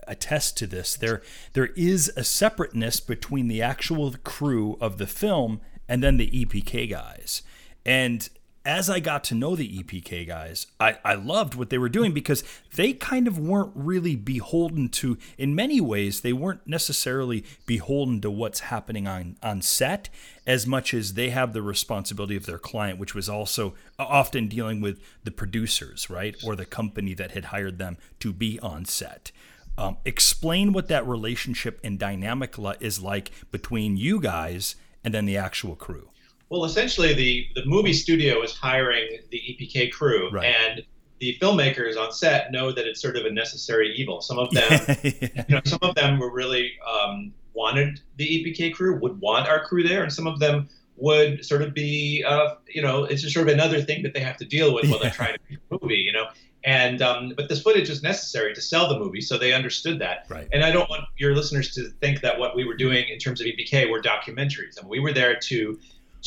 attest 0.08 0.58
to 0.58 0.67
this. 0.67 0.95
There 0.95 1.21
there 1.53 1.67
is 1.75 2.12
a 2.15 2.23
separateness 2.23 2.99
between 2.99 3.47
the 3.47 3.62
actual 3.62 4.13
crew 4.23 4.77
of 4.82 4.97
the 4.97 5.08
film 5.08 5.62
and 5.88 6.03
then 6.03 6.17
the 6.17 6.30
EPK 6.32 6.89
guys, 6.89 7.43
and 7.86 8.30
as 8.67 8.89
I 8.89 8.99
got 8.99 9.23
to 9.25 9.36
know 9.36 9.56
the 9.56 9.82
EPK 9.82 10.27
guys, 10.27 10.67
I, 10.77 10.97
I 11.06 11.13
loved 11.15 11.56
what 11.56 11.69
they 11.69 11.77
were 11.77 11.88
doing 11.88 12.12
because 12.12 12.43
they 12.75 12.91
kind 12.91 13.25
of 13.25 13.39
weren't 13.39 13.71
really 13.73 14.17
beholden 14.17 14.89
to, 14.89 15.17
in 15.38 15.56
many 15.56 15.80
ways, 15.80 16.19
they 16.19 16.34
weren't 16.34 16.67
necessarily 16.67 17.45
beholden 17.65 18.19
to 18.21 18.30
what's 18.30 18.60
happening 18.60 19.08
on, 19.08 19.38
on 19.41 19.62
set 19.62 20.10
as 20.45 20.67
much 20.67 20.93
as 20.93 21.13
they 21.13 21.30
have 21.30 21.53
the 21.53 21.62
responsibility 21.62 22.36
of 22.36 22.45
their 22.45 22.60
client, 22.60 22.99
which 22.99 23.15
was 23.15 23.30
also 23.30 23.73
often 23.97 24.49
dealing 24.49 24.82
with 24.82 24.99
the 25.23 25.32
producers, 25.32 26.10
right? 26.10 26.36
Or 26.45 26.53
the 26.53 26.65
company 26.65 27.13
that 27.13 27.32
had 27.32 27.45
hired 27.45 27.77
them 27.77 27.97
to 28.19 28.34
be 28.34 28.60
on 28.60 28.84
set. 28.84 29.32
Um, 29.77 29.95
explain 30.03 30.73
what 30.73 30.89
that 30.89 31.08
relationship 31.08 31.80
and 31.86 31.97
dynamic 31.97 32.56
is 32.82 33.01
like 33.01 33.32
between 33.49 33.95
you 33.95 34.19
guys 34.19 34.75
and 35.06 35.13
then 35.13 35.25
the 35.25 35.38
actual 35.38 35.77
crew. 35.77 36.10
Well, 36.50 36.66
essentially, 36.66 37.14
the 37.14 37.48
the 37.56 37.66
movie 37.66 37.94
studio 37.94 38.42
is 38.42 38.56
hiring 38.56 39.20
the 39.32 39.38
EPK 39.38 39.92
crew, 39.92 40.30
right. 40.32 40.46
and 40.46 40.84
the 41.20 41.38
filmmakers 41.42 41.98
on 41.98 42.12
set 42.12 42.52
know 42.52 42.72
that 42.72 42.86
it's 42.86 43.02
sort 43.02 43.18
of 43.18 43.26
a 43.26 43.32
necessary 43.32 43.94
evil. 43.96 44.22
Some 44.22 44.40
of 44.40 44.52
them, 44.52 44.72
yeah. 45.04 45.44
you 45.48 45.56
know, 45.56 45.62
some 45.66 45.80
of 45.82 45.96
them 45.96 46.20
were 46.20 46.32
really 46.32 46.74
um, 46.88 47.34
wanted 47.54 48.00
the 48.18 48.26
EPK 48.26 48.74
crew, 48.74 49.00
would 49.00 49.20
want 49.20 49.48
our 49.48 49.66
crew 49.66 49.84
there, 49.84 50.04
and 50.04 50.14
some 50.14 50.28
of 50.28 50.40
them 50.40 50.70
would 50.96 51.46
sort 51.46 51.62
of 51.62 51.74
be, 51.74 52.24
uh, 52.28 52.56
you 52.68 52.82
know, 52.82 53.04
it's 53.04 53.22
just 53.22 53.34
sort 53.34 53.48
of 53.48 53.54
another 53.54 53.82
thing 53.82 54.02
that 54.04 54.14
they 54.14 54.20
have 54.20 54.38
to 54.38 54.46
deal 54.46 54.74
with 54.74 54.90
while 54.90 55.00
they're 55.00 55.12
trying 55.12 55.34
to 55.34 55.40
make 55.50 55.60
a 55.72 55.78
movie, 55.82 55.98
you 55.98 56.12
know. 56.12 56.28
And 56.64 57.02
um, 57.02 57.34
but 57.38 57.50
this 57.50 57.62
footage 57.62 57.90
is 57.90 58.04
necessary 58.04 58.54
to 58.54 58.62
sell 58.62 58.90
the 58.90 59.00
movie, 59.00 59.22
so 59.22 59.38
they 59.38 59.54
understood 59.54 60.00
that. 60.00 60.26
Right. 60.28 60.48
And 60.52 60.64
I 60.64 60.72
don't 60.72 60.90
want 60.90 61.04
your 61.18 61.36
listeners 61.36 61.74
to 61.76 61.90
think 62.02 62.22
that 62.22 62.40
what 62.40 62.56
we 62.56 62.66
were 62.66 62.76
doing 62.76 63.06
in 63.10 63.20
terms 63.20 63.42
of 63.42 63.48
EPK 63.48 63.90
were 63.90 64.02
documentaries. 64.02 64.78
I 64.78 64.82
mean, 64.82 64.90
we 64.90 65.00
were 65.00 65.14
there 65.14 65.36
to 65.36 65.80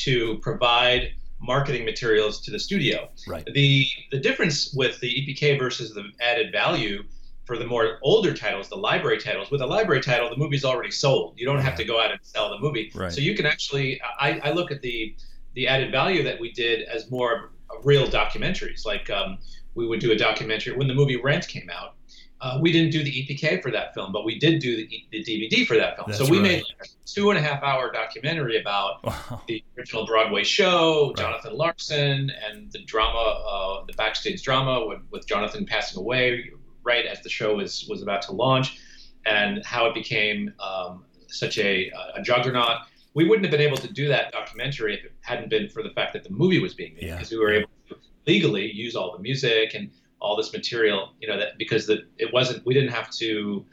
to 0.04 0.38
provide 0.38 1.12
marketing 1.40 1.84
materials 1.84 2.40
to 2.42 2.50
the 2.50 2.58
studio. 2.58 3.08
Right. 3.26 3.44
The 3.52 3.86
the 4.10 4.18
difference 4.18 4.74
with 4.74 5.00
the 5.00 5.08
EPK 5.08 5.58
versus 5.58 5.94
the 5.94 6.04
added 6.20 6.52
value 6.52 7.02
for 7.44 7.56
the 7.56 7.66
more 7.66 7.98
older 8.02 8.32
titles, 8.32 8.68
the 8.68 8.76
library 8.76 9.18
titles, 9.18 9.50
with 9.50 9.60
a 9.60 9.66
library 9.66 10.02
title, 10.02 10.30
the 10.30 10.36
movie's 10.36 10.64
already 10.64 10.90
sold. 10.90 11.34
You 11.36 11.46
don't 11.46 11.60
have 11.60 11.74
to 11.76 11.84
go 11.84 12.00
out 12.00 12.12
and 12.12 12.20
sell 12.22 12.50
the 12.50 12.58
movie. 12.58 12.92
Right. 12.94 13.12
So 13.12 13.20
you 13.20 13.34
can 13.34 13.46
actually 13.46 14.00
I, 14.20 14.40
I 14.44 14.50
look 14.52 14.70
at 14.70 14.82
the 14.82 15.16
the 15.54 15.66
added 15.66 15.90
value 15.90 16.22
that 16.24 16.38
we 16.38 16.52
did 16.52 16.82
as 16.82 17.10
more 17.10 17.50
real 17.82 18.06
documentaries. 18.06 18.84
Like 18.84 19.10
um, 19.10 19.38
we 19.74 19.86
would 19.86 20.00
do 20.00 20.12
a 20.12 20.16
documentary 20.16 20.76
when 20.76 20.88
the 20.88 20.94
movie 20.94 21.16
Rent 21.16 21.48
came 21.48 21.70
out. 21.70 21.94
Uh, 22.40 22.58
we 22.60 22.72
didn't 22.72 22.90
do 22.90 23.04
the 23.04 23.10
EPK 23.10 23.62
for 23.62 23.70
that 23.70 23.92
film, 23.92 24.12
but 24.12 24.24
we 24.24 24.38
did 24.38 24.60
do 24.60 24.74
the, 24.74 25.06
the 25.10 25.22
DVD 25.22 25.66
for 25.66 25.76
that 25.76 25.96
film. 25.96 26.06
That's 26.08 26.18
so 26.18 26.30
we 26.30 26.38
right. 26.38 26.42
made 26.42 26.64
a 26.80 26.86
two 27.04 27.30
and 27.30 27.38
a 27.38 27.42
half 27.42 27.62
hour 27.62 27.92
documentary 27.92 28.58
about 28.58 29.04
wow. 29.04 29.42
the 29.46 29.62
original 29.76 30.06
Broadway 30.06 30.42
show, 30.42 31.08
right. 31.08 31.16
Jonathan 31.16 31.54
Larson, 31.54 32.32
and 32.48 32.72
the 32.72 32.82
drama, 32.84 33.18
uh, 33.18 33.84
the 33.84 33.92
backstage 33.92 34.42
drama 34.42 34.86
with, 34.86 35.00
with 35.10 35.26
Jonathan 35.26 35.66
passing 35.66 35.98
away 35.98 36.50
right 36.82 37.04
as 37.04 37.20
the 37.22 37.28
show 37.28 37.56
was 37.56 37.86
was 37.90 38.02
about 38.02 38.22
to 38.22 38.32
launch, 38.32 38.80
and 39.26 39.64
how 39.64 39.86
it 39.86 39.94
became 39.94 40.52
um, 40.60 41.04
such 41.28 41.58
a, 41.58 41.92
a 42.16 42.22
juggernaut. 42.22 42.78
We 43.12 43.28
wouldn't 43.28 43.44
have 43.44 43.50
been 43.50 43.60
able 43.60 43.76
to 43.78 43.92
do 43.92 44.08
that 44.08 44.32
documentary 44.32 44.94
if 44.94 45.04
it 45.04 45.12
hadn't 45.20 45.50
been 45.50 45.68
for 45.68 45.82
the 45.82 45.90
fact 45.90 46.12
that 46.12 46.22
the 46.22 46.30
movie 46.30 46.60
was 46.60 46.74
being 46.74 46.94
made, 46.94 47.04
yeah. 47.04 47.16
because 47.16 47.30
we 47.32 47.38
were 47.38 47.52
able 47.52 47.68
to 47.88 47.96
legally 48.26 48.70
use 48.70 48.94
all 48.94 49.12
the 49.16 49.22
music 49.22 49.74
and 49.74 49.90
all 50.20 50.36
this 50.36 50.52
material, 50.52 51.12
you 51.20 51.28
know, 51.28 51.38
that 51.38 51.58
because 51.58 51.86
the, 51.86 52.04
it 52.18 52.32
wasn't, 52.32 52.64
we 52.66 52.74
didn't 52.74 52.90
have 52.90 53.10
to 53.10 53.64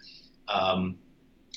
um, 0.48 0.98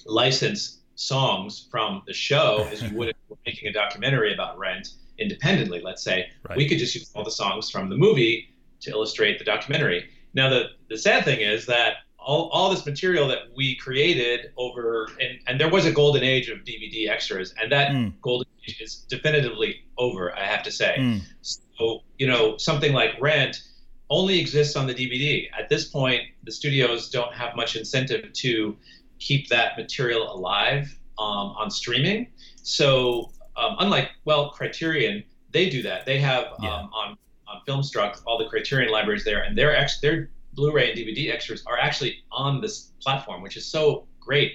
license 0.06 0.80
songs 0.94 1.68
from 1.70 2.02
the 2.06 2.12
show 2.12 2.68
as 2.70 2.82
you 2.82 2.96
would 2.96 3.08
if 3.08 3.16
you 3.16 3.34
were 3.34 3.38
making 3.46 3.68
a 3.68 3.72
documentary 3.72 4.34
about 4.34 4.58
Rent 4.58 4.88
independently, 5.18 5.80
let's 5.82 6.02
say. 6.02 6.28
Right. 6.48 6.58
We 6.58 6.68
could 6.68 6.78
just 6.78 6.94
use 6.94 7.10
all 7.14 7.24
the 7.24 7.30
songs 7.30 7.70
from 7.70 7.88
the 7.88 7.96
movie 7.96 8.50
to 8.80 8.90
illustrate 8.90 9.38
the 9.38 9.44
documentary. 9.44 10.08
Now, 10.34 10.48
the, 10.48 10.70
the 10.88 10.98
sad 10.98 11.24
thing 11.24 11.40
is 11.40 11.66
that 11.66 11.94
all, 12.18 12.48
all 12.50 12.70
this 12.70 12.84
material 12.84 13.28
that 13.28 13.38
we 13.56 13.76
created 13.76 14.52
over, 14.56 15.08
and, 15.20 15.38
and 15.46 15.60
there 15.60 15.70
was 15.70 15.86
a 15.86 15.92
golden 15.92 16.22
age 16.22 16.48
of 16.48 16.58
DVD 16.58 17.08
extras, 17.08 17.54
and 17.60 17.70
that 17.72 17.92
mm. 17.92 18.12
golden 18.20 18.46
age 18.68 18.80
is 18.80 19.06
definitively 19.08 19.84
over, 19.98 20.36
I 20.36 20.44
have 20.44 20.62
to 20.64 20.72
say. 20.72 20.96
Mm. 20.98 21.20
So, 21.40 22.02
you 22.18 22.26
know, 22.26 22.56
something 22.58 22.92
like 22.92 23.12
Rent 23.20 23.62
only 24.10 24.38
exists 24.38 24.76
on 24.76 24.86
the 24.86 24.94
DVD. 24.94 25.48
At 25.58 25.68
this 25.68 25.88
point, 25.88 26.22
the 26.42 26.52
studios 26.52 27.08
don't 27.08 27.32
have 27.32 27.56
much 27.56 27.76
incentive 27.76 28.32
to 28.32 28.76
keep 29.18 29.48
that 29.48 29.76
material 29.76 30.34
alive 30.34 30.98
um, 31.18 31.54
on 31.56 31.70
streaming. 31.70 32.26
So, 32.62 33.30
um, 33.56 33.76
unlike 33.78 34.10
well, 34.24 34.50
Criterion, 34.50 35.22
they 35.52 35.70
do 35.70 35.82
that. 35.82 36.06
They 36.06 36.18
have 36.18 36.48
yeah. 36.60 36.74
um, 36.74 36.90
on 36.92 37.16
on 37.46 37.60
Filmstruck 37.66 38.20
all 38.26 38.38
the 38.38 38.46
Criterion 38.46 38.90
libraries 38.90 39.24
there, 39.24 39.42
and 39.42 39.56
their 39.56 39.74
ex 39.74 40.00
their 40.00 40.30
Blu-ray 40.54 40.90
and 40.90 40.98
DVD 40.98 41.32
extras 41.32 41.64
are 41.66 41.78
actually 41.78 42.24
on 42.32 42.60
this 42.60 42.92
platform, 43.00 43.40
which 43.40 43.56
is 43.56 43.64
so 43.64 44.06
great 44.18 44.54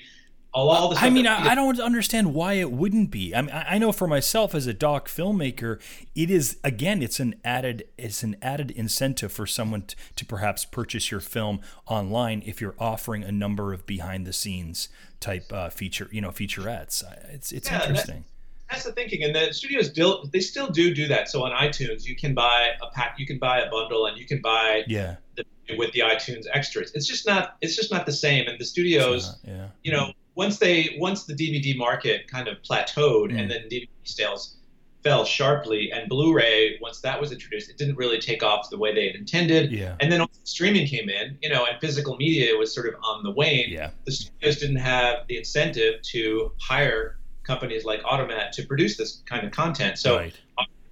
all, 0.56 0.90
the 0.90 0.96
I 0.98 1.10
mean, 1.10 1.26
that, 1.26 1.46
I, 1.46 1.52
I, 1.52 1.56
don't 1.56 1.80
understand 1.82 2.34
why 2.34 2.54
it 2.54 2.72
wouldn't 2.72 3.12
be. 3.12 3.36
I 3.36 3.42
mean, 3.42 3.52
I 3.54 3.78
know 3.78 3.92
for 3.92 4.08
myself 4.08 4.56
as 4.56 4.68
a 4.68 4.74
doc 4.74 5.10
filmmaker, 5.10 5.82
it 6.16 6.32
is 6.32 6.58
again, 6.64 7.04
it's 7.04 7.20
an 7.20 7.36
added, 7.44 7.86
it's 7.98 8.24
an 8.24 8.38
added 8.42 8.72
incentive 8.72 9.34
for 9.34 9.46
someone 9.46 9.84
to, 9.84 9.96
to 10.16 10.26
perhaps 10.26 10.64
purchase 10.64 11.12
your 11.12 11.20
film 11.20 11.60
online 11.88 12.42
if 12.46 12.62
you're 12.62 12.76
offering 12.80 13.24
a 13.24 13.34
number 13.34 13.74
of 13.74 13.86
behind 13.86 14.26
the 14.26 14.32
scenes 14.32 14.88
type 15.20 15.52
uh, 15.52 15.70
feature, 15.70 16.08
you 16.12 16.22
know, 16.22 16.30
featurettes. 16.30 17.04
It's 17.34 17.52
it's 17.52 17.70
yeah, 17.70 17.82
interesting. 17.82 18.24
That's, 18.70 18.84
that's 18.84 18.84
the 18.86 18.92
thinking, 18.94 19.24
and 19.24 19.36
the 19.36 19.54
studios 19.54 19.88
still 19.88 20.30
they 20.32 20.40
still 20.40 20.68
do 20.68 20.94
do 20.94 21.08
that. 21.08 21.28
So 21.30 21.44
on 21.44 21.52
iTunes, 21.52 22.06
you 22.06 22.16
can 22.16 22.34
buy 22.34 22.72
a 22.82 22.90
pack, 22.92 23.16
you 23.18 23.26
can 23.26 23.40
buy 23.40 23.60
a 23.60 23.70
bundle, 23.70 24.06
and 24.06 24.18
you 24.18 24.26
can 24.26 24.40
buy 24.42 24.84
yeah. 24.88 25.18
The, 25.36 25.44
with 25.78 25.92
the 25.92 26.00
iTunes 26.00 26.46
extras. 26.54 26.94
It's 26.94 27.08
just 27.08 27.28
not 27.28 27.58
it's 27.62 27.76
just 27.76 27.92
not 27.92 28.06
the 28.06 28.14
same. 28.14 28.48
And 28.48 28.58
the 28.58 28.66
studios, 28.66 29.38
not, 29.44 29.54
yeah. 29.54 29.68
you 29.84 29.92
know 29.92 30.14
once 30.36 30.60
they 30.60 30.96
once 31.00 31.24
the 31.24 31.34
DVD 31.34 31.76
market 31.76 32.28
kind 32.28 32.48
of 32.48 32.62
plateaued 32.62 33.32
mm. 33.32 33.40
and 33.40 33.50
then 33.50 33.64
DVD 33.72 33.88
sales 34.04 34.58
fell 35.04 35.24
sharply 35.24 35.92
and 35.92 36.10
Blu-ray 36.10 36.80
once 36.82 37.00
that 37.02 37.22
was 37.22 37.32
introduced 37.32 37.70
it 37.70 37.78
didn't 37.78 37.96
really 37.96 38.20
take 38.20 38.42
off 38.44 38.70
the 38.72 38.78
way 38.78 38.94
they 38.94 39.06
had 39.06 39.16
intended 39.16 39.72
yeah. 39.72 39.96
and 40.00 40.12
then 40.12 40.26
streaming 40.44 40.88
came 40.88 41.10
in 41.10 41.38
you 41.42 41.50
know 41.50 41.66
and 41.66 41.80
physical 41.80 42.18
media 42.18 42.56
was 42.58 42.74
sort 42.74 42.88
of 42.88 42.96
on 43.04 43.24
the 43.24 43.32
wane 43.32 43.70
yeah. 43.70 43.92
the 44.06 44.12
studios 44.12 44.58
didn't 44.58 44.78
have 44.78 45.28
the 45.28 45.38
incentive 45.38 46.02
to 46.02 46.52
hire 46.60 47.18
companies 47.44 47.86
like 47.86 48.02
Automat 48.04 48.52
to 48.54 48.64
produce 48.64 48.98
this 48.98 49.22
kind 49.28 49.46
of 49.46 49.52
content 49.52 50.00
so 50.00 50.18
right. 50.18 50.34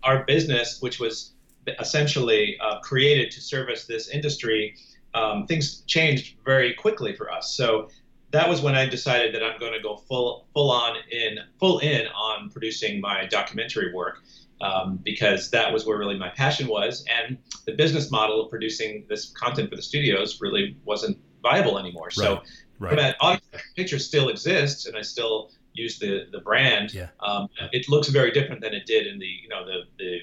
our 0.03 0.23
business 0.25 0.79
which 0.79 0.99
was 0.99 1.33
essentially 1.79 2.55
uh, 2.61 2.79
created 2.81 3.31
to 3.31 3.41
service 3.41 3.85
this 3.85 4.09
industry 4.09 4.75
um, 5.15 5.47
things 5.47 5.81
changed 5.87 6.35
very 6.45 6.73
quickly 6.75 7.15
for 7.15 7.31
us 7.31 7.55
so 7.55 7.89
that 8.33 8.49
was 8.49 8.61
when 8.61 8.75
I 8.75 8.87
decided 8.87 9.33
that 9.35 9.43
I'm 9.43 9.59
going 9.59 9.73
to 9.73 9.79
go 9.79 9.95
full 9.95 10.47
full 10.53 10.71
on 10.71 10.97
in 11.11 11.37
full 11.59 11.79
in 11.79 12.07
on 12.07 12.49
producing 12.49 12.99
my 12.99 13.25
documentary 13.27 13.93
work 13.93 14.17
um, 14.59 14.99
because 15.03 15.51
that 15.51 15.71
was 15.71 15.85
where 15.85 15.97
really 15.97 16.17
my 16.17 16.29
passion 16.29 16.67
was, 16.67 17.05
and 17.07 17.37
the 17.65 17.73
business 17.73 18.11
model 18.11 18.43
of 18.43 18.49
producing 18.49 19.05
this 19.07 19.31
content 19.31 19.69
for 19.69 19.75
the 19.75 19.81
studios 19.81 20.41
really 20.41 20.75
wasn't 20.83 21.17
viable 21.41 21.77
anymore. 21.77 22.09
So, 22.09 22.41
right. 22.79 22.95
that 22.95 23.41
picture 23.75 23.99
still 23.99 24.29
exists, 24.29 24.87
and 24.87 24.97
I 24.97 25.01
still 25.01 25.51
use 25.73 25.99
the 25.99 26.27
the 26.31 26.39
brand. 26.39 26.93
Yeah. 26.93 27.09
Um, 27.19 27.49
it 27.71 27.87
looks 27.87 28.07
very 28.07 28.31
different 28.31 28.61
than 28.61 28.73
it 28.73 28.85
did 28.85 29.05
in 29.05 29.19
the 29.19 29.27
you 29.27 29.49
know 29.49 29.63
the 29.63 29.83
the 29.99 30.19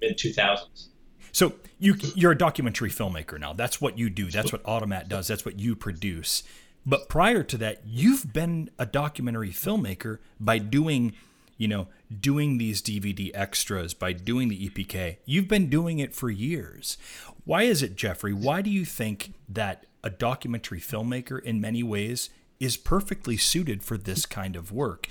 mid 0.00 0.16
2000s. 0.16 0.88
So 1.32 1.54
you 1.78 1.96
you're 2.14 2.32
a 2.32 2.38
documentary 2.38 2.90
filmmaker 2.90 3.38
now. 3.38 3.52
That's 3.52 3.80
what 3.80 3.98
you 3.98 4.08
do. 4.08 4.30
That's 4.30 4.50
what 4.52 4.62
Automat 4.64 5.08
does. 5.08 5.28
That's 5.28 5.44
what 5.44 5.58
you 5.58 5.76
produce. 5.76 6.42
But 6.86 7.08
prior 7.08 7.42
to 7.42 7.58
that, 7.58 7.82
you've 7.84 8.32
been 8.32 8.70
a 8.78 8.86
documentary 8.86 9.50
filmmaker 9.50 10.18
by 10.38 10.58
doing, 10.58 11.14
you 11.58 11.68
know, 11.68 11.88
doing 12.20 12.58
these 12.58 12.80
DVD 12.82 13.30
extras, 13.34 13.94
by 13.94 14.12
doing 14.12 14.48
the 14.48 14.68
EPK. 14.68 15.18
You've 15.24 15.48
been 15.48 15.68
doing 15.68 15.98
it 15.98 16.14
for 16.14 16.30
years. 16.30 16.96
Why 17.44 17.62
is 17.62 17.82
it, 17.82 17.96
Jeffrey? 17.96 18.32
Why 18.32 18.62
do 18.62 18.70
you 18.70 18.84
think 18.84 19.34
that 19.48 19.86
a 20.02 20.10
documentary 20.10 20.80
filmmaker 20.80 21.40
in 21.40 21.60
many 21.60 21.82
ways 21.82 22.30
is 22.58 22.76
perfectly 22.76 23.36
suited 23.36 23.82
for 23.82 23.98
this 23.98 24.26
kind 24.26 24.56
of 24.56 24.72
work? 24.72 25.08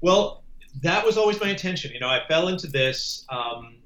Well, 0.00 0.44
that 0.82 1.04
was 1.04 1.16
always 1.16 1.40
my 1.40 1.48
intention. 1.48 1.92
You 1.92 2.00
know, 2.00 2.08
I 2.08 2.26
fell 2.28 2.48
into 2.48 2.66
this 2.66 3.24
um, 3.28 3.76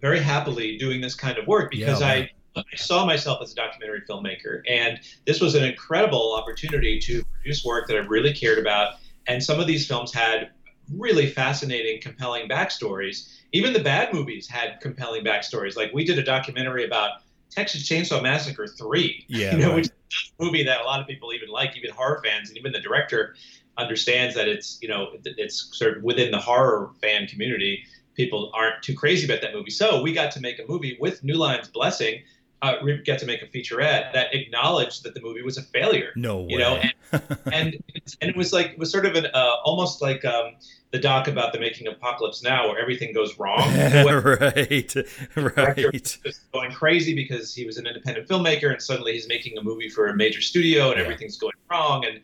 very 0.00 0.20
happily 0.20 0.78
doing 0.78 1.00
this 1.00 1.14
kind 1.14 1.38
of 1.38 1.46
work 1.46 1.70
because 1.70 2.00
yeah, 2.00 2.06
I 2.06 2.30
I 2.56 2.76
saw 2.76 3.04
myself 3.04 3.42
as 3.42 3.52
a 3.52 3.54
documentary 3.54 4.02
filmmaker, 4.08 4.62
and 4.68 5.00
this 5.26 5.40
was 5.40 5.54
an 5.54 5.64
incredible 5.64 6.34
opportunity 6.34 6.98
to 7.00 7.24
produce 7.24 7.64
work 7.64 7.88
that 7.88 7.96
I 7.96 8.00
really 8.00 8.32
cared 8.32 8.58
about. 8.58 8.94
And 9.26 9.42
some 9.42 9.58
of 9.58 9.66
these 9.66 9.86
films 9.86 10.12
had 10.12 10.50
really 10.92 11.28
fascinating, 11.28 12.00
compelling 12.00 12.48
backstories. 12.48 13.28
Even 13.52 13.72
the 13.72 13.80
bad 13.80 14.12
movies 14.12 14.48
had 14.48 14.80
compelling 14.80 15.24
backstories. 15.24 15.76
Like 15.76 15.92
we 15.92 16.04
did 16.04 16.18
a 16.18 16.22
documentary 16.22 16.84
about 16.84 17.22
Texas 17.50 17.88
Chainsaw 17.88 18.22
Massacre 18.22 18.66
3, 18.66 19.24
yeah, 19.28 19.52
you 19.52 19.58
know, 19.58 19.68
right. 19.68 19.76
which 19.76 19.84
is 19.86 20.32
a 20.38 20.44
movie 20.44 20.64
that 20.64 20.80
a 20.80 20.84
lot 20.84 21.00
of 21.00 21.06
people 21.06 21.32
even 21.32 21.48
like, 21.48 21.76
even 21.76 21.90
horror 21.90 22.20
fans, 22.24 22.48
and 22.48 22.58
even 22.58 22.72
the 22.72 22.80
director 22.80 23.34
understands 23.78 24.34
that 24.34 24.48
it's, 24.48 24.78
you 24.82 24.88
know, 24.88 25.08
it's 25.24 25.76
sort 25.76 25.96
of 25.96 26.02
within 26.02 26.30
the 26.30 26.38
horror 26.38 26.90
fan 27.00 27.26
community. 27.26 27.84
People 28.14 28.50
aren't 28.54 28.82
too 28.82 28.94
crazy 28.94 29.24
about 29.24 29.40
that 29.42 29.52
movie. 29.52 29.70
So 29.70 30.02
we 30.02 30.12
got 30.12 30.30
to 30.32 30.40
make 30.40 30.58
a 30.60 30.64
movie 30.68 30.96
with 31.00 31.24
New 31.24 31.34
Line's 31.34 31.68
blessing 31.68 32.22
uh, 32.64 32.82
get 33.04 33.18
to 33.18 33.26
make 33.26 33.42
a 33.42 33.46
featurette 33.46 34.12
that 34.12 34.34
acknowledged 34.34 35.02
that 35.04 35.14
the 35.14 35.20
movie 35.20 35.42
was 35.42 35.58
a 35.58 35.62
failure. 35.62 36.12
No 36.16 36.40
way. 36.40 36.46
You 36.50 36.58
know, 36.58 36.76
and 36.76 36.92
and, 37.52 37.84
and 38.20 38.30
it 38.30 38.36
was 38.36 38.52
like 38.52 38.72
it 38.72 38.78
was 38.78 38.90
sort 38.90 39.04
of 39.04 39.14
an 39.16 39.26
uh, 39.26 39.56
almost 39.64 40.00
like 40.00 40.24
um, 40.24 40.54
the 40.90 40.98
doc 40.98 41.28
about 41.28 41.52
the 41.52 41.60
making 41.60 41.86
of 41.86 41.94
Apocalypse 41.94 42.42
Now, 42.42 42.68
where 42.68 42.78
everything 42.78 43.12
goes 43.12 43.38
wrong. 43.38 43.58
right, 43.76 44.94
right. 45.36 46.18
Going 46.52 46.72
crazy 46.72 47.14
because 47.14 47.54
he 47.54 47.66
was 47.66 47.76
an 47.76 47.86
independent 47.86 48.28
filmmaker, 48.28 48.72
and 48.72 48.80
suddenly 48.80 49.12
he's 49.12 49.28
making 49.28 49.58
a 49.58 49.62
movie 49.62 49.90
for 49.90 50.06
a 50.06 50.16
major 50.16 50.40
studio, 50.40 50.90
and 50.90 50.98
yeah. 50.98 51.04
everything's 51.04 51.36
going 51.36 51.52
wrong. 51.70 52.04
And, 52.06 52.20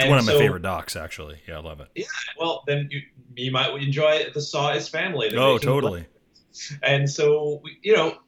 and 0.00 0.10
one 0.10 0.18
of 0.18 0.26
my 0.26 0.32
so, 0.32 0.38
favorite 0.38 0.62
docs, 0.62 0.96
actually. 0.96 1.38
Yeah, 1.46 1.58
I 1.58 1.60
love 1.60 1.80
it. 1.80 1.88
Yeah, 1.94 2.04
well, 2.38 2.64
then 2.66 2.88
you 2.90 3.02
you 3.36 3.52
might 3.52 3.72
enjoy 3.80 4.26
the 4.34 4.40
Saw 4.40 4.72
is 4.72 4.88
family. 4.88 5.32
Oh, 5.36 5.58
totally. 5.58 6.06
And 6.82 7.08
so 7.10 7.62
you 7.82 7.96
know 7.96 8.18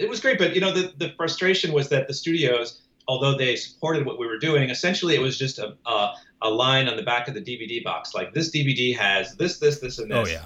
it 0.00 0.08
was 0.08 0.20
great, 0.20 0.38
but 0.38 0.54
you 0.54 0.60
know, 0.60 0.72
the, 0.72 0.92
the 0.96 1.10
frustration 1.16 1.72
was 1.72 1.88
that 1.90 2.08
the 2.08 2.14
studios, 2.14 2.82
although 3.08 3.36
they 3.36 3.56
supported 3.56 4.06
what 4.06 4.18
we 4.18 4.26
were 4.26 4.38
doing, 4.38 4.70
essentially 4.70 5.14
it 5.14 5.20
was 5.20 5.38
just 5.38 5.58
a, 5.58 5.76
a, 5.86 6.14
a 6.42 6.50
line 6.50 6.88
on 6.88 6.96
the 6.96 7.02
back 7.02 7.28
of 7.28 7.34
the 7.34 7.42
DVD 7.42 7.82
box, 7.82 8.14
like 8.14 8.32
this 8.34 8.50
DVD 8.50 8.96
has 8.96 9.36
this, 9.36 9.58
this, 9.58 9.80
this, 9.80 9.98
and 9.98 10.10
this. 10.10 10.28
Oh 10.28 10.30
yeah. 10.30 10.44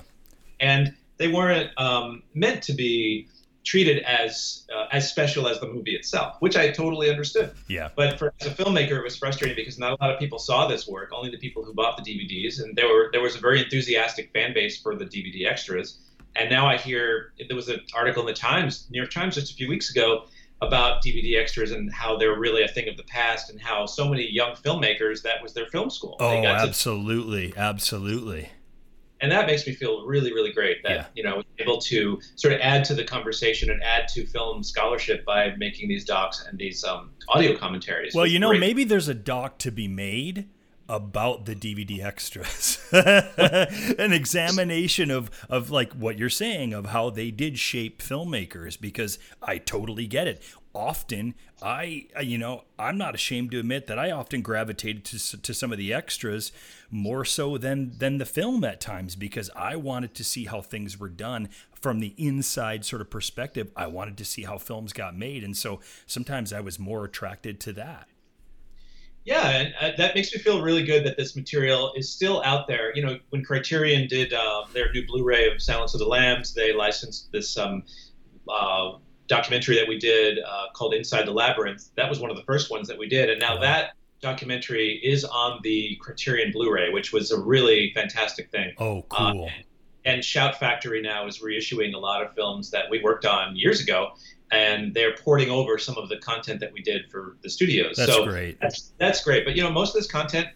And 0.60 0.94
they 1.16 1.28
weren't 1.28 1.70
um, 1.78 2.22
meant 2.34 2.62
to 2.64 2.72
be 2.72 3.28
treated 3.64 4.02
as 4.04 4.66
uh, 4.74 4.86
as 4.90 5.10
special 5.10 5.46
as 5.46 5.60
the 5.60 5.66
movie 5.66 5.94
itself, 5.94 6.36
which 6.40 6.56
I 6.56 6.70
totally 6.70 7.10
understood. 7.10 7.52
Yeah. 7.68 7.90
But 7.94 8.18
for 8.18 8.32
as 8.40 8.46
a 8.46 8.50
filmmaker, 8.50 8.92
it 8.92 9.04
was 9.04 9.16
frustrating 9.16 9.56
because 9.56 9.78
not 9.78 9.92
a 9.92 9.96
lot 10.00 10.10
of 10.10 10.18
people 10.18 10.38
saw 10.38 10.66
this 10.66 10.88
work. 10.88 11.10
Only 11.12 11.30
the 11.30 11.38
people 11.38 11.64
who 11.64 11.74
bought 11.74 12.02
the 12.02 12.02
DVDs, 12.02 12.62
and 12.62 12.74
there 12.76 12.88
were 12.88 13.10
there 13.12 13.20
was 13.20 13.36
a 13.36 13.38
very 13.38 13.62
enthusiastic 13.62 14.32
fan 14.32 14.54
base 14.54 14.80
for 14.80 14.96
the 14.96 15.04
DVD 15.04 15.46
extras. 15.46 15.98
And 16.36 16.48
now 16.50 16.66
I 16.66 16.76
hear 16.76 17.32
there 17.46 17.56
was 17.56 17.68
an 17.68 17.80
article 17.94 18.22
in 18.22 18.26
the 18.26 18.34
Times, 18.34 18.86
New 18.90 19.00
York 19.00 19.10
Times, 19.10 19.34
just 19.34 19.52
a 19.52 19.54
few 19.54 19.68
weeks 19.68 19.90
ago 19.90 20.24
about 20.62 21.02
DVD 21.02 21.40
extras 21.40 21.70
and 21.70 21.92
how 21.92 22.16
they're 22.16 22.38
really 22.38 22.62
a 22.62 22.68
thing 22.68 22.88
of 22.88 22.96
the 22.96 23.02
past 23.04 23.50
and 23.50 23.60
how 23.60 23.86
so 23.86 24.08
many 24.08 24.30
young 24.30 24.54
filmmakers 24.54 25.22
that 25.22 25.42
was 25.42 25.54
their 25.54 25.66
film 25.66 25.90
school. 25.90 26.16
Oh, 26.20 26.44
absolutely, 26.44 27.52
to, 27.52 27.58
absolutely. 27.58 28.50
And 29.22 29.32
that 29.32 29.46
makes 29.46 29.66
me 29.66 29.74
feel 29.74 30.06
really, 30.06 30.32
really 30.32 30.52
great 30.52 30.82
that 30.82 30.90
yeah. 30.90 31.04
you 31.14 31.22
know 31.22 31.42
able 31.58 31.78
to 31.78 32.20
sort 32.36 32.54
of 32.54 32.60
add 32.60 32.84
to 32.84 32.94
the 32.94 33.04
conversation 33.04 33.70
and 33.70 33.82
add 33.82 34.08
to 34.08 34.26
film 34.26 34.62
scholarship 34.62 35.24
by 35.24 35.54
making 35.56 35.88
these 35.88 36.04
docs 36.04 36.46
and 36.46 36.58
these 36.58 36.84
um, 36.84 37.10
audio 37.28 37.56
commentaries. 37.56 38.14
Well, 38.14 38.26
you 38.26 38.38
know, 38.38 38.50
great. 38.50 38.60
maybe 38.60 38.84
there's 38.84 39.08
a 39.08 39.14
doc 39.14 39.58
to 39.58 39.70
be 39.70 39.88
made 39.88 40.48
about 40.90 41.46
the 41.46 41.54
DVD 41.54 42.04
extras. 42.04 42.80
An 42.92 44.12
examination 44.12 45.10
of 45.12 45.30
of 45.48 45.70
like 45.70 45.92
what 45.92 46.18
you're 46.18 46.28
saying 46.28 46.74
of 46.74 46.86
how 46.86 47.10
they 47.10 47.30
did 47.30 47.60
shape 47.60 48.02
filmmakers 48.02 48.78
because 48.78 49.18
I 49.40 49.58
totally 49.58 50.08
get 50.08 50.26
it. 50.26 50.42
Often 50.74 51.36
I 51.62 52.08
you 52.20 52.38
know, 52.38 52.64
I'm 52.76 52.98
not 52.98 53.14
ashamed 53.14 53.52
to 53.52 53.60
admit 53.60 53.86
that 53.86 54.00
I 54.00 54.10
often 54.10 54.42
gravitated 54.42 55.04
to 55.06 55.40
to 55.40 55.54
some 55.54 55.70
of 55.70 55.78
the 55.78 55.94
extras 55.94 56.50
more 56.90 57.24
so 57.24 57.56
than 57.56 57.96
than 57.96 58.18
the 58.18 58.26
film 58.26 58.64
at 58.64 58.80
times 58.80 59.14
because 59.14 59.48
I 59.54 59.76
wanted 59.76 60.12
to 60.16 60.24
see 60.24 60.46
how 60.46 60.60
things 60.60 60.98
were 60.98 61.08
done 61.08 61.50
from 61.72 62.00
the 62.00 62.14
inside 62.18 62.84
sort 62.84 63.00
of 63.00 63.10
perspective. 63.10 63.70
I 63.76 63.86
wanted 63.86 64.16
to 64.16 64.24
see 64.24 64.42
how 64.42 64.58
films 64.58 64.92
got 64.92 65.16
made 65.16 65.44
and 65.44 65.56
so 65.56 65.78
sometimes 66.06 66.52
I 66.52 66.60
was 66.60 66.80
more 66.80 67.04
attracted 67.04 67.60
to 67.60 67.72
that 67.74 68.08
yeah, 69.24 69.48
and 69.50 69.74
uh, 69.80 69.90
that 69.96 70.14
makes 70.14 70.34
me 70.34 70.40
feel 70.40 70.62
really 70.62 70.84
good 70.84 71.04
that 71.04 71.16
this 71.16 71.36
material 71.36 71.92
is 71.96 72.10
still 72.10 72.42
out 72.42 72.66
there. 72.66 72.94
You 72.96 73.04
know, 73.04 73.18
when 73.30 73.44
Criterion 73.44 74.08
did 74.08 74.32
uh, 74.32 74.64
their 74.72 74.90
new 74.92 75.06
Blu-ray 75.06 75.50
of 75.50 75.60
Silence 75.60 75.94
of 75.94 76.00
the 76.00 76.06
Lambs, 76.06 76.54
they 76.54 76.72
licensed 76.72 77.30
this 77.32 77.56
um, 77.58 77.82
uh, 78.48 78.92
documentary 79.28 79.76
that 79.76 79.86
we 79.86 79.98
did 79.98 80.38
uh, 80.38 80.66
called 80.74 80.94
Inside 80.94 81.26
the 81.26 81.32
Labyrinth. 81.32 81.90
That 81.96 82.08
was 82.08 82.18
one 82.18 82.30
of 82.30 82.36
the 82.36 82.44
first 82.44 82.70
ones 82.70 82.88
that 82.88 82.98
we 82.98 83.08
did, 83.08 83.28
and 83.30 83.40
now 83.40 83.56
wow. 83.56 83.60
that 83.60 83.90
documentary 84.20 85.00
is 85.02 85.24
on 85.24 85.60
the 85.62 85.96
Criterion 86.00 86.52
Blu-ray, 86.52 86.90
which 86.90 87.12
was 87.12 87.30
a 87.30 87.40
really 87.40 87.92
fantastic 87.94 88.50
thing. 88.50 88.74
Oh, 88.78 89.04
uh, 89.10 89.32
cool. 89.32 89.44
And, 89.44 89.64
and 90.04 90.24
Shout 90.24 90.58
Factory 90.58 91.02
now 91.02 91.26
is 91.26 91.40
reissuing 91.40 91.94
a 91.94 91.98
lot 91.98 92.22
of 92.22 92.34
films 92.34 92.70
that 92.70 92.90
we 92.90 93.02
worked 93.02 93.26
on 93.26 93.56
years 93.56 93.80
ago, 93.80 94.12
and 94.52 94.92
they're 94.94 95.14
porting 95.16 95.50
over 95.50 95.78
some 95.78 95.96
of 95.96 96.08
the 96.08 96.18
content 96.18 96.60
that 96.60 96.72
we 96.72 96.82
did 96.82 97.10
for 97.10 97.36
the 97.42 97.50
studios. 97.50 97.96
That's 97.96 98.12
so 98.12 98.24
great. 98.24 98.60
That's 98.60 98.92
that's 98.98 99.22
great. 99.22 99.44
But 99.44 99.56
you 99.56 99.62
know, 99.62 99.70
most 99.70 99.94
of 99.94 100.02
this 100.02 100.10
content 100.10 100.48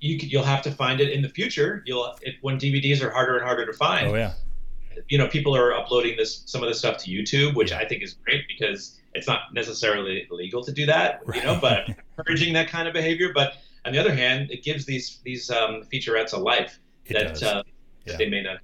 you 0.00 0.16
you'll 0.16 0.42
have 0.42 0.62
to 0.62 0.70
find 0.70 1.00
it 1.00 1.10
in 1.12 1.22
the 1.22 1.28
future. 1.28 1.82
You'll 1.86 2.16
it, 2.22 2.36
when 2.40 2.58
DVDs 2.58 3.02
are 3.02 3.10
harder 3.10 3.36
and 3.36 3.44
harder 3.44 3.66
to 3.66 3.72
find. 3.72 4.08
Oh 4.08 4.14
yeah. 4.14 4.32
You 5.08 5.18
know, 5.18 5.28
people 5.28 5.56
are 5.56 5.72
uploading 5.72 6.16
this 6.16 6.42
some 6.46 6.62
of 6.62 6.68
this 6.68 6.78
stuff 6.78 6.98
to 6.98 7.10
YouTube, 7.10 7.54
which 7.54 7.72
I 7.72 7.84
think 7.84 8.02
is 8.02 8.14
great 8.14 8.44
because 8.48 8.98
it's 9.14 9.26
not 9.26 9.54
necessarily 9.54 10.26
legal 10.30 10.62
to 10.64 10.72
do 10.72 10.86
that. 10.86 11.20
Right. 11.24 11.38
You 11.38 11.44
know, 11.44 11.58
but 11.60 11.88
encouraging 12.18 12.54
that 12.54 12.68
kind 12.68 12.88
of 12.88 12.94
behavior. 12.94 13.32
But 13.34 13.54
on 13.84 13.92
the 13.92 13.98
other 13.98 14.14
hand, 14.14 14.50
it 14.50 14.64
gives 14.64 14.84
these 14.84 15.20
these 15.24 15.50
um, 15.50 15.82
featurettes 15.92 16.32
a 16.32 16.38
life 16.38 16.80
it 17.06 17.14
that, 17.14 17.42
uh, 17.42 17.62
yeah. 18.06 18.16
they 18.16 18.28
may 18.28 18.42
not. 18.42 18.58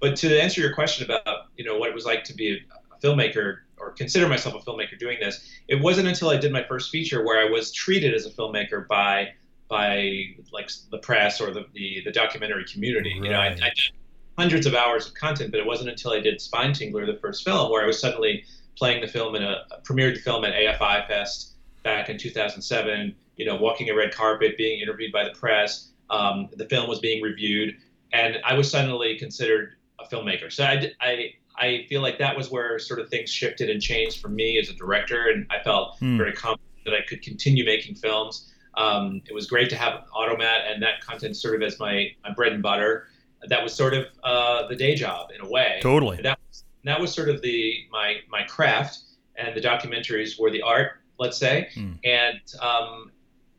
But 0.00 0.16
to 0.16 0.40
answer 0.40 0.60
your 0.60 0.74
question 0.74 1.10
about 1.10 1.46
you 1.56 1.64
know 1.64 1.78
what 1.78 1.90
it 1.90 1.94
was 1.94 2.04
like 2.04 2.24
to 2.24 2.34
be 2.34 2.58
a 2.58 3.06
filmmaker 3.06 3.58
or 3.80 3.92
consider 3.92 4.28
myself 4.28 4.54
a 4.54 4.70
filmmaker 4.70 4.98
doing 4.98 5.18
this. 5.20 5.48
It 5.68 5.80
wasn't 5.80 6.08
until 6.08 6.30
I 6.30 6.36
did 6.36 6.52
my 6.52 6.64
first 6.64 6.90
feature 6.90 7.24
where 7.24 7.44
I 7.44 7.50
was 7.50 7.72
treated 7.72 8.14
as 8.14 8.26
a 8.26 8.30
filmmaker 8.30 8.86
by 8.86 9.34
by 9.68 10.34
like 10.52 10.70
the 10.90 10.98
press 10.98 11.40
or 11.40 11.52
the 11.52 11.66
the, 11.74 12.02
the 12.04 12.12
documentary 12.12 12.64
community. 12.64 13.14
Right. 13.14 13.24
You 13.24 13.30
know, 13.30 13.40
I, 13.40 13.46
I, 13.46 13.72
did 13.74 13.92
hundreds 14.38 14.66
of 14.66 14.74
hours 14.74 15.06
of 15.06 15.14
content, 15.14 15.50
but 15.50 15.60
it 15.60 15.66
wasn't 15.66 15.90
until 15.90 16.12
I 16.12 16.20
did 16.20 16.40
Spine 16.40 16.72
Tingler, 16.72 17.04
the 17.06 17.18
first 17.20 17.44
film, 17.44 17.70
where 17.70 17.82
I 17.82 17.86
was 17.86 18.00
suddenly 18.00 18.44
playing 18.76 19.00
the 19.00 19.08
film 19.08 19.34
in 19.34 19.42
a, 19.42 19.64
premiered 19.82 20.14
the 20.14 20.20
film 20.20 20.44
at 20.44 20.54
AFI 20.54 21.06
Fest 21.08 21.54
back 21.82 22.08
in 22.08 22.16
2007. 22.16 23.14
You 23.36 23.46
know, 23.46 23.56
walking 23.56 23.90
a 23.90 23.94
red 23.94 24.14
carpet, 24.14 24.56
being 24.56 24.80
interviewed 24.80 25.12
by 25.12 25.24
the 25.24 25.30
press. 25.30 25.90
Um, 26.10 26.48
the 26.56 26.66
film 26.66 26.88
was 26.88 27.00
being 27.00 27.22
reviewed, 27.22 27.76
and 28.12 28.38
I 28.44 28.54
was 28.54 28.70
suddenly 28.70 29.18
considered 29.18 29.74
a 30.00 30.06
filmmaker. 30.06 30.50
So 30.50 30.64
I, 30.64 30.92
I 31.00 31.34
I 31.58 31.86
feel 31.88 32.02
like 32.02 32.18
that 32.18 32.36
was 32.36 32.50
where 32.50 32.78
sort 32.78 33.00
of 33.00 33.08
things 33.08 33.30
shifted 33.30 33.68
and 33.68 33.80
changed 33.82 34.20
for 34.20 34.28
me 34.28 34.58
as 34.58 34.68
a 34.68 34.74
director, 34.74 35.28
and 35.28 35.46
I 35.50 35.62
felt 35.62 35.98
mm. 36.00 36.16
very 36.16 36.32
confident 36.32 36.68
that 36.84 36.94
I 36.94 37.02
could 37.06 37.22
continue 37.22 37.64
making 37.64 37.96
films. 37.96 38.52
Um, 38.74 39.22
it 39.28 39.34
was 39.34 39.46
great 39.46 39.68
to 39.70 39.76
have 39.76 40.04
Automat 40.14 40.62
and 40.68 40.82
that 40.82 41.00
content 41.04 41.36
sort 41.36 41.56
of 41.56 41.62
as 41.62 41.78
my, 41.80 42.10
my 42.22 42.32
bread 42.32 42.52
and 42.52 42.62
butter. 42.62 43.08
That 43.48 43.62
was 43.62 43.74
sort 43.74 43.94
of 43.94 44.06
uh, 44.22 44.68
the 44.68 44.76
day 44.76 44.94
job 44.94 45.30
in 45.34 45.44
a 45.44 45.48
way. 45.48 45.78
Totally. 45.82 46.16
And 46.16 46.24
that 46.24 46.38
was, 46.48 46.64
that 46.84 47.00
was 47.00 47.12
sort 47.12 47.28
of 47.28 47.42
the 47.42 47.74
my 47.90 48.16
my 48.28 48.42
craft, 48.44 48.98
and 49.36 49.54
the 49.56 49.60
documentaries 49.60 50.40
were 50.40 50.50
the 50.50 50.62
art, 50.62 51.00
let's 51.18 51.36
say. 51.36 51.68
Mm. 51.74 51.98
And 52.04 52.40
um, 52.62 53.12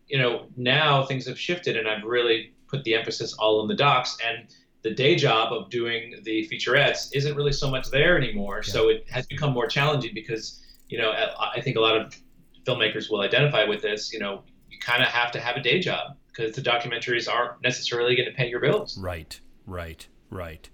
you 0.08 0.18
know 0.18 0.48
now 0.58 1.06
things 1.06 1.26
have 1.28 1.40
shifted, 1.40 1.78
and 1.78 1.88
I've 1.88 2.04
really 2.04 2.54
put 2.68 2.84
the 2.84 2.94
emphasis 2.96 3.34
all 3.34 3.62
on 3.62 3.68
the 3.68 3.76
docs 3.76 4.18
and 4.26 4.48
the 4.82 4.92
day 4.92 5.16
job 5.16 5.52
of 5.52 5.70
doing 5.70 6.16
the 6.24 6.48
featurettes 6.50 7.10
isn't 7.14 7.36
really 7.36 7.52
so 7.52 7.70
much 7.70 7.90
there 7.92 8.18
anymore. 8.18 8.62
Yeah. 8.66 8.72
So 8.72 8.90
it 8.90 9.06
has 9.10 9.26
become 9.26 9.54
more 9.54 9.68
challenging 9.68 10.14
because, 10.14 10.62
you 10.88 10.98
know, 10.98 11.12
I 11.12 11.60
think 11.62 11.76
a 11.76 11.82
lot 11.82 11.98
of 11.98 12.16
filmmakers 12.66 13.10
will 13.10 13.22
identify 13.22 13.66
with 13.66 13.82
this. 13.82 14.14
You 14.14 14.20
know, 14.20 14.44
you 14.70 14.80
kind 14.80 15.02
of 15.02 15.10
have 15.10 15.32
to 15.32 15.40
have 15.40 15.58
a 15.58 15.62
day 15.62 15.80
job 15.80 16.16
because 16.28 16.56
the 16.56 16.62
documentaries 16.62 17.30
aren't 17.30 17.62
necessarily 17.62 18.16
going 18.16 18.30
to 18.30 18.36
pay 18.36 18.50
your 18.50 18.62
bills. 18.62 18.98
Right, 18.98 19.40
right, 19.66 20.08
right. 20.30 20.70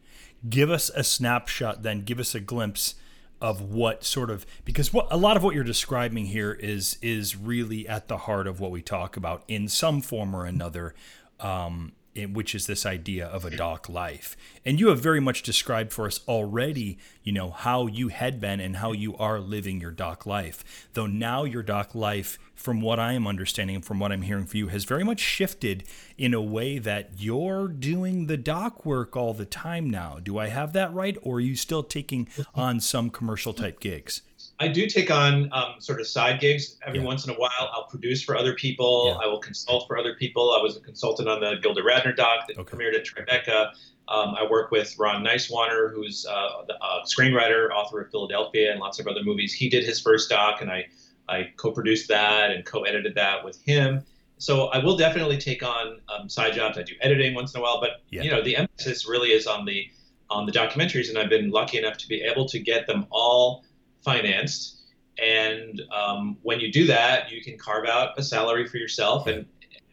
give 0.47 0.69
us 0.69 0.89
a 0.89 1.03
snapshot 1.03 1.83
then 1.83 2.01
give 2.01 2.19
us 2.19 2.35
a 2.35 2.39
glimpse 2.39 2.95
of 3.41 3.61
what 3.61 4.03
sort 4.03 4.29
of 4.29 4.45
because 4.63 4.93
what 4.93 5.07
a 5.11 5.17
lot 5.17 5.35
of 5.37 5.43
what 5.43 5.53
you're 5.55 5.63
describing 5.63 6.27
here 6.27 6.53
is 6.53 6.97
is 7.01 7.35
really 7.35 7.87
at 7.87 8.07
the 8.07 8.17
heart 8.19 8.47
of 8.47 8.59
what 8.59 8.71
we 8.71 8.81
talk 8.81 9.17
about 9.17 9.43
in 9.47 9.67
some 9.67 10.01
form 10.01 10.35
or 10.35 10.45
another 10.45 10.93
um, 11.39 11.91
which 12.31 12.55
is 12.55 12.67
this 12.67 12.85
idea 12.85 13.25
of 13.27 13.45
a 13.45 13.55
doc 13.55 13.89
life. 13.89 14.37
And 14.63 14.79
you 14.79 14.87
have 14.87 14.99
very 14.99 15.19
much 15.19 15.43
described 15.43 15.91
for 15.91 16.05
us 16.05 16.21
already, 16.27 16.97
you 17.23 17.31
know, 17.31 17.51
how 17.51 17.87
you 17.87 18.07
had 18.07 18.39
been 18.39 18.59
and 18.59 18.77
how 18.77 18.91
you 18.91 19.15
are 19.17 19.39
living 19.39 19.81
your 19.81 19.91
doc 19.91 20.25
life. 20.25 20.87
Though 20.93 21.07
now 21.07 21.43
your 21.43 21.63
doc 21.63 21.93
life, 21.93 22.39
from 22.55 22.81
what 22.81 22.99
I 22.99 23.13
am 23.13 23.27
understanding 23.27 23.75
and 23.75 23.85
from 23.85 23.99
what 23.99 24.11
I'm 24.11 24.21
hearing 24.23 24.45
from 24.45 24.57
you, 24.57 24.67
has 24.69 24.85
very 24.85 25.03
much 25.03 25.19
shifted 25.19 25.83
in 26.17 26.33
a 26.33 26.41
way 26.41 26.79
that 26.79 27.11
you're 27.17 27.67
doing 27.67 28.27
the 28.27 28.37
doc 28.37 28.85
work 28.85 29.15
all 29.15 29.33
the 29.33 29.45
time 29.45 29.89
now. 29.89 30.19
Do 30.23 30.37
I 30.37 30.47
have 30.47 30.73
that 30.73 30.93
right? 30.93 31.17
Or 31.21 31.35
are 31.35 31.41
you 31.41 31.55
still 31.55 31.83
taking 31.83 32.27
on 32.55 32.79
some 32.79 33.09
commercial 33.09 33.53
type 33.53 33.79
gigs? 33.79 34.21
I 34.59 34.69
do 34.69 34.87
take 34.87 35.11
on 35.11 35.49
um, 35.51 35.75
sort 35.79 35.99
of 35.99 36.07
side 36.07 36.39
gigs 36.39 36.77
every 36.85 36.99
yeah. 36.99 37.05
once 37.05 37.25
in 37.25 37.31
a 37.31 37.35
while. 37.35 37.51
I'll 37.73 37.87
produce 37.87 38.23
for 38.23 38.37
other 38.37 38.53
people. 38.53 39.07
Yeah. 39.07 39.25
I 39.25 39.27
will 39.27 39.39
consult 39.39 39.85
for 39.87 39.97
other 39.97 40.15
people. 40.15 40.55
I 40.57 40.61
was 40.61 40.77
a 40.77 40.79
consultant 40.79 41.27
on 41.27 41.41
the 41.41 41.55
Gilda 41.61 41.81
Radner 41.81 42.15
doc 42.15 42.47
that 42.47 42.57
okay. 42.57 42.77
premiered 42.77 42.95
at 42.95 43.05
Tribeca. 43.05 43.71
Um, 44.07 44.35
I 44.35 44.47
work 44.49 44.71
with 44.71 44.97
Ron 44.97 45.23
Nyswaner, 45.23 45.93
who's 45.93 46.25
uh, 46.25 46.63
the 46.67 46.75
uh, 46.75 47.03
screenwriter, 47.05 47.69
author 47.71 48.01
of 48.01 48.11
Philadelphia 48.11 48.71
and 48.71 48.79
lots 48.79 48.99
of 48.99 49.07
other 49.07 49.23
movies. 49.23 49.51
He 49.51 49.67
did 49.67 49.83
his 49.83 49.99
first 49.99 50.29
doc, 50.29 50.61
and 50.61 50.71
I, 50.71 50.85
I 51.27 51.51
co-produced 51.57 52.07
that 52.09 52.51
and 52.51 52.63
co-edited 52.65 53.15
that 53.15 53.43
with 53.43 53.61
him. 53.63 54.03
So 54.37 54.67
I 54.67 54.77
will 54.77 54.95
definitely 54.95 55.37
take 55.37 55.63
on 55.63 55.99
um, 56.07 56.29
side 56.29 56.53
jobs. 56.53 56.77
I 56.77 56.83
do 56.83 56.93
editing 57.01 57.33
once 57.33 57.53
in 57.53 57.59
a 57.59 57.63
while, 57.63 57.81
but 57.81 58.03
yeah. 58.09 58.21
you 58.21 58.31
know 58.31 58.41
the 58.41 58.55
emphasis 58.57 59.07
really 59.07 59.29
is 59.29 59.47
on 59.47 59.65
the 59.65 59.89
on 60.29 60.45
the 60.45 60.51
documentaries, 60.51 61.09
and 61.09 61.17
I've 61.17 61.29
been 61.29 61.51
lucky 61.51 61.77
enough 61.77 61.97
to 61.97 62.07
be 62.07 62.21
able 62.21 62.45
to 62.49 62.59
get 62.59 62.87
them 62.87 63.05
all 63.11 63.63
financed. 64.05 64.83
And 65.21 65.81
um, 65.91 66.37
when 66.43 66.59
you 66.59 66.71
do 66.71 66.85
that, 66.87 67.31
you 67.31 67.43
can 67.43 67.57
carve 67.57 67.85
out 67.85 68.17
a 68.17 68.23
salary 68.23 68.67
for 68.67 68.77
yourself. 68.77 69.27
And, 69.27 69.45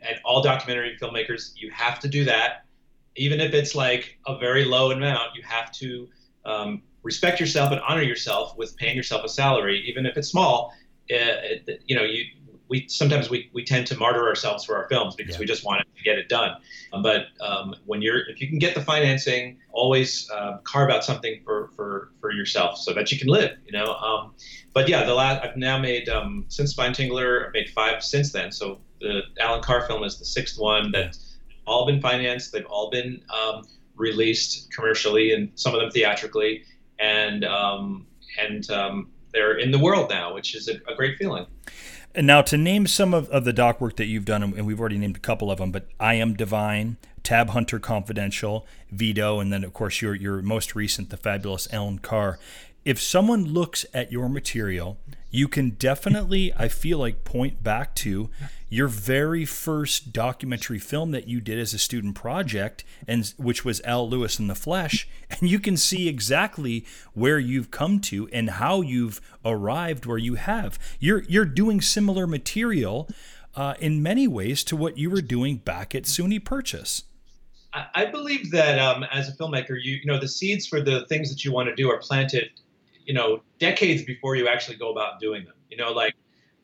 and 0.07 0.17
all 0.25 0.43
documentary 0.43 0.97
filmmakers, 1.01 1.53
you 1.57 1.71
have 1.71 1.99
to 2.01 2.09
do 2.09 2.25
that. 2.25 2.65
Even 3.17 3.41
if 3.41 3.53
it's 3.55 3.75
like 3.75 4.19
a 4.27 4.39
very 4.39 4.65
low 4.65 4.91
amount, 4.91 5.35
you 5.35 5.43
have 5.43 5.73
to 5.73 6.09
um, 6.45 6.83
respect 7.03 7.41
yourself 7.41 7.73
and 7.73 7.81
honor 7.81 8.03
yourself 8.03 8.57
with 8.57 8.77
paying 8.77 8.97
yourself 8.97 9.25
a 9.25 9.29
salary, 9.29 9.83
even 9.89 10.07
if 10.07 10.17
it's 10.17 10.29
small. 10.29 10.73
Uh, 11.13 11.35
you 11.87 11.97
know, 11.97 12.05
you 12.05 12.25
we 12.73 12.89
sometimes 12.89 13.29
we, 13.29 13.51
we 13.53 13.63
tend 13.63 13.87
to 13.87 13.97
martyr 13.99 14.27
ourselves 14.27 14.65
for 14.65 14.75
our 14.79 14.89
films 14.89 15.15
because 15.15 15.35
yeah. 15.35 15.41
we 15.41 15.45
just 15.45 15.63
want 15.63 15.83
to 15.95 16.03
get 16.03 16.17
it 16.17 16.31
done. 16.31 16.57
Um, 16.95 17.03
but 17.03 17.27
um, 17.43 17.75
when 17.85 18.01
you're 18.01 18.27
if 18.31 18.41
you 18.41 18.49
can 18.49 18.59
get 18.59 18.75
the 18.75 18.81
financing, 18.81 19.59
always 19.73 20.31
uh, 20.31 20.57
carve 20.65 20.89
out 20.89 21.05
something 21.05 21.43
for, 21.45 21.69
for 21.77 22.13
for 22.19 22.33
yourself 22.33 22.79
so 22.79 22.95
that 22.95 23.13
you 23.13 23.19
can 23.19 23.29
live. 23.29 23.59
You 23.67 23.73
know. 23.73 23.93
Um, 23.93 24.33
but 24.73 24.89
yeah, 24.89 25.05
the 25.05 25.13
last 25.13 25.45
I've 25.45 25.57
now 25.59 25.79
made 25.79 26.09
um, 26.09 26.47
since 26.49 26.71
Spine 26.71 26.95
Tingler, 26.95 27.47
I've 27.47 27.53
made 27.53 27.69
five 27.69 28.03
since 28.03 28.33
then. 28.33 28.51
So 28.51 28.81
the 29.03 29.21
Allan 29.39 29.63
Carr 29.63 29.87
film 29.87 30.03
is 30.03 30.19
the 30.19 30.25
sixth 30.25 30.59
one 30.59 30.91
that's 30.93 31.37
all 31.67 31.85
been 31.85 32.01
financed. 32.01 32.53
They've 32.53 32.65
all 32.65 32.89
been 32.91 33.23
um, 33.29 33.65
released 33.97 34.73
commercially 34.73 35.35
and 35.35 35.51
some 35.57 35.75
of 35.75 35.81
them 35.83 35.91
theatrically, 35.91 36.65
and 36.99 37.45
um, 37.45 38.07
and 38.41 38.67
they're 39.35 39.59
in 39.59 39.71
the 39.71 39.79
world 39.79 40.09
now, 40.09 40.35
which 40.35 40.55
is 40.55 40.69
a, 40.69 40.75
a 40.91 40.95
great 40.95 41.19
feeling. 41.19 41.47
And 42.15 42.27
now 42.27 42.43
to 42.43 42.59
name 42.59 42.87
some 42.87 43.15
of, 43.15 43.29
of 43.31 43.45
the 43.45 43.53
doc 43.53 43.81
work 43.81 43.97
that 43.97 44.05
you've 44.05 44.27
done, 44.27 44.43
and 44.43 44.67
we've 44.67 44.79
already 44.79 44.99
named 44.99 45.17
a 45.17 45.21
couple 45.21 45.51
of 45.51 45.59
them, 45.59 45.73
but 45.73 45.87
I 45.99 46.15
Am 46.15 46.35
Divine, 46.35 46.99
Tab 47.23 47.51
Hunter 47.51 47.79
Confidential, 47.79 48.67
Vito, 48.91 49.41
and 49.41 49.53
then 49.53 49.65
of 49.65 49.73
course 49.73 50.03
your 50.03 50.15
your 50.15 50.43
most 50.43 50.75
recent, 50.75 51.11
the 51.11 51.17
fabulous 51.17 51.73
Allan 51.73 52.01
Carr. 52.01 52.39
If 52.85 53.01
someone 53.01 53.45
looks 53.45 53.87
at 53.95 54.13
your 54.13 54.29
material 54.29 54.99
you 55.33 55.49
can 55.49 55.71
definitely, 55.71 56.53
I 56.55 56.69
feel 56.69 56.99
like, 56.99 57.25
point 57.25 57.65
back 57.65 57.95
to 57.97 58.29
your 58.69 58.87
very 58.87 59.47
first 59.47 60.13
documentary 60.13 60.79
film 60.79 61.11
that 61.13 61.27
you 61.27 61.41
did 61.41 61.59
as 61.59 61.73
a 61.73 61.79
student 61.79 62.15
project, 62.15 62.85
and 63.09 63.33
which 63.39 63.65
was 63.65 63.81
Al 63.81 64.09
Lewis 64.09 64.39
in 64.39 64.47
the 64.47 64.55
Flesh, 64.55 65.09
and 65.31 65.51
you 65.51 65.59
can 65.59 65.79
see 65.79 66.07
exactly 66.07 66.85
where 67.15 67.39
you've 67.39 67.71
come 67.71 67.99
to 68.01 68.29
and 68.29 68.51
how 68.51 68.83
you've 68.83 69.23
arrived 69.43 70.05
where 70.05 70.19
you 70.19 70.35
have. 70.35 70.79
You're 71.01 71.23
you're 71.23 71.47
doing 71.47 71.81
similar 71.81 72.27
material 72.27 73.09
uh, 73.57 73.75
in 73.81 74.03
many 74.03 74.29
ways 74.29 74.63
to 74.65 74.77
what 74.77 74.99
you 74.99 75.09
were 75.09 75.23
doing 75.23 75.57
back 75.57 75.95
at 75.95 76.05
SUNY 76.05 76.45
Purchase. 76.45 77.05
I 77.95 78.05
believe 78.05 78.51
that 78.51 78.79
um, 78.79 79.03
as 79.05 79.31
a 79.31 79.33
filmmaker, 79.33 79.71
you 79.71 79.97
you 79.97 80.05
know 80.05 80.19
the 80.19 80.29
seeds 80.29 80.67
for 80.67 80.83
the 80.83 81.07
things 81.07 81.31
that 81.31 81.43
you 81.43 81.53
want 81.53 81.71
to 81.71 81.75
do 81.75 81.91
are 81.91 81.99
planted 81.99 82.51
you 83.05 83.15
know, 83.15 83.43
decades 83.59 84.03
before 84.03 84.37
you 84.37 84.49
actually 84.49 84.77
go 84.77 84.91
about 84.91 85.21
doing 85.21 85.45
them. 85.45 85.55
You 85.71 85.77
know, 85.77 85.93
like 85.93 86.15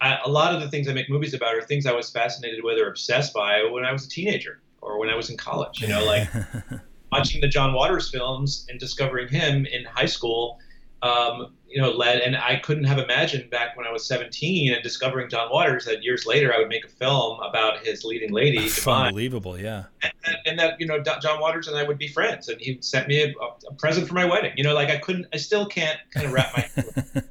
I, 0.00 0.18
a 0.24 0.28
lot 0.28 0.54
of 0.54 0.60
the 0.60 0.70
things 0.70 0.88
I 0.88 0.92
make 0.92 1.10
movies 1.10 1.34
about 1.34 1.54
are 1.54 1.62
things 1.62 1.86
I 1.86 1.92
was 1.92 2.10
fascinated 2.10 2.62
with 2.62 2.78
or 2.78 2.88
obsessed 2.88 3.32
by 3.34 3.64
when 3.70 3.84
I 3.84 3.92
was 3.92 4.06
a 4.06 4.08
teenager 4.08 4.60
or 4.80 4.98
when 4.98 5.08
I 5.08 5.14
was 5.14 5.30
in 5.30 5.36
college. 5.36 5.80
You 5.80 5.88
know, 5.88 6.04
like 6.04 6.28
watching 7.12 7.40
the 7.40 7.48
John 7.48 7.72
Waters 7.72 8.10
films 8.10 8.66
and 8.68 8.78
discovering 8.78 9.28
him 9.28 9.66
in 9.66 9.84
high 9.84 10.06
school 10.06 10.58
um, 11.02 11.54
you 11.68 11.80
know, 11.80 11.90
led, 11.90 12.20
and 12.20 12.36
I 12.36 12.56
couldn't 12.56 12.84
have 12.84 12.98
imagined 12.98 13.50
back 13.50 13.76
when 13.76 13.86
I 13.86 13.92
was 13.92 14.06
17 14.06 14.72
and 14.72 14.82
discovering 14.82 15.28
John 15.28 15.50
Waters 15.50 15.84
that 15.84 16.02
years 16.02 16.24
later 16.24 16.52
I 16.54 16.58
would 16.58 16.68
make 16.68 16.84
a 16.84 16.88
film 16.88 17.38
about 17.40 17.84
his 17.84 18.04
leading 18.04 18.32
lady. 18.32 18.68
Unbelievable, 19.08 19.60
yeah. 19.60 19.84
And, 20.02 20.36
and, 20.46 20.58
that, 20.58 20.80
you 20.80 20.86
know, 20.86 21.02
John 21.02 21.40
Waters 21.40 21.68
and 21.68 21.76
I 21.76 21.82
would 21.82 21.98
be 21.98 22.08
friends, 22.08 22.48
and 22.48 22.58
he 22.60 22.78
sent 22.80 23.06
me 23.06 23.22
a, 23.22 23.34
a, 23.68 23.74
present 23.74 24.08
for 24.08 24.14
my 24.14 24.24
wedding. 24.24 24.52
You 24.56 24.64
know, 24.64 24.74
like 24.74 24.88
I 24.88 24.96
couldn't, 24.96 25.26
I 25.32 25.36
still 25.36 25.66
can't 25.66 25.98
kind 26.10 26.26
of 26.26 26.32
wrap 26.32 26.52
my. 26.56 26.82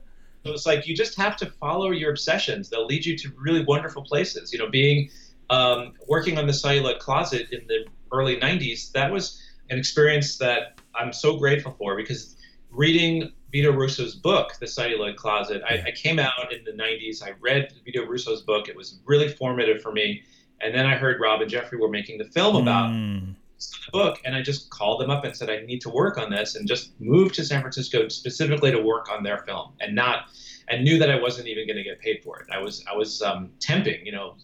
so 0.46 0.54
it's 0.54 0.68
like 0.68 0.88
you 0.88 0.96
just 0.96 1.16
have 1.16 1.36
to 1.38 1.48
follow 1.60 1.90
your 1.90 2.12
obsessions. 2.12 2.70
They'll 2.70 2.86
lead 2.86 3.06
you 3.06 3.18
to 3.18 3.32
really 3.36 3.66
wonderful 3.66 4.04
places. 4.04 4.54
You 4.54 4.60
know, 4.60 4.70
being 4.70 5.10
um, 5.50 5.94
working 6.08 6.38
on 6.38 6.46
the 6.46 6.54
celluloid 6.54 7.00
closet 7.00 7.48
in 7.52 7.66
the 7.68 7.86
early 8.12 8.38
90s, 8.38 8.92
that 8.92 9.12
was 9.12 9.42
an 9.72 9.80
experience 9.80 10.38
that 10.38 10.80
I'm 10.94 11.12
so 11.12 11.38
grateful 11.38 11.76
for 11.78 11.96
because 11.96 12.36
reading 12.70 13.32
Vito 13.58 13.72
Russo's 13.72 14.14
book, 14.14 14.54
The 14.60 14.68
Celluloid 14.68 15.16
Closet. 15.16 15.64
I, 15.68 15.84
I, 15.88 15.92
came 15.92 16.20
out 16.20 16.54
in 16.54 16.64
the 16.64 16.74
90s. 16.74 17.24
I 17.24 17.32
read 17.40 17.74
Vito 17.86 18.06
Russo's 18.06 18.44
book. 18.44 18.70
It 18.70 18.76
was 18.76 19.00
really 19.04 19.30
formative 19.30 19.82
for 19.82 19.92
me. 19.92 20.22
And 20.62 20.76
then 20.76 20.86
I 20.86 20.96
heard 20.96 21.20
Rob 21.20 21.42
and 21.42 21.50
Jeffrey 21.50 21.80
were 21.80 21.90
making 21.90 22.20
the 22.20 22.26
film 22.26 22.56
about 22.56 22.92
mm. 22.92 23.34
the 23.58 23.92
book. 23.92 24.20
And 24.26 24.36
I 24.36 24.44
just 24.44 24.70
called 24.70 25.02
them 25.02 25.10
up 25.10 25.24
and 25.24 25.36
said, 25.36 25.50
I 25.50 25.62
need 25.62 25.82
to 25.82 25.90
work 25.90 26.20
on 26.20 26.30
this 26.30 26.54
and 26.54 26.68
just 26.68 26.92
moved 27.02 27.34
to 27.36 27.44
San 27.44 27.62
Francisco 27.62 28.08
specifically 28.10 28.70
to 28.70 28.80
work 28.80 29.10
on 29.12 29.24
their 29.24 29.40
film 29.40 29.74
and 29.82 29.96
not, 29.96 30.26
and 30.68 30.84
knew 30.84 31.00
that 31.00 31.10
I 31.10 31.20
wasn't 31.20 31.48
even 31.48 31.66
going 31.66 31.78
to 31.78 31.84
get 31.84 32.00
paid 32.00 32.22
for 32.24 32.40
it. 32.40 32.46
I 32.52 32.60
was, 32.60 32.86
I 32.88 32.96
was 32.96 33.24
um, 33.24 33.50
temping, 33.58 34.06
you 34.06 34.12
know, 34.12 34.36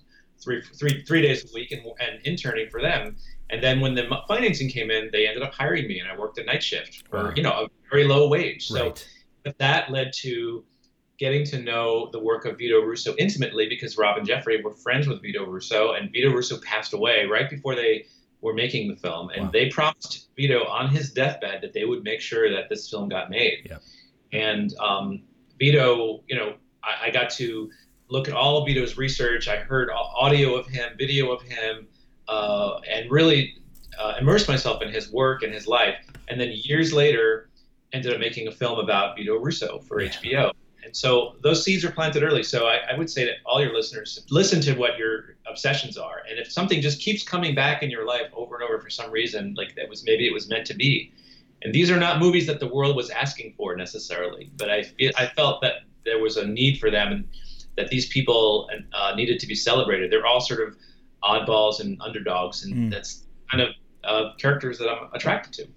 three, 0.44 0.62
three, 0.62 1.04
three 1.04 1.22
days 1.22 1.44
a 1.50 1.54
week 1.54 1.72
and, 1.72 1.82
and 2.00 2.26
interning 2.26 2.70
for 2.70 2.82
them. 2.82 3.16
And 3.50 3.62
then 3.62 3.80
when 3.80 3.94
the 3.96 4.04
financing 4.28 4.70
came 4.70 4.89
in, 4.89 5.10
they 5.12 5.28
ended 5.28 5.44
up 5.44 5.54
hiring 5.54 5.88
me, 5.88 6.00
and 6.00 6.10
I 6.10 6.18
worked 6.18 6.38
a 6.39 6.44
night 6.44 6.64
shift 6.64 7.08
for 7.10 7.26
wow. 7.26 7.34
you 7.36 7.44
know 7.44 7.52
a 7.52 7.68
very 7.89 8.06
low 8.06 8.28
wage. 8.28 8.70
Right. 8.72 8.98
So 9.46 9.52
that 9.58 9.91
led 9.91 10.14
to 10.22 10.64
getting 11.20 11.46
to 11.46 11.62
know 11.62 12.10
the 12.12 12.20
work 12.20 12.46
of 12.46 12.58
Vito 12.58 12.82
Russo 12.82 13.16
intimately 13.18 13.68
because 13.70 13.98
Rob 13.98 14.18
and 14.18 14.26
Jeffrey 14.26 14.62
were 14.62 14.72
friends 14.72 15.08
with 15.08 15.22
Vito 15.22 15.46
Russo, 15.46 15.94
and 15.94 16.12
Vito 16.12 16.30
Russo 16.30 16.60
passed 16.62 16.94
away 16.94 17.26
right 17.26 17.50
before 17.50 17.76
they 17.76 18.06
were 18.41 18.54
making 18.54 18.89
the 18.89 18.96
film, 18.96 19.30
and 19.30 19.46
wow. 19.46 19.52
they 19.52 19.70
promised 19.70 20.30
Vito 20.36 20.66
on 20.66 20.89
his 20.89 21.12
deathbed 21.12 21.62
that 21.62 21.74
they 21.74 21.86
would 21.86 22.04
make 22.04 22.22
sure 22.22 22.52
that 22.52 22.70
this 22.70 22.89
film 22.89 23.08
got 23.08 23.30
made. 23.30 23.68
Yep. 23.70 23.82
And 24.34 24.74
um, 24.80 25.24
Vito, 25.60 26.24
you 26.28 26.36
know, 26.36 26.56
I, 26.84 27.08
I 27.08 27.12
got 27.12 27.30
to 27.32 27.70
look 28.10 28.28
at 28.28 28.34
all 28.34 28.58
of 28.58 28.68
Vito's 28.68 28.97
research. 28.97 29.47
I 29.47 29.58
heard 29.58 29.89
audio 29.91 30.56
of 30.56 30.68
him, 30.68 30.93
video 30.97 31.32
of 31.32 31.41
him 31.41 31.88
uh, 32.28 32.80
and 32.89 33.10
really 33.12 33.58
uh, 33.99 34.16
immersed 34.20 34.47
myself 34.47 34.82
in 34.82 34.89
his 34.89 35.12
work 35.12 35.43
and 35.43 35.54
his 35.54 35.68
life. 35.68 35.95
And 36.28 36.39
then 36.39 36.51
years 36.54 36.93
later, 36.93 37.49
ended 37.91 38.14
up 38.14 38.20
making 38.20 38.47
a 38.47 38.51
film 38.51 38.80
about 38.80 39.16
Vito 39.16 39.36
Russo 39.36 39.80
for 39.80 40.01
yeah. 40.01 40.10
HBO. 40.10 40.51
And 40.84 40.95
so 40.95 41.36
those 41.41 41.64
seeds 41.64 41.86
are 41.86 41.91
planted 41.91 42.24
early. 42.24 42.43
So 42.43 42.68
I, 42.68 42.80
I, 42.91 42.97
would 42.97 43.10
say 43.10 43.24
to 43.26 43.32
all 43.45 43.62
your 43.62 43.74
listeners, 43.74 44.26
listen 44.30 44.60
to 44.62 44.74
what 44.74 44.97
your 44.97 45.36
obsessions 45.47 45.97
are. 45.97 46.24
And 46.30 46.38
if 46.38 46.51
something 46.51 46.82
just 46.82 46.99
keeps 46.99 47.24
coming 47.24 47.56
back 47.56 47.84
in 47.84 47.89
your 47.89 48.06
life 48.06 48.30
over 48.34 48.56
and 48.56 48.64
over 48.64 48.80
for 48.80 48.89
some 48.89 49.10
reason, 49.10 49.54
like 49.56 49.76
that 49.76 49.88
was 49.88 50.04
maybe 50.04 50.28
it 50.28 50.34
was 50.34 50.49
meant 50.49 50.68
to 50.68 50.74
be. 50.74 51.14
And 51.62 51.74
these 51.74 51.89
are 51.89 51.97
not 51.97 52.20
movies 52.20 52.45
that 52.47 52.60
the 52.60 52.68
world 52.68 52.97
was 52.97 53.10
asking 53.10 53.54
for 53.56 53.76
necessarily, 53.78 54.51
but 54.58 54.70
I 54.70 54.84
I 55.18 55.28
felt 55.28 55.62
that 55.62 55.84
there 56.04 56.20
was 56.20 56.36
a 56.36 56.45
need 56.45 56.78
for 56.80 56.91
them 56.91 57.14
and 57.14 57.28
that 57.78 57.90
these 57.90 58.08
people 58.08 58.70
uh, 58.94 59.14
needed 59.16 59.40
to 59.40 59.48
be 59.48 59.56
celebrated. 59.56 60.12
They're 60.12 60.26
all 60.26 60.42
sort 60.42 60.68
of 60.68 60.76
oddballs 61.24 61.80
and 61.80 62.00
underdogs, 62.02 62.64
and 62.64 62.74
mm. 62.74 62.92
that's 62.92 63.24
kind 63.50 63.64
of 63.64 63.70
uh, 64.04 64.34
characters 64.38 64.78
that 64.80 64.90
I'm 64.90 65.10
attracted 65.14 65.54
to. 65.54 65.68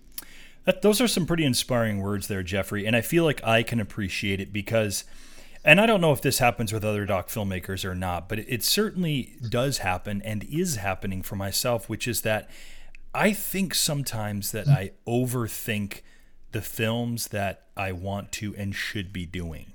That, 0.64 0.82
those 0.82 1.00
are 1.00 1.08
some 1.08 1.26
pretty 1.26 1.44
inspiring 1.44 2.00
words 2.00 2.28
there, 2.28 2.42
Jeffrey, 2.42 2.86
and 2.86 2.96
I 2.96 3.00
feel 3.00 3.24
like 3.24 3.42
I 3.44 3.62
can 3.62 3.80
appreciate 3.80 4.40
it 4.40 4.52
because, 4.52 5.04
and 5.64 5.80
I 5.80 5.86
don't 5.86 6.00
know 6.00 6.12
if 6.12 6.20
this 6.20 6.38
happens 6.38 6.72
with 6.72 6.84
other 6.84 7.06
doc 7.06 7.28
filmmakers 7.28 7.84
or 7.84 7.94
not, 7.94 8.28
but 8.28 8.40
it 8.40 8.64
certainly 8.64 9.36
does 9.48 9.78
happen 9.78 10.20
and 10.22 10.44
is 10.44 10.76
happening 10.76 11.22
for 11.22 11.36
myself, 11.36 11.88
which 11.88 12.08
is 12.08 12.22
that 12.22 12.50
I 13.14 13.32
think 13.32 13.74
sometimes 13.74 14.50
that 14.50 14.66
I 14.68 14.92
overthink 15.06 16.00
the 16.50 16.60
films 16.60 17.28
that 17.28 17.68
I 17.76 17.92
want 17.92 18.32
to 18.32 18.54
and 18.56 18.74
should 18.74 19.12
be 19.12 19.24
doing. 19.24 19.72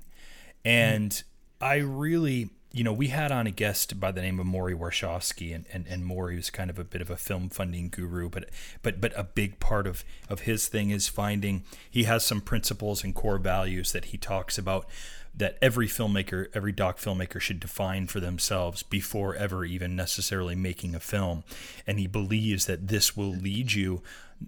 And 0.64 1.10
mm. 1.10 1.22
I 1.62 1.76
really, 1.76 2.50
you 2.72 2.82
know, 2.82 2.92
we 2.92 3.08
had 3.08 3.30
on 3.30 3.46
a 3.46 3.52
guest 3.52 4.00
by 4.00 4.10
the 4.10 4.20
name 4.20 4.40
of 4.40 4.46
Morrie 4.46 4.76
Warshawski, 4.76 5.54
and, 5.54 5.64
and, 5.72 5.86
and 5.86 6.04
Morrie 6.04 6.34
was 6.34 6.50
kind 6.50 6.68
of 6.70 6.78
a 6.78 6.84
bit 6.84 7.00
of 7.00 7.08
a 7.08 7.16
film 7.16 7.50
funding 7.50 7.88
guru, 7.88 8.28
but 8.28 8.48
but 8.82 9.00
but 9.00 9.12
a 9.16 9.22
big 9.22 9.60
part 9.60 9.86
of, 9.86 10.04
of 10.28 10.40
his 10.40 10.66
thing 10.66 10.90
is 10.90 11.06
finding 11.06 11.62
he 11.88 12.02
has 12.02 12.26
some 12.26 12.40
principles 12.40 13.04
and 13.04 13.14
core 13.14 13.38
values 13.38 13.92
that 13.92 14.06
he 14.06 14.18
talks 14.18 14.58
about 14.58 14.88
that 15.34 15.56
every 15.62 15.86
filmmaker, 15.86 16.48
every 16.52 16.72
doc 16.72 16.98
filmmaker 16.98 17.40
should 17.40 17.60
define 17.60 18.08
for 18.08 18.18
themselves 18.18 18.82
before 18.82 19.36
ever 19.36 19.64
even 19.64 19.94
necessarily 19.94 20.56
making 20.56 20.96
a 20.96 21.00
film. 21.00 21.44
And 21.86 21.98
he 21.98 22.08
believes 22.08 22.66
that 22.66 22.88
this 22.88 23.16
will 23.16 23.30
lead 23.30 23.72
you, 23.72 24.02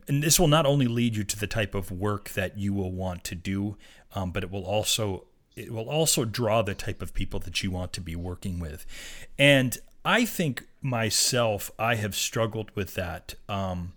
and 0.09 0.21
this 0.21 0.41
will 0.41 0.49
not 0.49 0.67
only 0.67 0.89
lead 0.89 1.15
you 1.15 1.23
to 1.23 1.39
the 1.39 1.47
type 1.47 1.77
of 1.77 1.93
work 1.93 2.31
that 2.31 2.59
you 2.59 2.75
will 2.75 2.93
want 2.93 3.23
to 3.25 3.37
do, 3.37 3.77
um, 4.17 4.33
but 4.33 4.43
it 4.43 4.51
will 4.51 4.65
also 4.65 5.27
it 5.57 5.73
will 5.73 5.89
also 5.89 6.25
draw 6.25 6.63
the 6.63 6.75
type 6.75 7.03
of 7.03 7.15
people 7.15 7.41
that 7.41 7.63
you 7.63 7.71
want 7.71 7.93
to 7.93 8.01
be 8.01 8.17
working 8.17 8.59
with. 8.59 8.87
And 9.39 9.79
I 10.05 10.25
think 10.25 10.67
myself, 10.83 11.71
I 11.79 11.95
have 11.95 12.15
struggled 12.15 12.71
with 12.75 12.95
that. 12.95 13.35
Um, 13.49 13.93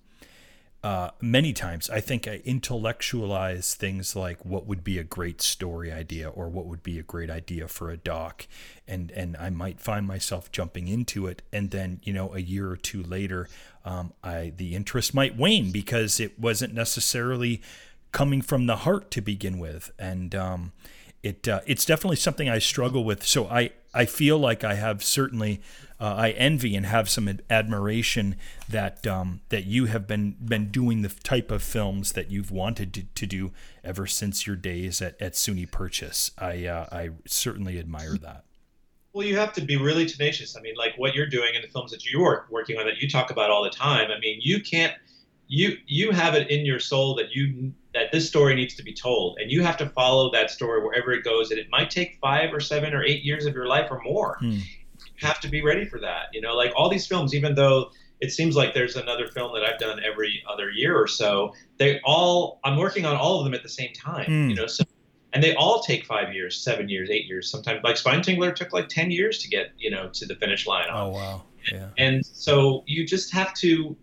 uh, 0.83 1.09
many 1.19 1.53
times 1.53 1.89
I 1.89 1.99
think 1.99 2.27
I 2.27 2.41
intellectualize 2.45 3.73
things 3.73 4.15
like 4.15 4.45
what 4.45 4.67
would 4.67 4.83
be 4.83 4.99
a 4.99 5.03
great 5.03 5.41
story 5.41 5.91
idea 5.91 6.29
or 6.29 6.47
what 6.47 6.65
would 6.65 6.83
be 6.83 6.99
a 6.99 7.03
great 7.03 7.29
idea 7.29 7.67
for 7.67 7.89
a 7.89 7.97
doc, 7.97 8.47
and 8.87 9.11
and 9.11 9.35
I 9.37 9.49
might 9.49 9.81
find 9.81 10.07
myself 10.07 10.51
jumping 10.51 10.87
into 10.87 11.25
it, 11.27 11.41
and 11.51 11.71
then 11.71 11.99
you 12.03 12.13
know 12.13 12.33
a 12.33 12.39
year 12.39 12.69
or 12.69 12.77
two 12.77 13.01
later, 13.01 13.49
um, 13.83 14.13
I 14.23 14.53
the 14.55 14.75
interest 14.75 15.15
might 15.15 15.35
wane 15.35 15.71
because 15.71 16.19
it 16.19 16.39
wasn't 16.39 16.73
necessarily 16.73 17.61
coming 18.11 18.41
from 18.41 18.67
the 18.67 18.77
heart 18.77 19.09
to 19.11 19.21
begin 19.21 19.57
with, 19.57 19.91
and 19.97 20.35
um, 20.35 20.71
it 21.23 21.47
uh, 21.47 21.61
it's 21.65 21.85
definitely 21.85 22.17
something 22.17 22.49
I 22.49 22.59
struggle 22.59 23.03
with. 23.03 23.25
So 23.25 23.47
I 23.47 23.71
I 23.93 24.05
feel 24.05 24.37
like 24.37 24.63
I 24.63 24.75
have 24.75 25.03
certainly 25.03 25.61
uh, 25.99 26.13
I 26.17 26.29
envy 26.31 26.75
and 26.75 26.85
have 26.85 27.09
some 27.09 27.39
admiration 27.49 28.35
that 28.69 29.05
um, 29.07 29.41
that 29.49 29.65
you 29.65 29.85
have 29.85 30.07
been 30.07 30.35
been 30.39 30.69
doing 30.69 31.01
the 31.01 31.09
type 31.09 31.49
of 31.49 31.63
films 31.63 32.11
that 32.13 32.29
you've 32.29 32.51
wanted 32.51 32.93
to, 32.93 33.03
to 33.03 33.25
do 33.25 33.51
ever 33.83 34.05
since 34.05 34.45
your 34.45 34.55
days 34.55 35.01
at, 35.01 35.19
at 35.21 35.33
SUNY 35.33 35.69
Purchase. 35.71 36.31
I 36.37 36.65
uh, 36.65 36.87
I 36.91 37.09
certainly 37.25 37.79
admire 37.79 38.17
that. 38.19 38.43
Well, 39.13 39.25
you 39.25 39.37
have 39.37 39.53
to 39.53 39.61
be 39.61 39.77
really 39.77 40.05
tenacious. 40.05 40.55
I 40.55 40.61
mean, 40.61 40.75
like 40.77 40.93
what 40.97 41.15
you're 41.15 41.25
doing 41.25 41.55
in 41.55 41.63
the 41.63 41.67
films 41.67 41.89
that 41.89 42.05
you 42.05 42.23
are 42.23 42.45
working 42.51 42.77
on 42.77 42.85
that 42.85 42.97
you 42.97 43.09
talk 43.09 43.31
about 43.31 43.49
all 43.49 43.63
the 43.63 43.71
time. 43.71 44.11
I 44.11 44.19
mean, 44.19 44.39
you 44.41 44.61
can't 44.61 44.93
you 45.47 45.77
you 45.85 46.11
have 46.11 46.35
it 46.35 46.49
in 46.49 46.65
your 46.65 46.79
soul 46.79 47.15
that 47.15 47.31
you 47.31 47.73
that 47.93 48.11
this 48.11 48.27
story 48.27 48.53
needs 48.53 48.75
to 48.75 48.83
be 48.83 48.93
told 48.93 49.37
and 49.39 49.51
you 49.51 49.63
have 49.63 49.77
to 49.77 49.87
follow 49.89 50.31
that 50.31 50.51
story 50.51 50.83
wherever 50.83 51.11
it 51.11 51.23
goes 51.23 51.51
and 51.51 51.59
it 51.59 51.67
might 51.69 51.89
take 51.89 52.17
five 52.21 52.53
or 52.53 52.59
seven 52.59 52.93
or 52.93 53.03
eight 53.03 53.23
years 53.23 53.45
of 53.45 53.53
your 53.53 53.65
life 53.65 53.87
or 53.89 54.01
more 54.03 54.37
hmm 54.39 54.59
have 55.17 55.39
to 55.41 55.47
be 55.47 55.61
ready 55.61 55.85
for 55.85 55.99
that. 55.99 56.27
You 56.33 56.41
know, 56.41 56.55
like 56.55 56.71
all 56.75 56.89
these 56.89 57.07
films, 57.07 57.33
even 57.33 57.55
though 57.55 57.91
it 58.21 58.31
seems 58.31 58.55
like 58.55 58.73
there's 58.73 58.95
another 58.95 59.27
film 59.27 59.53
that 59.53 59.63
I've 59.63 59.79
done 59.79 60.01
every 60.03 60.43
other 60.51 60.69
year 60.69 60.95
or 60.97 61.07
so, 61.07 61.53
they 61.77 61.99
all 62.03 62.59
I'm 62.63 62.77
working 62.77 63.05
on 63.05 63.15
all 63.15 63.39
of 63.39 63.45
them 63.45 63.53
at 63.53 63.63
the 63.63 63.69
same 63.69 63.93
time. 63.93 64.25
Mm. 64.25 64.49
You 64.49 64.55
know, 64.55 64.67
so 64.67 64.83
and 65.33 65.43
they 65.43 65.55
all 65.55 65.81
take 65.81 66.05
five 66.05 66.33
years, 66.33 66.57
seven 66.57 66.89
years, 66.89 67.09
eight 67.09 67.25
years. 67.25 67.49
Sometimes 67.49 67.81
like 67.83 67.97
Spine 67.97 68.21
Tingler 68.21 68.55
took 68.55 68.73
like 68.73 68.87
ten 68.87 69.11
years 69.11 69.39
to 69.39 69.49
get 69.49 69.71
you 69.77 69.91
know 69.91 70.09
to 70.13 70.25
the 70.25 70.35
finish 70.35 70.65
line. 70.65 70.89
On. 70.89 71.07
Oh 71.07 71.09
wow. 71.09 71.43
Yeah. 71.71 71.89
And 71.97 72.25
so 72.25 72.83
you 72.87 73.05
just 73.05 73.33
have 73.33 73.53
to 73.55 73.95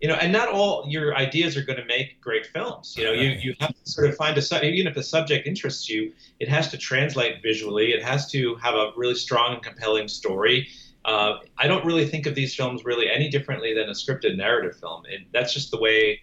you 0.00 0.08
know, 0.08 0.14
and 0.14 0.32
not 0.32 0.48
all 0.48 0.84
your 0.88 1.16
ideas 1.16 1.56
are 1.56 1.62
going 1.62 1.78
to 1.78 1.84
make 1.86 2.20
great 2.20 2.46
films. 2.46 2.94
You 2.98 3.04
know, 3.04 3.12
you, 3.12 3.30
you 3.30 3.54
have 3.60 3.70
to 3.70 3.90
sort 3.90 4.08
of 4.08 4.16
find 4.16 4.36
a 4.36 4.64
even 4.64 4.86
if 4.86 4.94
the 4.94 5.02
subject 5.02 5.46
interests 5.46 5.88
you, 5.88 6.12
it 6.38 6.48
has 6.48 6.68
to 6.68 6.78
translate 6.78 7.42
visually. 7.42 7.92
It 7.92 8.02
has 8.02 8.30
to 8.32 8.56
have 8.56 8.74
a 8.74 8.92
really 8.96 9.14
strong 9.14 9.54
and 9.54 9.62
compelling 9.62 10.08
story. 10.08 10.68
Uh, 11.04 11.38
I 11.56 11.66
don't 11.66 11.84
really 11.84 12.06
think 12.06 12.26
of 12.26 12.34
these 12.34 12.54
films 12.54 12.84
really 12.84 13.08
any 13.08 13.30
differently 13.30 13.72
than 13.72 13.88
a 13.88 13.92
scripted 13.92 14.36
narrative 14.36 14.76
film. 14.76 15.04
That's 15.32 15.54
just 15.54 15.70
the 15.70 15.78
way 15.78 16.20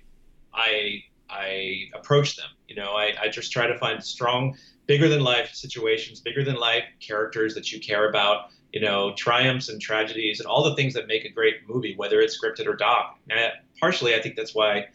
I 0.54 1.04
I 1.30 1.86
approach 1.96 2.36
them. 2.36 2.50
You 2.68 2.76
know, 2.76 2.92
I, 2.92 3.14
I 3.20 3.30
just 3.30 3.52
try 3.52 3.66
to 3.66 3.78
find 3.80 4.04
strong, 4.04 4.56
bigger 4.86 5.10
than 5.10 5.24
life 5.24 5.52
situations, 5.54 6.20
bigger 6.20 6.44
than 6.44 6.56
life 6.56 6.84
characters 7.00 7.56
that 7.56 7.72
you 7.72 7.80
care 7.80 8.10
about 8.10 8.50
you 8.74 8.82
know, 8.82 9.14
triumphs 9.16 9.70
and 9.70 9.80
tragedies 9.80 10.40
and 10.40 10.48
all 10.48 10.64
the 10.64 10.76
things 10.76 10.96
that 10.96 11.08
make 11.08 11.24
a 11.26 11.30
great 11.30 11.58
movie, 11.70 11.94
whether 11.96 12.20
it's 12.20 12.38
scripted 12.38 12.66
or 12.66 12.76
doc. 12.76 13.20
And 13.30 13.54
partially, 13.80 14.16
I 14.16 14.22
think 14.22 14.36
that's 14.36 14.56
why 14.56 14.88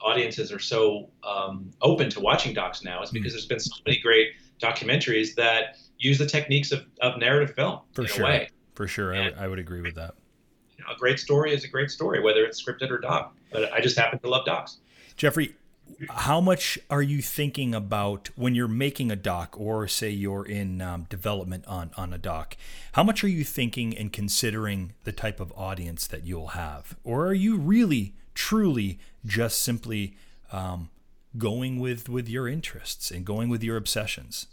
audiences 0.00 0.50
are 0.50 0.58
so 0.58 1.10
um, 1.22 1.70
open 1.82 2.08
to 2.10 2.20
watching 2.20 2.54
docs 2.54 2.82
now, 2.82 3.02
is 3.02 3.10
hmm. 3.10 3.14
because 3.14 3.32
mm. 3.32 3.34
there's 3.34 3.46
been 3.46 3.60
so 3.60 3.76
many 3.86 4.00
great 4.00 4.32
documentaries 4.60 5.34
that 5.34 5.76
use 5.98 6.18
the 6.18 6.26
techniques 6.26 6.72
of, 6.72 6.84
of 7.02 7.18
narrative 7.18 7.54
film 7.54 7.80
For 7.92 8.02
in 8.02 8.08
sure. 8.08 8.24
a 8.24 8.28
way. 8.28 8.48
For 8.74 8.88
sure. 8.88 9.12
And, 9.12 9.36
I 9.36 9.46
would 9.46 9.58
agree 9.58 9.82
with 9.82 9.94
that. 9.96 10.14
You 10.78 10.84
know, 10.84 10.92
a 10.94 10.98
great 10.98 11.18
story 11.18 11.52
is 11.54 11.64
a 11.64 11.68
great 11.68 11.90
story, 11.90 12.20
whether 12.20 12.44
it's 12.44 12.64
scripted 12.64 12.90
or 12.90 12.98
doc. 12.98 13.36
But 13.52 13.70
I 13.72 13.80
just 13.82 13.98
happen 13.98 14.18
to 14.20 14.28
love 14.28 14.46
docs. 14.46 14.78
Jeffrey, 15.16 15.54
how 16.10 16.40
much 16.40 16.78
are 16.90 17.02
you 17.02 17.22
thinking 17.22 17.74
about 17.74 18.30
when 18.36 18.54
you're 18.54 18.68
making 18.68 19.10
a 19.10 19.16
doc 19.16 19.54
or 19.58 19.86
say 19.88 20.10
you're 20.10 20.44
in 20.44 20.80
um, 20.80 21.06
development 21.08 21.64
on, 21.66 21.90
on 21.96 22.12
a 22.12 22.18
doc 22.18 22.56
how 22.92 23.02
much 23.02 23.24
are 23.24 23.28
you 23.28 23.42
thinking 23.42 23.96
and 23.96 24.12
considering 24.12 24.92
the 25.04 25.12
type 25.12 25.40
of 25.40 25.50
audience 25.56 26.06
that 26.06 26.26
you'll 26.26 26.48
have? 26.48 26.94
Or 27.04 27.26
are 27.26 27.34
you 27.34 27.56
really 27.56 28.14
truly 28.34 28.98
just 29.24 29.62
simply 29.62 30.16
um, 30.52 30.90
going 31.38 31.80
with 31.80 32.08
with 32.08 32.28
your 32.28 32.46
interests 32.46 33.10
and 33.10 33.24
going 33.24 33.48
with 33.48 33.62
your 33.62 33.78
obsessions? 33.78 34.46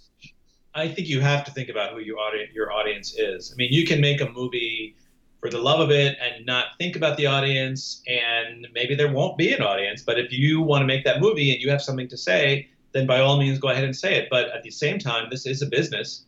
I 0.74 0.88
think 0.88 1.10
you 1.10 1.20
have 1.20 1.44
to 1.46 1.52
think 1.52 1.68
about 1.68 1.92
who 1.92 2.00
your 2.00 2.18
audience 2.18 2.52
your 2.54 2.72
audience 2.72 3.14
is. 3.14 3.52
I 3.54 3.56
mean 3.58 3.74
you 3.74 3.86
can 3.86 4.00
make 4.00 4.22
a 4.22 4.30
movie 4.30 4.96
for 5.40 5.50
the 5.50 5.58
love 5.58 5.80
of 5.80 5.90
it 5.92 6.18
and 6.22 6.46
not 6.46 6.66
think 6.78 6.96
about 6.96 7.18
the 7.18 7.26
audience. 7.26 8.02
And 8.08 8.68
maybe 8.74 8.96
there 8.96 9.12
won't 9.12 9.38
be 9.38 9.54
an 9.54 9.62
audience 9.62 10.04
but 10.04 10.20
if 10.20 10.32
you 10.32 10.62
want 10.62 10.82
to 10.82 10.86
make 10.86 11.04
that 11.06 11.22
movie 11.22 11.52
and 11.52 11.62
you 11.62 11.70
have 11.70 11.82
something 11.82 12.08
to 12.10 12.18
say 12.18 12.68
then 12.92 13.06
by 13.06 13.20
all 13.20 13.38
means 13.38 13.60
go 13.60 13.70
ahead 13.70 13.84
and 13.84 13.96
say 13.96 14.16
it. 14.16 14.28
But 14.32 14.50
at 14.50 14.64
the 14.64 14.72
same 14.72 15.00
time 15.00 15.30
this 15.30 15.46
is 15.46 15.62
a 15.62 15.68
business. 15.68 16.26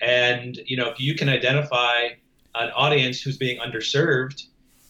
And 0.00 0.58
you 0.66 0.76
know 0.76 0.88
if 0.88 1.00
you 1.00 1.14
can 1.14 1.28
identify 1.28 2.10
an 2.54 2.70
audience 2.70 3.20
who's 3.20 3.36
being 3.36 3.58
underserved 3.60 4.46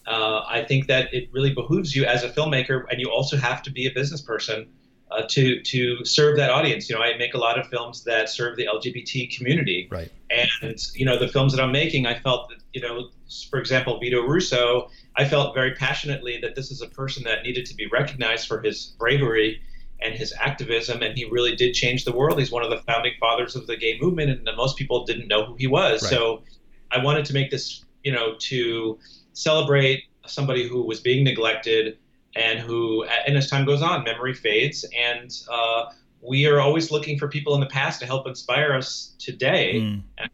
uh, 0.06 0.42
i 0.48 0.64
think 0.66 0.86
that 0.86 1.12
it 1.12 1.28
really 1.32 1.52
behooves 1.52 1.94
you 1.94 2.04
as 2.04 2.22
a 2.22 2.28
filmmaker 2.28 2.84
and 2.90 3.00
you 3.00 3.10
also 3.10 3.36
have 3.36 3.62
to 3.62 3.70
be 3.70 3.86
a 3.86 3.90
business 3.92 4.20
person 4.20 4.66
uh, 5.10 5.22
to 5.28 5.60
to 5.62 6.04
serve 6.04 6.36
that 6.36 6.50
audience. 6.50 6.88
You 6.88 6.96
know, 6.96 7.02
I 7.02 7.16
make 7.16 7.34
a 7.34 7.38
lot 7.38 7.58
of 7.58 7.66
films 7.68 8.04
that 8.04 8.28
serve 8.28 8.56
the 8.56 8.66
LGBT 8.66 9.36
community. 9.36 9.88
Right. 9.90 10.10
And 10.30 10.78
you 10.94 11.04
know, 11.04 11.18
the 11.18 11.28
films 11.28 11.52
that 11.54 11.62
I'm 11.62 11.72
making, 11.72 12.06
I 12.06 12.18
felt 12.18 12.48
that 12.50 12.58
you 12.72 12.80
know, 12.80 13.08
for 13.50 13.58
example, 13.58 13.98
Vito 13.98 14.22
Russo, 14.22 14.90
I 15.16 15.24
felt 15.24 15.54
very 15.54 15.74
passionately 15.74 16.38
that 16.42 16.54
this 16.54 16.70
is 16.70 16.80
a 16.80 16.88
person 16.88 17.24
that 17.24 17.42
needed 17.42 17.66
to 17.66 17.74
be 17.74 17.86
recognized 17.86 18.46
for 18.46 18.60
his 18.60 18.94
bravery 18.98 19.60
and 20.02 20.14
his 20.14 20.32
activism, 20.40 21.02
and 21.02 21.16
he 21.16 21.24
really 21.26 21.54
did 21.54 21.74
change 21.74 22.04
the 22.04 22.12
world. 22.12 22.38
He's 22.38 22.50
one 22.50 22.62
of 22.62 22.70
the 22.70 22.78
founding 22.78 23.12
fathers 23.20 23.54
of 23.54 23.66
the 23.66 23.76
gay 23.76 23.98
movement, 24.00 24.30
and 24.30 24.48
most 24.56 24.76
people 24.76 25.04
didn't 25.04 25.28
know 25.28 25.44
who 25.44 25.56
he 25.56 25.66
was. 25.66 26.02
Right. 26.02 26.10
So, 26.10 26.42
I 26.90 27.04
wanted 27.04 27.24
to 27.26 27.34
make 27.34 27.50
this, 27.50 27.84
you 28.02 28.10
know, 28.10 28.34
to 28.38 28.98
celebrate 29.32 30.04
somebody 30.26 30.66
who 30.66 30.82
was 30.82 31.00
being 31.00 31.24
neglected 31.24 31.98
and 32.34 32.58
who, 32.58 33.04
and 33.04 33.36
as 33.36 33.50
time 33.50 33.64
goes 33.64 33.82
on, 33.82 34.04
memory 34.04 34.34
fades, 34.34 34.84
and 34.96 35.32
uh, 35.50 35.86
we 36.20 36.46
are 36.46 36.60
always 36.60 36.90
looking 36.90 37.18
for 37.18 37.28
people 37.28 37.54
in 37.54 37.60
the 37.60 37.66
past 37.66 38.00
to 38.00 38.06
help 38.06 38.26
inspire 38.26 38.72
us 38.72 39.14
today. 39.18 39.80
Mm. 39.80 40.02
And 40.18 40.30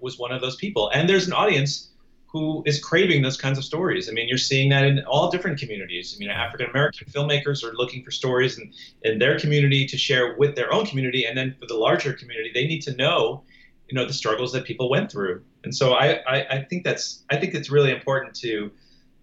was 0.00 0.18
one 0.18 0.32
of 0.32 0.40
those 0.42 0.56
people. 0.56 0.90
And 0.90 1.08
there's 1.08 1.26
an 1.26 1.32
audience 1.32 1.88
who 2.26 2.62
is 2.66 2.78
craving 2.80 3.22
those 3.22 3.36
kinds 3.36 3.56
of 3.56 3.64
stories. 3.64 4.08
I 4.08 4.12
mean, 4.12 4.28
you're 4.28 4.36
seeing 4.36 4.68
that 4.70 4.84
in 4.84 5.04
all 5.04 5.30
different 5.30 5.58
communities. 5.58 6.14
I 6.14 6.18
mean, 6.18 6.30
African 6.30 6.68
American 6.68 7.06
filmmakers 7.08 7.62
are 7.62 7.72
looking 7.72 8.04
for 8.04 8.10
stories 8.10 8.58
in, 8.58 8.72
in 9.04 9.18
their 9.18 9.38
community 9.38 9.86
to 9.86 9.96
share 9.96 10.34
with 10.36 10.56
their 10.56 10.72
own 10.72 10.84
community, 10.84 11.24
and 11.24 11.38
then 11.38 11.54
for 11.58 11.66
the 11.66 11.76
larger 11.76 12.12
community, 12.12 12.50
they 12.52 12.66
need 12.66 12.82
to 12.82 12.96
know, 12.96 13.44
you 13.88 13.94
know, 13.94 14.04
the 14.04 14.12
struggles 14.12 14.52
that 14.52 14.64
people 14.64 14.90
went 14.90 15.12
through. 15.12 15.42
And 15.62 15.74
so 15.74 15.94
I, 15.94 16.20
I, 16.26 16.46
I 16.50 16.62
think 16.64 16.84
that's 16.84 17.22
I 17.30 17.36
think 17.36 17.54
it's 17.54 17.70
really 17.70 17.92
important 17.92 18.34
to 18.40 18.70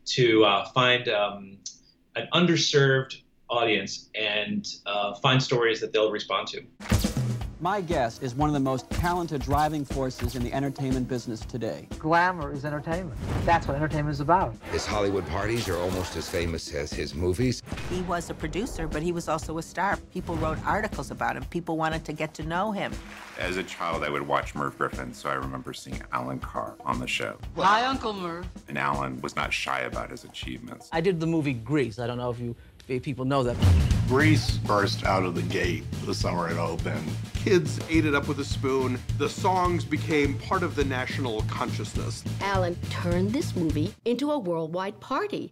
to 0.05 0.45
uh, 0.45 0.66
find 0.70 1.07
um, 1.09 1.57
an 2.16 2.28
underserved 2.34 3.22
audience 3.49 4.09
and 4.16 4.68
uh, 4.86 5.14
find 5.16 5.41
stories 5.41 5.80
that 5.82 5.91
they'll 5.91 6.12
respond 6.12 6.47
to. 6.47 7.30
My 7.64 7.80
guest 7.80 8.24
is 8.24 8.34
one 8.34 8.49
of 8.49 8.53
the 8.53 8.59
most 8.59 8.89
talented 8.89 9.43
driving 9.43 9.86
forces 9.86 10.36
in 10.36 10.41
the 10.41 10.51
entertainment 10.51 11.07
business 11.07 11.41
today. 11.41 11.88
Glamour 11.99 12.51
is 12.51 12.66
entertainment. 12.66 13.16
That's 13.45 13.68
what 13.68 13.78
entertainment 13.78 14.16
is 14.16 14.20
about. 14.20 14.55
His 14.72 14.84
Hollywood 14.84 15.28
parties 15.28 15.70
are 15.70 15.78
almost 15.78 16.16
as 16.16 16.28
famous 16.28 16.74
as 16.74 16.91
his 16.91 17.14
movies. 17.14 17.62
He 17.91 18.01
was 18.01 18.32
a 18.32 18.34
producer, 18.34 18.88
but 18.88 19.03
he 19.03 19.12
was 19.12 19.30
also 19.30 19.59
a 19.59 19.62
star. 19.62 19.97
People 20.12 20.36
wrote 20.38 20.57
articles 20.66 21.12
about 21.12 21.38
him. 21.38 21.45
People 21.51 21.78
wanted 21.78 22.03
to 22.05 22.14
get 22.14 22.34
to 22.34 22.43
know 22.43 22.72
him. 22.72 22.91
As 23.38 23.57
a 23.57 23.64
child, 23.64 24.03
I 24.03 24.09
would 24.09 24.28
watch 24.28 24.55
Merv 24.55 24.76
Griffin, 24.80 25.14
so 25.14 25.30
I 25.30 25.36
remember 25.36 25.72
seeing 25.72 26.01
Allan 26.12 26.39
Carr 26.39 26.74
on 26.84 26.99
the 26.99 27.07
show. 27.07 27.38
Hi, 27.57 27.86
Uncle 27.86 28.14
Merv. 28.14 28.47
And 28.70 28.78
Allan 28.80 29.22
was 29.22 29.36
not 29.36 29.53
shy 29.53 29.82
about 29.82 30.09
his 30.09 30.24
achievements. 30.24 30.89
I 30.91 30.99
did 30.99 31.20
the 31.20 31.28
movie 31.28 31.53
Grease. 31.53 31.99
I 31.99 32.07
don't 32.07 32.18
know 32.18 32.32
if 32.32 32.39
you 32.39 32.55
people 32.99 33.25
know 33.25 33.43
that. 33.43 33.55
Grease 34.07 34.57
burst 34.57 35.05
out 35.05 35.23
of 35.23 35.35
the 35.35 35.41
gate 35.43 35.83
the 36.05 36.13
summer 36.13 36.49
it 36.49 36.57
opened. 36.57 37.09
Kids 37.33 37.79
ate 37.89 38.05
it 38.05 38.13
up 38.13 38.27
with 38.27 38.39
a 38.39 38.45
spoon. 38.45 38.99
The 39.17 39.29
songs 39.29 39.85
became 39.85 40.37
part 40.39 40.63
of 40.63 40.75
the 40.75 40.83
national 40.83 41.43
consciousness. 41.43 42.23
Allan 42.41 42.77
turned 42.89 43.31
this 43.31 43.55
movie 43.55 43.93
into 44.05 44.31
a 44.31 44.37
worldwide 44.37 44.99
party. 44.99 45.51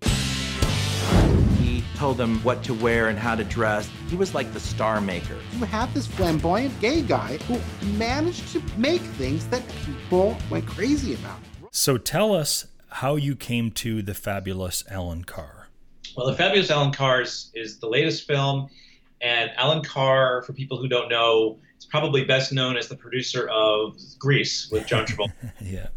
He 1.60 1.84
told 1.96 2.18
them 2.18 2.40
what 2.44 2.64
to 2.64 2.74
wear 2.74 3.10
and 3.10 3.18
how 3.18 3.36
to 3.36 3.44
dress. 3.44 3.90
He 4.10 4.16
was 4.16 4.34
like 4.34 4.52
the 4.54 4.60
star 4.60 5.00
maker. 5.02 5.38
You 5.58 5.66
have 5.66 5.94
this 5.94 6.08
flamboyant 6.08 6.80
gay 6.80 7.02
guy 7.02 7.38
who 7.38 7.60
managed 7.98 8.52
to 8.54 8.62
make 8.78 9.02
things 9.02 9.48
that 9.48 9.64
people 9.86 10.38
went 10.50 10.66
crazy 10.66 11.14
about. 11.14 11.40
So 11.72 11.98
tell 11.98 12.34
us 12.34 12.68
how 12.90 13.16
you 13.16 13.36
came 13.36 13.72
to 13.72 14.02
the 14.02 14.14
fabulous 14.14 14.84
Allan 14.90 15.24
Carr. 15.24 15.59
Well, 16.20 16.28
The 16.28 16.36
Fabulous 16.36 16.70
Allan 16.70 16.92
Carr 16.92 17.22
is, 17.22 17.50
is 17.56 17.80
the 17.80 17.88
latest 17.88 18.28
film, 18.28 18.68
and 19.22 19.52
Allan 19.56 19.82
Carr, 19.82 20.42
for 20.42 20.52
people 20.52 20.78
who 20.78 20.90
don't 20.90 21.08
know, 21.08 21.60
is 21.78 21.86
probably 21.86 22.26
best 22.26 22.52
known 22.52 22.76
as 22.76 22.90
the 22.90 22.98
producer 22.98 23.48
of 23.48 23.98
Grease 24.18 24.70
with 24.70 24.86
John 24.86 25.06
Travolta. 25.08 25.54
yeah. 25.62 25.88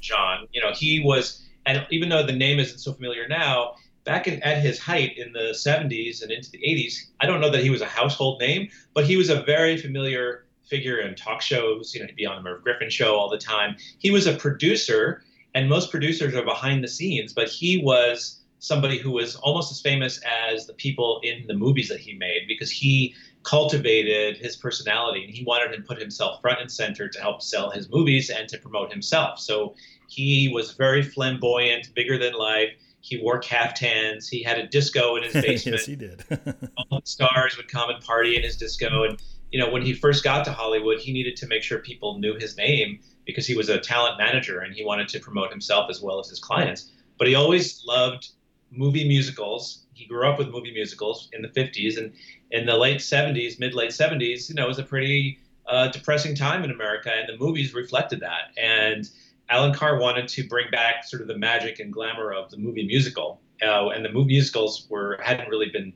John, 0.00 0.46
you 0.54 0.62
know, 0.62 0.72
he 0.72 1.02
was, 1.04 1.46
and 1.66 1.86
even 1.90 2.08
though 2.08 2.24
the 2.24 2.32
name 2.32 2.58
isn't 2.58 2.78
so 2.78 2.94
familiar 2.94 3.28
now, 3.28 3.74
back 4.04 4.26
in, 4.26 4.42
at 4.42 4.62
his 4.62 4.78
height 4.78 5.18
in 5.18 5.30
the 5.34 5.50
70s 5.52 6.22
and 6.22 6.32
into 6.32 6.50
the 6.50 6.58
80s, 6.60 6.94
I 7.20 7.26
don't 7.26 7.42
know 7.42 7.50
that 7.50 7.62
he 7.62 7.68
was 7.68 7.82
a 7.82 7.86
household 7.86 8.40
name, 8.40 8.70
but 8.94 9.04
he 9.04 9.18
was 9.18 9.28
a 9.28 9.42
very 9.42 9.76
familiar 9.76 10.46
figure 10.70 11.00
in 11.00 11.14
talk 11.16 11.42
shows. 11.42 11.94
You 11.94 12.00
know, 12.00 12.06
he'd 12.06 12.16
be 12.16 12.24
on 12.24 12.36
the 12.36 12.42
Merv 12.42 12.62
Griffin 12.62 12.88
show 12.88 13.14
all 13.14 13.28
the 13.28 13.36
time. 13.36 13.76
He 13.98 14.10
was 14.10 14.26
a 14.26 14.34
producer, 14.36 15.22
and 15.54 15.68
most 15.68 15.90
producers 15.90 16.34
are 16.34 16.46
behind 16.46 16.82
the 16.82 16.88
scenes, 16.88 17.34
but 17.34 17.50
he 17.50 17.76
was 17.76 18.39
somebody 18.60 18.98
who 18.98 19.10
was 19.10 19.36
almost 19.36 19.72
as 19.72 19.80
famous 19.80 20.20
as 20.52 20.66
the 20.66 20.74
people 20.74 21.20
in 21.24 21.46
the 21.46 21.54
movies 21.54 21.88
that 21.88 21.98
he 21.98 22.12
made 22.14 22.42
because 22.46 22.70
he 22.70 23.14
cultivated 23.42 24.36
his 24.36 24.54
personality 24.54 25.24
and 25.24 25.34
he 25.34 25.42
wanted 25.44 25.74
to 25.74 25.82
put 25.82 25.98
himself 25.98 26.40
front 26.42 26.60
and 26.60 26.70
center 26.70 27.08
to 27.08 27.20
help 27.20 27.40
sell 27.42 27.70
his 27.70 27.90
movies 27.90 28.28
and 28.28 28.48
to 28.48 28.58
promote 28.58 28.92
himself. 28.92 29.38
So 29.38 29.74
he 30.08 30.50
was 30.52 30.72
very 30.72 31.02
flamboyant, 31.02 31.94
bigger 31.94 32.18
than 32.18 32.34
life. 32.34 32.68
He 33.00 33.18
wore 33.22 33.38
caftans. 33.38 34.28
He 34.28 34.42
had 34.42 34.58
a 34.58 34.66
disco 34.66 35.16
in 35.16 35.22
his 35.22 35.32
basement. 35.32 35.64
yes, 35.78 35.86
he 35.86 35.96
did. 35.96 36.22
All 36.76 37.00
the 37.00 37.06
stars 37.06 37.56
would 37.56 37.68
come 37.68 37.88
and 37.88 38.04
party 38.04 38.36
in 38.36 38.42
his 38.42 38.56
disco. 38.56 39.04
And 39.04 39.18
you 39.50 39.58
know, 39.58 39.70
when 39.70 39.80
he 39.80 39.94
first 39.94 40.22
got 40.22 40.44
to 40.44 40.52
Hollywood, 40.52 41.00
he 41.00 41.12
needed 41.12 41.34
to 41.36 41.46
make 41.46 41.62
sure 41.62 41.78
people 41.78 42.18
knew 42.18 42.34
his 42.34 42.58
name 42.58 43.00
because 43.24 43.46
he 43.46 43.56
was 43.56 43.70
a 43.70 43.80
talent 43.80 44.18
manager 44.18 44.60
and 44.60 44.74
he 44.74 44.84
wanted 44.84 45.08
to 45.08 45.18
promote 45.18 45.50
himself 45.50 45.88
as 45.88 46.02
well 46.02 46.20
as 46.20 46.28
his 46.28 46.38
clients. 46.38 46.92
But 47.18 47.26
he 47.26 47.34
always 47.34 47.82
loved 47.86 48.28
movie 48.70 49.06
musicals. 49.06 49.86
He 49.92 50.06
grew 50.06 50.28
up 50.28 50.38
with 50.38 50.48
movie 50.48 50.72
musicals 50.72 51.28
in 51.32 51.42
the 51.42 51.48
50s, 51.48 51.98
and 51.98 52.12
in 52.50 52.66
the 52.66 52.76
late 52.76 52.98
70s, 52.98 53.58
mid 53.58 53.74
late 53.74 53.90
70s, 53.90 54.48
you 54.48 54.54
know, 54.54 54.64
it 54.64 54.68
was 54.68 54.78
a 54.78 54.84
pretty 54.84 55.38
uh, 55.66 55.88
depressing 55.88 56.34
time 56.34 56.64
in 56.64 56.70
America, 56.70 57.12
and 57.14 57.28
the 57.28 57.42
movies 57.42 57.74
reflected 57.74 58.20
that. 58.20 58.52
And 58.56 59.08
Allan 59.48 59.74
Carr 59.74 59.98
wanted 59.98 60.28
to 60.28 60.46
bring 60.46 60.70
back 60.70 61.04
sort 61.04 61.22
of 61.22 61.28
the 61.28 61.36
magic 61.36 61.80
and 61.80 61.92
glamour 61.92 62.32
of 62.32 62.50
the 62.50 62.56
movie 62.56 62.86
musical, 62.86 63.40
uh, 63.62 63.88
and 63.88 64.04
the 64.04 64.10
movie 64.10 64.34
musicals 64.34 64.86
were 64.88 65.18
hadn't 65.22 65.48
really 65.48 65.70
been 65.70 65.92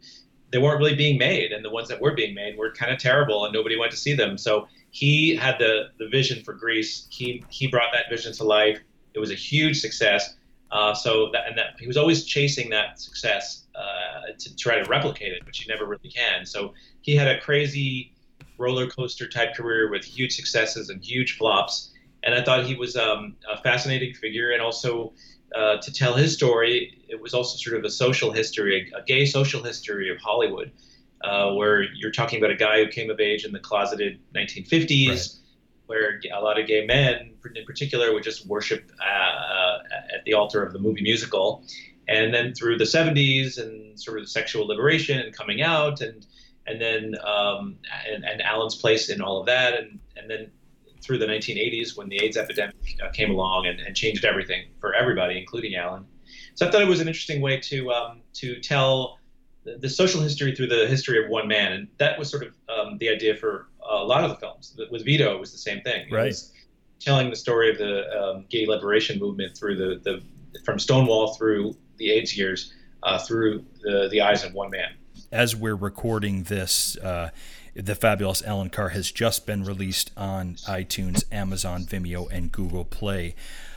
they 0.51 0.59
weren't 0.59 0.79
really 0.79 0.95
being 0.95 1.19
made, 1.19 1.51
and 1.51 1.65
the 1.65 1.71
ones 1.71 1.89
that 1.89 2.01
were 2.01 2.15
being 2.15 2.33
made 2.33 2.57
were 2.57 2.71
kind 2.71 2.93
of 2.93 3.01
terrible, 3.01 3.45
and 3.45 3.53
nobody 3.53 3.77
went 3.77 3.91
to 3.91 3.99
see 3.99 4.15
them. 4.15 4.39
So 4.39 4.69
he 4.91 5.35
had 5.35 5.59
the 5.59 5.91
the 5.99 6.09
vision 6.09 6.45
for 6.45 6.55
Grease. 6.55 7.09
He 7.11 7.43
he 7.49 7.67
brought 7.67 7.93
that 7.93 8.09
vision 8.09 8.33
to 8.35 8.45
life. 8.45 8.79
It 9.15 9.19
was 9.19 9.33
a 9.33 9.35
huge 9.35 9.81
success. 9.81 10.37
Uh, 10.75 10.93
so 10.93 11.31
that 11.33 11.47
and 11.47 11.57
that 11.57 11.77
he 11.79 11.87
was 11.87 11.97
always 11.97 12.25
chasing 12.25 12.69
that 12.69 13.01
success 13.01 13.67
uh, 13.77 14.33
to 14.37 14.57
try 14.57 14.77
to 14.77 14.91
replicate 14.91 15.33
it, 15.33 15.47
which 15.47 15.65
you 15.65 15.73
never 15.73 15.87
really 15.87 16.11
can. 16.11 16.45
So 16.45 16.75
he 17.01 17.15
had 17.15 17.29
a 17.29 17.41
crazy 17.41 18.13
roller 18.59 18.89
coaster 18.89 19.29
type 19.29 19.55
career 19.55 19.89
with 19.89 20.05
huge 20.05 20.35
successes 20.35 20.91
and 20.91 21.01
huge 21.01 21.37
flops. 21.37 21.93
And 22.25 22.35
I 22.35 22.43
thought 22.43 22.65
he 22.65 22.75
was 22.75 22.97
um, 22.97 23.37
a 23.49 23.57
fascinating 23.63 24.15
figure, 24.15 24.51
and 24.51 24.61
also 24.61 25.13
uh, 25.55 25.77
to 25.77 25.93
tell 25.93 26.15
his 26.15 26.35
story, 26.35 27.05
it 27.09 27.21
was 27.21 27.35
also 27.35 27.57
sort 27.57 27.79
of 27.79 27.85
a 27.85 27.91
social 27.91 28.33
history, 28.33 28.93
a, 28.97 29.03
gay 29.05 29.27
social 29.27 29.63
history 29.63 30.11
of 30.11 30.19
Hollywood, 30.19 30.73
uh, 31.23 31.53
where 31.53 31.83
you're 31.83 32.11
talking 32.11 32.41
about 32.41 32.51
a 32.51 32.57
guy 32.57 32.83
who 32.85 32.91
came 32.91 33.11
of 33.11 33.21
age 33.21 33.45
in 33.45 33.53
the 33.53 33.61
closeted 33.61 34.19
1950s. 34.35 35.09
Right 35.09 35.44
where 35.87 36.21
a 36.33 36.41
lot 36.41 36.59
of 36.59 36.67
gay 36.67 36.85
men, 36.87 37.35
in 37.55 37.65
particular, 37.65 38.13
would 38.13 38.23
just 38.23 38.47
worship 38.47 38.91
uh, 39.01 39.05
uh, 39.05 39.79
at 40.15 40.25
the 40.25 40.35
altar 40.35 40.63
of 40.63 40.73
the 40.73 40.79
movie 40.79 41.03
musical. 41.03 41.65
And 42.09 42.35
then 42.35 42.55
through 42.55 42.79
the 42.79 42.85
70s 42.85 43.59
and 43.59 43.99
sort 43.99 44.19
of 44.19 44.29
sexual 44.29 44.67
liberation 44.67 45.19
and 45.21 45.35
coming 45.35 45.63
out, 45.63 46.01
and 46.01 46.27
and 46.67 46.81
then 46.81 47.15
um, 47.27 47.77
and, 48.11 48.25
and 48.25 48.43
Allan's 48.43 48.75
place 48.75 49.11
in 49.11 49.21
all 49.21 49.41
of 49.41 49.47
that, 49.47 49.75
and 49.75 49.99
and 50.17 50.31
then 50.31 50.51
through 51.03 51.19
the 51.19 51.27
1980s 51.27 51.97
when 51.97 52.09
the 52.09 52.17
AIDS 52.23 52.37
epidemic 52.37 52.77
uh, 53.05 53.11
came 53.11 53.31
along 53.31 53.67
and, 53.67 53.79
and 53.81 53.95
changed 53.95 54.25
everything 54.25 54.69
for 54.81 54.95
everybody, 54.95 55.39
including 55.39 55.77
Allan. 55.77 56.07
So 56.55 56.67
I 56.67 56.71
thought 56.71 56.83
it 56.83 56.89
was 56.89 57.01
an 57.01 57.09
interesting 57.09 57.41
way 57.41 57.61
to 57.61 57.91
um, 57.91 58.21
to 58.35 58.61
tell 58.61 59.19
the, 59.65 59.77
the, 59.79 59.89
social 59.89 60.21
history 60.21 60.55
through 60.55 60.69
the 60.69 60.87
history 60.87 61.23
of 61.23 61.31
one 61.31 61.49
man, 61.49 61.73
and 61.73 61.89
that 61.99 62.19
was 62.19 62.31
sort 62.31 62.45
of 62.45 62.55
um, 62.69 62.99
the 62.99 63.09
idea 63.09 63.37
for 63.37 63.69
a 64.05 64.07
lot 64.07 64.25
of 64.25 64.31
the 64.31 64.37
films. 64.37 64.79
With 64.91 65.05
Vito, 65.05 65.35
it 65.35 65.41
was 65.41 65.53
the 65.53 65.59
same 65.59 65.81
thing. 65.83 66.07
It 66.09 66.15
right. 66.15 66.35
telling 67.01 67.31
the 67.31 67.37
story 67.37 67.71
of 67.71 67.79
the 67.79 68.21
um, 68.21 68.47
gay 68.49 68.67
liberation 68.67 69.19
movement 69.19 69.57
through 69.57 69.77
the, 69.77 70.01
the 70.03 70.23
from 70.65 70.79
Stonewall 70.79 71.35
through 71.35 71.77
the 71.97 72.11
AIDS 72.11 72.37
years 72.37 72.73
uh, 73.03 73.19
through 73.19 73.65
the 73.83 74.09
the 74.11 74.21
eyes 74.21 74.45
of 74.45 74.53
one 74.53 74.71
man. 74.71 74.95
As 75.33 75.57
we're 75.57 75.77
recording 75.77 76.45
this. 76.45 76.97
Uh, 76.99 77.31
the 77.77 77.97
fabulous 77.97 78.41
Allan 78.45 78.71
Carr 78.71 78.91
has 78.91 79.11
just 79.11 79.47
been 79.47 79.65
released 79.65 80.13
on 80.17 80.55
iTunes, 80.69 81.25
Amazon, 81.33 81.85
Vimeo, 81.85 82.31
and 82.31 82.53
Google 82.53 82.85
Play. 82.85 83.35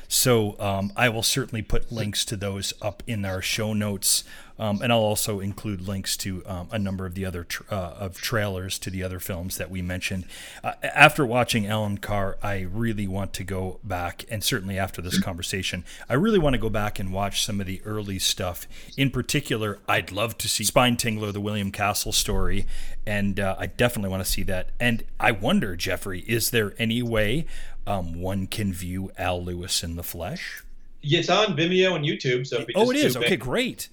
So 0.08 0.56
um, 0.60 0.94
I 0.96 1.10
will 1.10 1.24
certainly 1.24 1.62
put 1.62 1.92
links 1.92 2.24
to 2.26 2.38
those 2.38 2.74
up 2.82 3.04
in 3.08 3.26
our 3.26 3.42
show 3.42 3.74
notes. 3.74 4.24
Um, 4.60 4.82
and 4.82 4.92
I'll 4.92 5.00
also 5.00 5.40
include 5.40 5.88
links 5.88 6.18
to 6.18 6.44
um, 6.46 6.70
a 6.72 6.80
number 6.80 7.06
of 7.06 7.14
the 7.14 7.26
other 7.26 7.44
tra- 7.44 7.66
uh, 7.70 7.96
of 8.00 8.20
trailers 8.20 8.80
to 8.80 8.90
the 8.90 9.04
other 9.04 9.20
films 9.20 9.58
that 9.58 9.70
we 9.70 9.82
mentioned. 9.82 10.26
Uh, 10.64 10.74
after 10.84 11.26
watching 11.26 11.68
Allan 11.68 12.00
Carr, 12.00 12.38
I 12.42 12.62
really 12.62 13.08
want 13.08 13.34
to 13.34 13.44
go 13.44 13.80
back, 13.84 14.26
and 14.30 14.44
certainly 14.44 14.78
after 14.78 15.02
this 15.02 15.20
conversation, 15.20 15.86
I 16.10 16.16
really 16.16 16.40
want 16.40 16.54
to 16.54 16.60
go 16.60 16.70
back 16.70 17.00
and 17.00 17.14
watch 17.14 17.46
some 17.46 17.62
of 17.62 17.68
the 17.68 17.82
early 17.86 18.20
stuff. 18.20 18.68
In 18.96 19.12
particular, 19.12 19.80
I'd 19.88 20.12
love 20.12 20.38
to 20.40 20.50
see 20.50 20.64
Spine 20.64 20.98
Tingler, 20.98 21.32
the 21.32 21.42
William 21.42 21.72
Castle 21.72 22.12
story, 22.12 22.66
and 23.06 23.40
uh, 23.40 23.56
I 23.60 23.68
definitely 23.68 24.10
want 24.10 24.26
to 24.26 24.30
see 24.30 24.44
that. 24.44 24.70
And 24.80 25.04
I 25.20 25.32
wonder, 25.32 25.76
Jeffrey, 25.76 26.22
is 26.22 26.50
there 26.50 26.74
any 26.78 27.02
way 27.02 27.46
um, 27.86 28.20
one 28.20 28.48
can 28.48 28.74
view 28.74 29.12
Al 29.18 29.44
Lewis 29.44 29.84
in 29.84 29.96
the 29.96 30.04
flesh? 30.04 30.64
It's 31.04 31.30
on 31.30 31.56
Vimeo 31.56 31.96
and 31.96 32.04
YouTube. 32.04 32.46
So 32.48 32.66
oh, 32.76 32.92
it 32.92 32.98
is. 32.98 33.16
Okay, 33.16 33.38
great. 33.38 33.90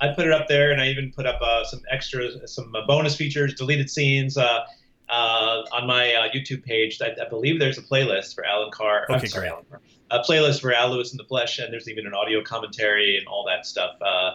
I 0.00 0.08
put 0.08 0.26
it 0.26 0.32
up 0.32 0.48
there, 0.48 0.72
and 0.72 0.80
I 0.80 0.88
even 0.88 1.12
put 1.12 1.26
up 1.26 1.40
uh, 1.40 1.64
some 1.64 1.80
extras, 1.90 2.52
some 2.52 2.74
uh, 2.74 2.86
bonus 2.86 3.16
features, 3.16 3.54
deleted 3.54 3.90
scenes 3.90 4.36
uh, 4.36 4.64
uh 5.08 5.62
on 5.72 5.86
my 5.86 6.12
uh, 6.14 6.28
YouTube 6.34 6.64
page. 6.64 7.00
I, 7.00 7.14
I, 7.20 7.28
believe 7.28 7.60
there's 7.60 7.78
a 7.78 7.82
playlist 7.82 8.34
for 8.34 8.44
Allan 8.44 8.70
Carr. 8.72 9.04
Okay, 9.04 9.14
I'm 9.14 9.26
sorry, 9.26 9.48
Allan 9.48 9.64
Carr. 9.70 9.80
A 10.10 10.20
playlist 10.20 10.60
for 10.60 10.72
Al 10.72 10.90
Lewis 10.90 11.12
in 11.12 11.16
the 11.16 11.24
Flesh, 11.24 11.58
and 11.58 11.72
there's 11.72 11.88
even 11.88 12.06
an 12.06 12.14
audio 12.14 12.42
commentary 12.42 13.16
and 13.16 13.26
all 13.26 13.44
that 13.46 13.66
stuff. 13.66 13.96
Uh, 14.00 14.34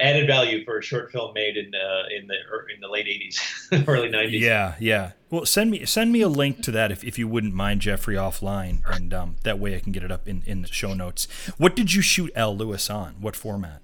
added 0.00 0.26
value 0.26 0.64
for 0.64 0.78
a 0.78 0.82
short 0.82 1.10
film 1.12 1.34
made 1.34 1.56
in 1.56 1.66
in 1.66 2.26
the 2.26 2.34
in 2.74 2.80
the 2.80 2.88
late 2.88 3.06
'80s, 3.06 3.86
early 3.88 4.08
'90s. 4.08 4.40
Yeah, 4.40 4.74
yeah. 4.78 5.12
Well, 5.30 5.44
send 5.44 5.70
me 5.70 5.84
send 5.84 6.10
me 6.10 6.20
a 6.20 6.28
link 6.28 6.62
to 6.62 6.70
that 6.72 6.90
if, 6.90 7.04
if 7.04 7.18
you 7.18 7.28
wouldn't 7.28 7.54
mind, 7.54 7.80
Jeffrey, 7.80 8.16
offline, 8.16 8.80
and 8.90 9.12
um, 9.12 9.36
that 9.44 9.58
way 9.58 9.76
I 9.76 9.80
can 9.80 9.92
get 9.92 10.02
it 10.02 10.10
up 10.10 10.26
in, 10.26 10.42
in 10.46 10.62
the 10.62 10.68
show 10.68 10.94
notes. 10.94 11.28
What 11.58 11.76
did 11.76 11.94
you 11.94 12.02
shoot 12.02 12.32
Al 12.34 12.56
Lewis 12.56 12.88
on? 12.88 13.16
What 13.20 13.36
format? 13.36 13.82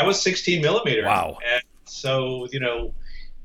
That 0.00 0.06
was 0.06 0.22
16 0.22 0.62
millimeter. 0.62 1.04
Wow. 1.04 1.36
And 1.46 1.62
so, 1.84 2.48
you 2.52 2.58
know, 2.58 2.94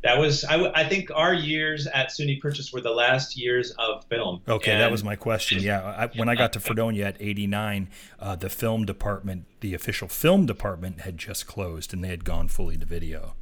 that 0.03 0.17
was, 0.17 0.45
I, 0.45 0.71
I 0.73 0.87
think 0.87 1.11
our 1.13 1.33
years 1.33 1.85
at 1.87 2.11
SUNY 2.11 2.39
Purchase 2.39 2.71
were 2.71 2.79
the 2.79 2.93
last 2.93 3.37
years 3.37 3.71
of 3.71 4.05
film. 4.05 4.41
Okay, 4.47 4.71
and, 4.71 4.81
that 4.81 4.89
was 4.89 5.03
my 5.03 5.17
question. 5.17 5.61
Yeah. 5.61 5.81
I, 5.83 6.17
when 6.17 6.29
I 6.29 6.35
got 6.35 6.53
to 6.53 6.61
Fredonia 6.61 7.07
at 7.07 7.17
89, 7.19 7.89
uh, 8.21 8.37
the 8.37 8.49
film 8.49 8.85
department, 8.85 9.47
the 9.59 9.73
official 9.73 10.07
film 10.07 10.45
department 10.45 11.01
had 11.01 11.17
just 11.17 11.45
closed 11.45 11.93
and 11.93 12.01
they 12.01 12.07
had 12.07 12.23
gone 12.23 12.47
fully 12.47 12.77
to 12.77 12.85
video. 12.85 13.35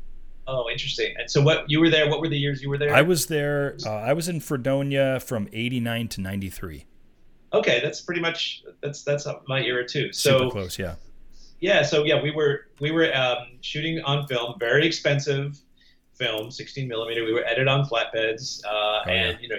Oh, 0.47 0.68
interesting. 0.72 1.14
And 1.20 1.30
so, 1.30 1.41
what 1.41 1.70
you 1.70 1.80
were 1.80 1.89
there? 1.89 2.09
What 2.09 2.20
were 2.20 2.28
the 2.28 2.38
years 2.38 2.61
you 2.61 2.70
were 2.70 2.78
there? 2.78 2.93
I 2.93 3.01
was 3.01 3.28
there. 3.28 3.78
Uh, 3.86 3.91
I 3.91 4.11
was 4.11 4.28
in 4.28 4.41
Fredonia 4.41 5.22
from 5.22 5.47
'89 5.53 6.09
to 6.09 6.22
'93. 6.22 6.86
Okay, 7.53 7.80
that's 7.82 8.01
pretty 8.01 8.20
much 8.20 8.61
that's 8.82 9.03
that's 9.03 9.26
my 9.47 9.61
era 9.61 9.88
too. 9.88 10.11
So 10.11 10.39
Super 10.39 10.51
close, 10.51 10.78
yeah 10.78 10.95
yeah, 11.64 11.82
so 11.82 12.03
yeah, 12.03 12.22
we 12.22 12.30
were 12.30 12.68
we 12.82 12.91
were 12.91 13.09
um, 13.16 13.38
shooting 13.61 14.01
on 14.01 14.28
film, 14.28 14.55
very 14.59 14.86
expensive 14.86 15.57
film, 16.14 16.51
16 16.51 16.89
millimeter. 16.89 17.24
We 17.24 17.32
were 17.32 17.45
edited 17.45 17.70
on 17.70 17.86
flatbeds, 17.88 18.61
uh, 18.66 18.70
oh, 18.70 19.01
and 19.07 19.38
yeah. 19.38 19.41
you 19.41 19.47
know 19.47 19.55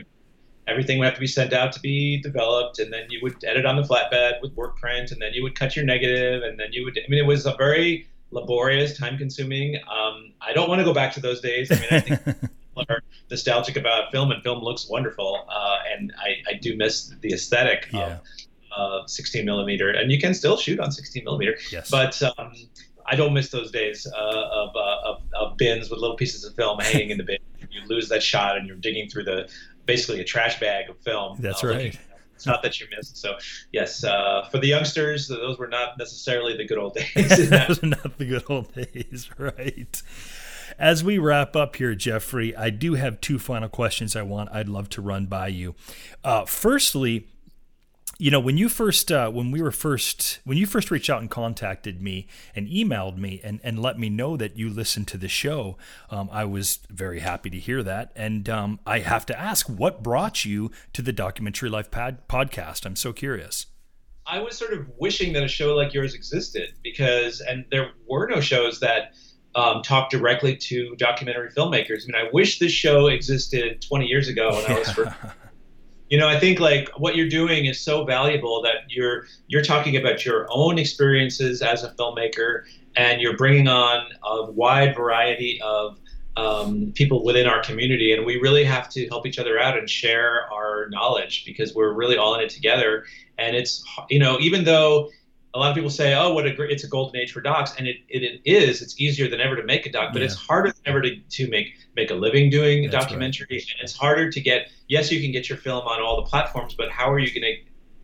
everything 0.66 0.98
would 0.98 1.06
have 1.06 1.14
to 1.14 1.20
be 1.20 1.26
sent 1.26 1.54
out 1.54 1.72
to 1.72 1.80
be 1.80 2.20
developed, 2.20 2.78
and 2.78 2.92
then 2.92 3.06
you 3.08 3.20
would 3.22 3.42
edit 3.42 3.64
on 3.64 3.76
the 3.76 3.82
flatbed 3.82 4.42
with 4.42 4.52
work 4.52 4.76
print, 4.76 5.12
and 5.12 5.22
then 5.22 5.32
you 5.32 5.42
would 5.42 5.58
cut 5.58 5.76
your 5.76 5.86
negative, 5.86 6.42
and 6.42 6.60
then 6.60 6.66
you 6.72 6.84
would. 6.84 6.98
I 6.98 7.08
mean, 7.08 7.24
it 7.24 7.26
was 7.26 7.46
a 7.46 7.54
very 7.56 8.06
laborious, 8.30 8.98
time 8.98 9.16
consuming. 9.16 9.76
Um, 9.76 10.34
I 10.42 10.52
don't 10.52 10.68
want 10.68 10.80
to 10.80 10.84
go 10.84 10.92
back 10.92 11.10
to 11.14 11.20
those 11.20 11.40
days. 11.40 11.72
I 11.72 11.76
mean, 11.76 11.88
I 11.90 12.00
think 12.00 12.22
people 12.26 12.84
are 12.90 13.00
nostalgic 13.30 13.78
about 13.78 14.12
film, 14.12 14.30
and 14.30 14.42
film 14.42 14.62
looks 14.62 14.90
wonderful. 14.90 15.46
Uh, 15.48 15.78
and 15.90 16.12
I, 16.18 16.50
I 16.50 16.54
do 16.58 16.76
miss 16.76 17.14
the 17.22 17.32
aesthetic 17.32 17.88
Yeah. 17.94 18.00
of 18.16 18.20
uh, 18.76 19.06
16 19.06 19.44
millimeter, 19.44 19.90
and 19.90 20.10
you 20.10 20.18
can 20.18 20.34
still 20.34 20.56
shoot 20.56 20.80
on 20.80 20.92
16 20.92 21.24
millimeter. 21.24 21.56
Yes. 21.70 21.90
But 21.90 22.20
um, 22.38 22.52
I 23.06 23.16
don't 23.16 23.34
miss 23.34 23.50
those 23.50 23.70
days 23.70 24.06
uh, 24.06 24.18
of, 24.18 24.74
uh, 24.74 24.96
of 25.04 25.22
of 25.34 25.56
bins 25.56 25.90
with 25.90 26.00
little 26.00 26.16
pieces 26.16 26.44
of 26.44 26.54
film 26.54 26.78
hanging 26.80 27.10
in 27.10 27.18
the 27.18 27.24
bin. 27.24 27.38
You 27.70 27.80
lose 27.88 28.08
that 28.10 28.22
shot, 28.22 28.56
and 28.56 28.68
you're 28.68 28.76
digging 28.76 29.08
through 29.08 29.24
the 29.24 29.50
basically 29.84 30.20
a 30.20 30.24
trash 30.24 30.60
bag 30.60 30.88
of 30.88 30.98
film. 30.98 31.38
That's 31.40 31.64
uh, 31.64 31.68
right. 31.68 31.98
It's 32.34 32.46
not 32.46 32.62
that 32.62 32.80
you 32.80 32.86
missed. 32.94 33.16
So 33.16 33.36
yes, 33.72 34.04
uh, 34.04 34.46
for 34.50 34.58
the 34.58 34.66
youngsters, 34.66 35.28
those 35.28 35.58
were 35.58 35.66
not 35.66 35.98
necessarily 35.98 36.56
the 36.56 36.66
good 36.66 36.78
old 36.78 36.94
days. 36.94 37.48
Those 37.50 37.82
are 37.82 37.86
not 37.86 38.18
the 38.18 38.26
good 38.26 38.44
old 38.48 38.72
days, 38.74 39.30
right? 39.38 40.02
As 40.78 41.04
we 41.04 41.18
wrap 41.18 41.54
up 41.54 41.76
here, 41.76 41.94
Jeffrey, 41.94 42.54
I 42.56 42.70
do 42.70 42.94
have 42.94 43.20
two 43.20 43.38
final 43.38 43.68
questions 43.68 44.16
I 44.16 44.22
want. 44.22 44.50
I'd 44.52 44.68
love 44.68 44.88
to 44.90 45.02
run 45.02 45.26
by 45.26 45.48
you. 45.48 45.74
Uh, 46.24 46.44
firstly, 46.44 47.28
you 48.18 48.30
know 48.30 48.40
when 48.40 48.56
you 48.56 48.68
first 48.68 49.10
uh, 49.10 49.30
when 49.30 49.50
we 49.50 49.60
were 49.60 49.70
first 49.70 50.40
when 50.44 50.56
you 50.56 50.66
first 50.66 50.90
reached 50.90 51.10
out 51.10 51.20
and 51.20 51.30
contacted 51.30 52.00
me 52.00 52.26
and 52.54 52.68
emailed 52.68 53.16
me 53.16 53.40
and, 53.42 53.60
and 53.62 53.78
let 53.78 53.98
me 53.98 54.08
know 54.08 54.36
that 54.36 54.56
you 54.56 54.70
listened 54.70 55.08
to 55.08 55.16
the 55.16 55.28
show 55.28 55.76
um, 56.10 56.28
i 56.32 56.44
was 56.44 56.80
very 56.90 57.20
happy 57.20 57.50
to 57.50 57.58
hear 57.58 57.82
that 57.82 58.12
and 58.14 58.48
um, 58.48 58.78
i 58.86 59.00
have 59.00 59.26
to 59.26 59.38
ask 59.38 59.68
what 59.68 60.02
brought 60.02 60.44
you 60.44 60.70
to 60.92 61.02
the 61.02 61.12
documentary 61.12 61.68
life 61.68 61.90
pod- 61.90 62.26
podcast 62.28 62.86
i'm 62.86 62.96
so 62.96 63.12
curious 63.12 63.66
I 64.26 64.38
was 64.38 64.56
sort 64.56 64.72
of 64.72 64.86
wishing 64.98 65.34
that 65.34 65.42
a 65.42 65.48
show 65.48 65.74
like 65.74 65.92
yours 65.92 66.14
existed 66.14 66.72
because, 66.82 67.42
and 67.42 67.66
there 67.70 67.90
were 68.08 68.26
no 68.26 68.40
shows 68.40 68.80
that 68.80 69.12
um, 69.54 69.82
talk 69.82 70.10
directly 70.10 70.56
to 70.56 70.96
documentary 70.96 71.50
filmmakers. 71.50 72.04
I 72.04 72.06
mean, 72.06 72.26
I 72.26 72.30
wish 72.32 72.58
this 72.58 72.72
show 72.72 73.08
existed 73.08 73.82
20 73.82 74.06
years 74.06 74.28
ago 74.28 74.50
when 74.50 74.64
I 74.70 74.78
was 74.78 74.90
first. 74.92 75.14
You 76.10 76.18
know, 76.18 76.28
I 76.28 76.38
think 76.38 76.60
like 76.60 76.90
what 76.96 77.16
you're 77.16 77.28
doing 77.28 77.64
is 77.64 77.80
so 77.80 78.04
valuable 78.04 78.62
that 78.62 78.88
you're 78.88 79.26
you're 79.48 79.62
talking 79.62 79.96
about 79.96 80.24
your 80.24 80.46
own 80.50 80.78
experiences 80.78 81.62
as 81.62 81.82
a 81.82 81.90
filmmaker, 81.90 82.64
and 82.96 83.20
you're 83.20 83.36
bringing 83.36 83.68
on 83.68 84.06
a 84.22 84.50
wide 84.50 84.94
variety 84.94 85.60
of 85.62 85.98
um, 86.36 86.92
people 86.94 87.24
within 87.24 87.46
our 87.46 87.62
community, 87.62 88.12
and 88.12 88.26
we 88.26 88.36
really 88.36 88.64
have 88.64 88.88
to 88.90 89.06
help 89.08 89.26
each 89.26 89.38
other 89.38 89.58
out 89.58 89.78
and 89.78 89.88
share 89.88 90.52
our 90.52 90.88
knowledge 90.90 91.44
because 91.46 91.74
we're 91.74 91.92
really 91.92 92.16
all 92.16 92.34
in 92.34 92.40
it 92.40 92.50
together. 92.50 93.06
And 93.38 93.56
it's 93.56 93.82
you 94.10 94.18
know 94.18 94.38
even 94.40 94.64
though 94.64 95.10
a 95.54 95.58
lot 95.58 95.70
of 95.70 95.74
people 95.76 95.90
say, 95.90 96.14
oh, 96.14 96.32
what 96.34 96.46
a 96.46 96.52
great, 96.52 96.70
it's 96.72 96.82
a 96.84 96.88
golden 96.88 97.20
age 97.20 97.32
for 97.32 97.40
docs, 97.40 97.74
and 97.78 97.86
it, 97.86 97.96
it, 98.08 98.22
it 98.22 98.40
is. 98.44 98.82
It's 98.82 99.00
easier 99.00 99.28
than 99.28 99.40
ever 99.40 99.54
to 99.56 99.62
make 99.62 99.86
a 99.86 99.92
doc, 99.92 100.12
but 100.12 100.18
Yeah. 100.18 100.26
it's 100.26 100.34
harder 100.34 100.70
than 100.72 100.82
ever 100.86 101.00
to, 101.02 101.16
to 101.16 101.48
make 101.48 101.68
make 101.96 102.10
a 102.10 102.14
living 102.14 102.50
doing 102.50 102.82
That's 102.82 102.94
right. 102.94 103.00
documentary, 103.02 103.46
and 103.58 103.80
it's 103.80 103.96
harder 103.96 104.30
to 104.30 104.40
get. 104.40 104.68
Yes, 104.88 105.12
you 105.12 105.20
can 105.20 105.30
get 105.32 105.48
your 105.48 105.58
film 105.58 105.86
on 105.86 106.02
all 106.02 106.16
the 106.16 106.28
platforms, 106.28 106.74
but 106.74 106.90
how 106.90 107.10
are 107.10 107.18
you 107.20 107.28
going 107.28 107.42
to 107.54 107.56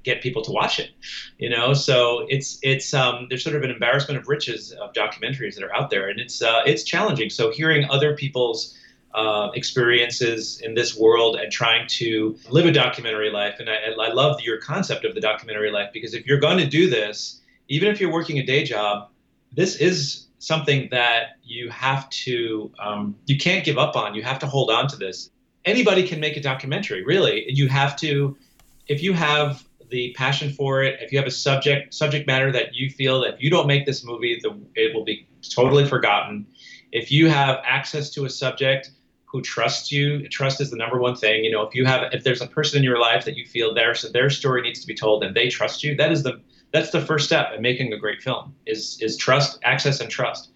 get 0.03 0.23
people 0.23 0.41
to 0.43 0.53
watch 0.53 0.79
it? 0.79 0.91
You 1.39 1.51
know, 1.51 1.75
so 1.75 2.25
it's 2.29 2.59
it's 2.63 2.95
um, 2.95 3.27
there's 3.29 3.43
sort 3.43 3.57
of 3.57 3.63
an 3.65 3.71
embarrassment 3.71 4.19
of 4.21 4.29
riches 4.29 4.73
of 4.73 4.93
documentaries 4.93 5.55
that 5.57 5.65
are 5.65 5.75
out 5.75 5.91
there, 5.91 6.09
and 6.09 6.21
it's 6.21 6.41
uh, 6.41 6.63
it's 6.65 6.85
challenging. 6.85 7.31
So 7.31 7.51
hearing 7.51 7.85
other 7.91 8.15
people's 8.17 8.77
uh, 9.13 9.51
experiences 9.55 10.61
in 10.61 10.75
this 10.75 10.97
world 10.97 11.35
and 11.37 11.51
trying 11.51 11.87
to 11.89 12.37
live 12.49 12.67
a 12.67 12.71
documentary 12.73 13.31
life. 13.31 13.57
And 13.59 13.69
I, 13.69 13.75
I 14.01 14.13
love 14.13 14.41
your 14.41 14.59
concept 14.59 15.05
of 15.05 15.15
the 15.17 15.21
documentary 15.21 15.73
life 15.73 15.91
because 15.93 16.15
if 16.15 16.27
you're 16.27 16.39
going 16.39 16.59
to 16.59 16.67
do 16.67 16.89
this, 16.89 17.40
even 17.71 17.89
if 17.89 18.01
you're 18.01 18.13
working 18.13 18.39
a 18.39 18.43
day 18.43 18.65
job, 18.65 19.09
this 19.53 19.77
is 19.77 20.27
something 20.39 20.89
that 20.91 21.39
you 21.43 21.71
have 21.71 22.11
to, 22.11 22.71
um, 22.79 23.17
you 23.27 23.39
can't 23.39 23.65
give 23.65 23.79
up 23.79 23.97
on. 23.97 24.15
You 24.15 24.23
have 24.23 24.39
to 24.41 24.47
hold 24.47 24.71
on 24.71 24.89
to 24.89 24.97
this. 24.97 25.31
Anybody 25.65 26.07
can 26.07 26.21
make 26.21 26.37
a 26.37 26.43
documentary, 26.43 27.05
really. 27.05 27.45
You 27.49 27.69
have 27.69 27.97
to, 27.97 28.37
if 28.89 29.03
you 29.03 29.13
have 29.13 29.65
the 29.89 30.13
passion 30.17 30.53
for 30.53 30.83
it, 30.83 30.99
if 31.01 31.13
you 31.13 31.19
have 31.19 31.27
a 31.27 31.33
subject 31.33 31.95
subject 31.95 32.27
matter 32.27 32.51
that 32.53 32.75
you 32.75 32.91
feel 32.91 33.21
that 33.21 33.35
if 33.35 33.43
you 33.43 33.51
don't 33.51 33.67
make 33.67 33.87
this 33.87 34.05
movie, 34.05 34.39
the, 34.43 34.59
it 34.75 34.95
will 34.95 35.05
be 35.05 35.27
totally 35.49 35.87
forgotten. 35.87 36.47
If 36.93 37.13
you 37.13 37.29
have 37.29 37.61
access 37.65 38.11
to 38.11 38.25
a 38.25 38.31
subject 38.31 38.91
who 39.27 39.43
trusts 39.43 39.93
you, 39.93 40.27
trust 40.29 40.61
is 40.61 40.71
the 40.71 40.77
number 40.77 40.99
one 40.99 41.15
thing. 41.15 41.45
You 41.45 41.53
know, 41.53 41.63
if 41.63 41.75
you 41.75 41.85
have, 41.85 42.13
if 42.13 42.25
there's 42.25 42.41
a 42.41 42.47
person 42.47 42.79
in 42.79 42.85
your 42.85 42.99
life 42.99 43.25
that 43.27 43.37
you 43.37 43.45
feel 43.45 43.75
their 43.75 43.95
so 43.95 44.09
their 44.09 44.31
story 44.31 44.63
needs 44.63 44.81
to 44.81 44.87
be 44.87 44.95
told 44.95 45.23
and 45.23 45.37
they 45.37 45.49
trust 45.49 45.85
you, 45.85 45.95
that 45.97 46.11
is 46.11 46.23
the 46.23 46.41
that's 46.73 46.91
the 46.91 47.01
first 47.01 47.27
step 47.27 47.53
in 47.55 47.63
making 47.63 47.93
a 47.93 47.99
great 47.99 48.23
film 48.23 48.55
is 48.67 48.99
is 49.01 49.17
trust, 49.17 49.59
access, 49.63 50.01
and 50.01 50.11
trust. 50.11 50.51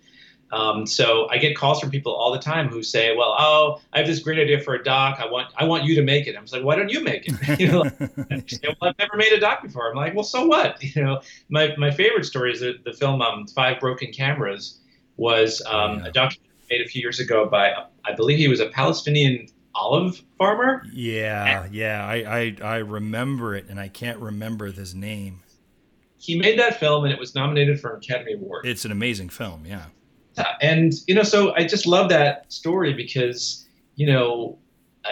Um, 0.53 0.87
so 0.87 1.29
I 1.31 1.39
get 1.39 1.57
calls 1.57 1.81
from 1.81 1.91
people 1.91 2.15
all 2.15 2.33
the 2.33 2.39
time 2.39 2.69
who 2.69 2.83
say, 2.83 3.17
"Well, 3.17 3.35
oh, 3.37 3.81
I 3.93 3.99
have 3.99 4.07
this 4.07 4.21
great 4.21 4.39
idea 4.39 4.61
for 4.61 4.75
a 4.75 4.85
doc. 4.85 5.19
I 5.21 5.27
want 5.27 5.49
I 5.57 5.65
want 5.65 5.85
you 5.85 5.97
to 5.97 6.03
make 6.03 6.27
it." 6.27 6.37
I'm 6.37 6.47
like, 6.53 6.63
"Why 6.63 6.77
don't 6.77 6.91
you 6.91 7.03
make 7.03 7.27
it?" 7.27 7.59
You 7.61 7.73
know, 7.73 7.83
like, 7.83 8.51
well, 8.63 8.77
I've 8.83 8.99
never 8.99 9.17
made 9.17 9.33
a 9.33 9.41
doc 9.41 9.63
before. 9.63 9.91
I'm 9.91 9.97
like, 9.97 10.15
"Well, 10.15 10.25
so 10.25 10.47
what?" 10.47 10.83
You 10.95 11.03
know, 11.03 11.21
my 11.49 11.75
my 11.77 11.91
favorite 11.91 12.25
story 12.25 12.53
is 12.53 12.61
the, 12.61 12.75
the 12.85 12.93
film 12.93 13.21
um, 13.21 13.47
Five 13.49 13.81
Broken 13.81 14.13
Cameras 14.13 14.79
was 15.17 15.63
um, 15.67 16.03
a 16.05 16.13
documentary 16.13 16.51
made 16.71 16.81
a 16.81 16.89
few 16.89 17.03
years 17.03 17.21
ago 17.21 17.47
by 17.47 17.73
I 18.05 18.15
believe 18.15 18.39
he 18.39 18.49
was 18.49 18.61
a 18.61 18.67
Palestinian 18.67 19.49
olive 19.75 20.23
farmer. 20.39 20.85
yeah 20.93 21.67
yeah 21.73 22.07
I, 22.07 22.15
I 22.15 22.57
i 22.63 22.77
remember 22.77 23.57
it 23.57 23.67
and 23.69 23.81
i 23.81 23.89
can't 23.89 24.21
remember 24.21 24.71
his 24.71 24.95
name 24.95 25.41
He 26.25 26.39
made 26.39 26.59
that 26.59 26.81
film 26.81 27.05
and 27.05 27.13
it 27.13 27.21
was 27.21 27.35
nominated 27.35 27.79
for 27.79 27.91
an 27.91 27.97
Academy 27.99 28.33
Award. 28.33 28.67
it's 28.67 28.87
an 28.87 28.93
amazing 28.93 29.29
film 29.29 29.67
yeah 29.67 29.87
Yeah, 30.39 30.47
and 30.63 30.93
you 31.07 31.15
know, 31.15 31.23
so 31.23 31.55
I 31.55 31.65
just 31.67 31.87
love 31.87 32.09
that 32.09 32.51
story 32.51 32.95
because 32.95 33.69
you 33.97 34.07
know, 34.07 34.59
uh, 35.05 35.11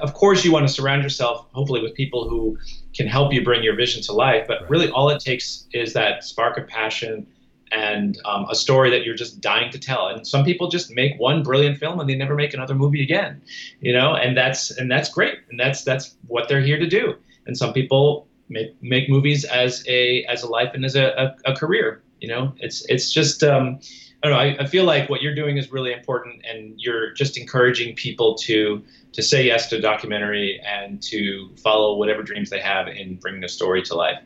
of 0.00 0.12
course, 0.14 0.44
you 0.44 0.52
want 0.52 0.68
to 0.68 0.72
surround 0.72 1.02
yourself, 1.02 1.46
hopefully, 1.52 1.82
with 1.82 1.94
people 1.94 2.28
who 2.28 2.58
can 2.94 3.06
help 3.06 3.32
you 3.32 3.42
bring 3.42 3.62
your 3.62 3.74
vision 3.74 4.02
to 4.02 4.12
life. 4.12 4.46
But 4.46 4.68
really, 4.68 4.90
all 4.90 5.08
it 5.08 5.20
takes 5.20 5.66
is 5.72 5.94
that 5.94 6.24
spark 6.24 6.58
of 6.58 6.68
passion 6.68 7.26
and 7.72 8.18
um, 8.24 8.46
a 8.50 8.54
story 8.54 8.90
that 8.90 9.04
you're 9.04 9.16
just 9.16 9.40
dying 9.40 9.70
to 9.72 9.78
tell. 9.78 10.08
And 10.08 10.26
some 10.26 10.44
people 10.44 10.68
just 10.68 10.90
make 10.90 11.18
one 11.18 11.42
brilliant 11.42 11.78
film 11.78 12.00
and 12.00 12.08
they 12.08 12.14
never 12.14 12.34
make 12.34 12.54
another 12.54 12.74
movie 12.74 13.02
again, 13.02 13.42
you 13.80 13.92
know, 13.92 14.14
and 14.14 14.36
that's 14.36 14.70
and 14.78 14.90
that's 14.90 15.08
great, 15.08 15.38
and 15.50 15.58
that's 15.58 15.82
that's 15.84 16.16
what 16.26 16.48
they're 16.48 16.60
here 16.60 16.78
to 16.78 16.86
do. 16.86 17.16
And 17.46 17.56
some 17.56 17.72
people 17.72 18.27
make 18.48 18.80
make 18.82 19.08
movies 19.08 19.44
as 19.44 19.84
a 19.88 20.24
as 20.24 20.42
a 20.42 20.48
life 20.48 20.70
and 20.74 20.84
as 20.84 20.96
a, 20.96 21.36
a, 21.44 21.52
a 21.52 21.54
career. 21.54 22.02
You 22.20 22.28
know, 22.28 22.52
it's 22.58 22.84
it's 22.88 23.12
just. 23.12 23.42
Um, 23.42 23.80
I 24.20 24.28
don't 24.28 24.36
know. 24.36 24.42
I, 24.42 24.64
I 24.64 24.66
feel 24.66 24.82
like 24.82 25.08
what 25.08 25.22
you're 25.22 25.36
doing 25.36 25.58
is 25.58 25.70
really 25.70 25.92
important, 25.92 26.44
and 26.44 26.74
you're 26.76 27.12
just 27.12 27.38
encouraging 27.38 27.94
people 27.94 28.34
to 28.38 28.82
to 29.12 29.22
say 29.22 29.46
yes 29.46 29.68
to 29.68 29.80
documentary 29.80 30.60
and 30.66 31.00
to 31.04 31.54
follow 31.62 31.96
whatever 31.96 32.24
dreams 32.24 32.50
they 32.50 32.58
have 32.58 32.88
in 32.88 33.14
bringing 33.16 33.44
a 33.44 33.48
story 33.48 33.80
to 33.82 33.94
life. 33.94 34.18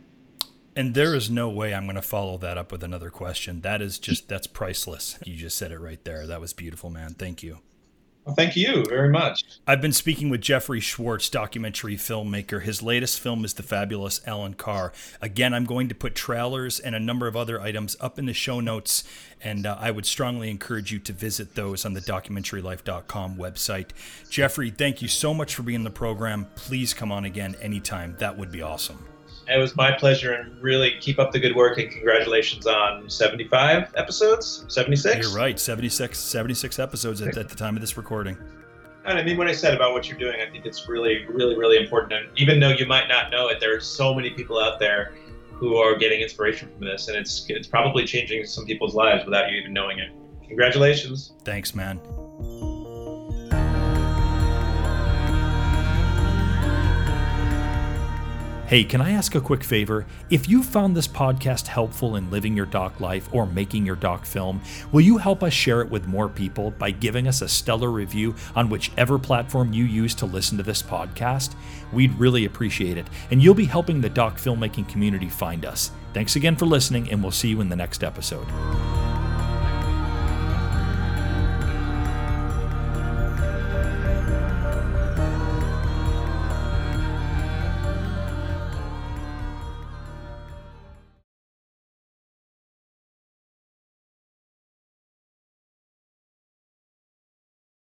And 0.74 0.94
there 0.94 1.14
is 1.14 1.28
no 1.28 1.50
way 1.50 1.74
I'm 1.74 1.84
going 1.84 1.96
to 1.96 2.02
follow 2.02 2.38
that 2.38 2.56
up 2.56 2.72
with 2.72 2.82
another 2.82 3.10
question. 3.10 3.60
That 3.60 3.82
is 3.82 3.98
just, 3.98 4.28
that's 4.28 4.46
priceless. 4.46 5.18
You 5.24 5.36
just 5.36 5.58
said 5.58 5.70
it 5.70 5.78
right 5.78 6.02
there. 6.04 6.26
That 6.26 6.40
was 6.40 6.54
beautiful, 6.54 6.88
man. 6.88 7.12
Thank 7.12 7.42
you. 7.42 7.58
Well, 8.24 8.36
thank 8.36 8.54
you 8.54 8.84
very 8.88 9.08
much. 9.08 9.44
I've 9.66 9.80
been 9.80 9.92
speaking 9.92 10.30
with 10.30 10.40
Jeffrey 10.40 10.78
Schwarz, 10.78 11.28
documentary 11.28 11.96
filmmaker. 11.96 12.62
His 12.62 12.80
latest 12.80 13.18
film 13.18 13.44
is 13.44 13.54
The 13.54 13.64
Fabulous 13.64 14.20
Allan 14.26 14.54
Carr. 14.54 14.92
Again, 15.20 15.52
I'm 15.52 15.64
going 15.64 15.88
to 15.88 15.94
put 15.94 16.14
trailers 16.14 16.78
and 16.78 16.94
a 16.94 17.00
number 17.00 17.26
of 17.26 17.36
other 17.36 17.60
items 17.60 17.96
up 18.00 18.20
in 18.20 18.26
the 18.26 18.32
show 18.32 18.60
notes, 18.60 19.02
and 19.42 19.66
uh, 19.66 19.76
I 19.80 19.90
would 19.90 20.06
strongly 20.06 20.50
encourage 20.50 20.92
you 20.92 21.00
to 21.00 21.12
visit 21.12 21.56
those 21.56 21.84
on 21.84 21.94
the 21.94 22.00
documentarylife.com 22.00 23.36
website. 23.36 23.88
Jeffrey, 24.30 24.70
thank 24.70 25.02
you 25.02 25.08
so 25.08 25.34
much 25.34 25.56
for 25.56 25.64
being 25.64 25.80
in 25.80 25.84
the 25.84 25.90
program. 25.90 26.46
Please 26.54 26.94
come 26.94 27.10
on 27.10 27.24
again 27.24 27.56
anytime. 27.60 28.14
That 28.20 28.38
would 28.38 28.52
be 28.52 28.62
awesome. 28.62 29.11
It 29.48 29.58
was 29.58 29.76
my 29.76 29.92
pleasure, 29.92 30.32
and 30.32 30.60
really 30.62 30.96
keep 31.00 31.18
up 31.18 31.32
the 31.32 31.40
good 31.40 31.54
work. 31.54 31.78
And 31.78 31.90
congratulations 31.90 32.66
on 32.66 33.08
75 33.08 33.92
episodes, 33.96 34.64
76. 34.68 35.28
You're 35.28 35.36
right, 35.36 35.58
76, 35.58 36.18
76 36.18 36.78
episodes 36.78 37.22
at, 37.22 37.36
at 37.36 37.48
the 37.48 37.56
time 37.56 37.74
of 37.76 37.80
this 37.80 37.96
recording. 37.96 38.36
And 39.04 39.18
I 39.18 39.24
mean, 39.24 39.36
what 39.36 39.48
I 39.48 39.52
said 39.52 39.74
about 39.74 39.92
what 39.92 40.08
you're 40.08 40.18
doing, 40.18 40.40
I 40.40 40.50
think 40.50 40.64
it's 40.64 40.88
really, 40.88 41.26
really, 41.26 41.56
really 41.56 41.76
important. 41.76 42.12
And 42.12 42.38
even 42.38 42.60
though 42.60 42.70
you 42.70 42.86
might 42.86 43.08
not 43.08 43.30
know 43.32 43.48
it, 43.48 43.58
there 43.58 43.76
are 43.76 43.80
so 43.80 44.14
many 44.14 44.30
people 44.30 44.60
out 44.60 44.78
there 44.78 45.14
who 45.52 45.76
are 45.76 45.96
getting 45.96 46.20
inspiration 46.20 46.68
from 46.76 46.86
this, 46.86 47.08
and 47.08 47.16
it's 47.16 47.46
it's 47.48 47.68
probably 47.68 48.04
changing 48.04 48.44
some 48.46 48.64
people's 48.64 48.94
lives 48.94 49.24
without 49.24 49.50
you 49.50 49.58
even 49.58 49.72
knowing 49.72 49.98
it. 49.98 50.10
Congratulations. 50.46 51.34
Thanks, 51.44 51.74
man. 51.74 52.00
Hey, 58.72 58.84
can 58.84 59.02
I 59.02 59.10
ask 59.10 59.34
a 59.34 59.40
quick 59.42 59.62
favor? 59.62 60.06
If 60.30 60.48
you 60.48 60.62
found 60.62 60.96
this 60.96 61.06
podcast 61.06 61.66
helpful 61.66 62.16
in 62.16 62.30
living 62.30 62.56
your 62.56 62.64
doc 62.64 63.00
life 63.00 63.28
or 63.30 63.44
making 63.44 63.84
your 63.84 63.96
doc 63.96 64.24
film, 64.24 64.62
will 64.92 65.02
you 65.02 65.18
help 65.18 65.42
us 65.42 65.52
share 65.52 65.82
it 65.82 65.90
with 65.90 66.06
more 66.06 66.26
people 66.26 66.70
by 66.70 66.90
giving 66.90 67.28
us 67.28 67.42
a 67.42 67.48
stellar 67.50 67.90
review 67.90 68.34
on 68.56 68.70
whichever 68.70 69.18
platform 69.18 69.74
you 69.74 69.84
use 69.84 70.14
to 70.14 70.24
listen 70.24 70.56
to 70.56 70.62
this 70.62 70.82
podcast? 70.82 71.54
We'd 71.92 72.18
really 72.18 72.46
appreciate 72.46 72.96
it, 72.96 73.08
and 73.30 73.42
you'll 73.42 73.52
be 73.52 73.66
helping 73.66 74.00
the 74.00 74.08
doc 74.08 74.38
filmmaking 74.38 74.88
community 74.88 75.28
find 75.28 75.66
us. 75.66 75.90
Thanks 76.14 76.36
again 76.36 76.56
for 76.56 76.64
listening, 76.64 77.10
and 77.10 77.22
we'll 77.22 77.30
see 77.30 77.50
you 77.50 77.60
in 77.60 77.68
the 77.68 77.76
next 77.76 78.02
episode. 78.02 78.48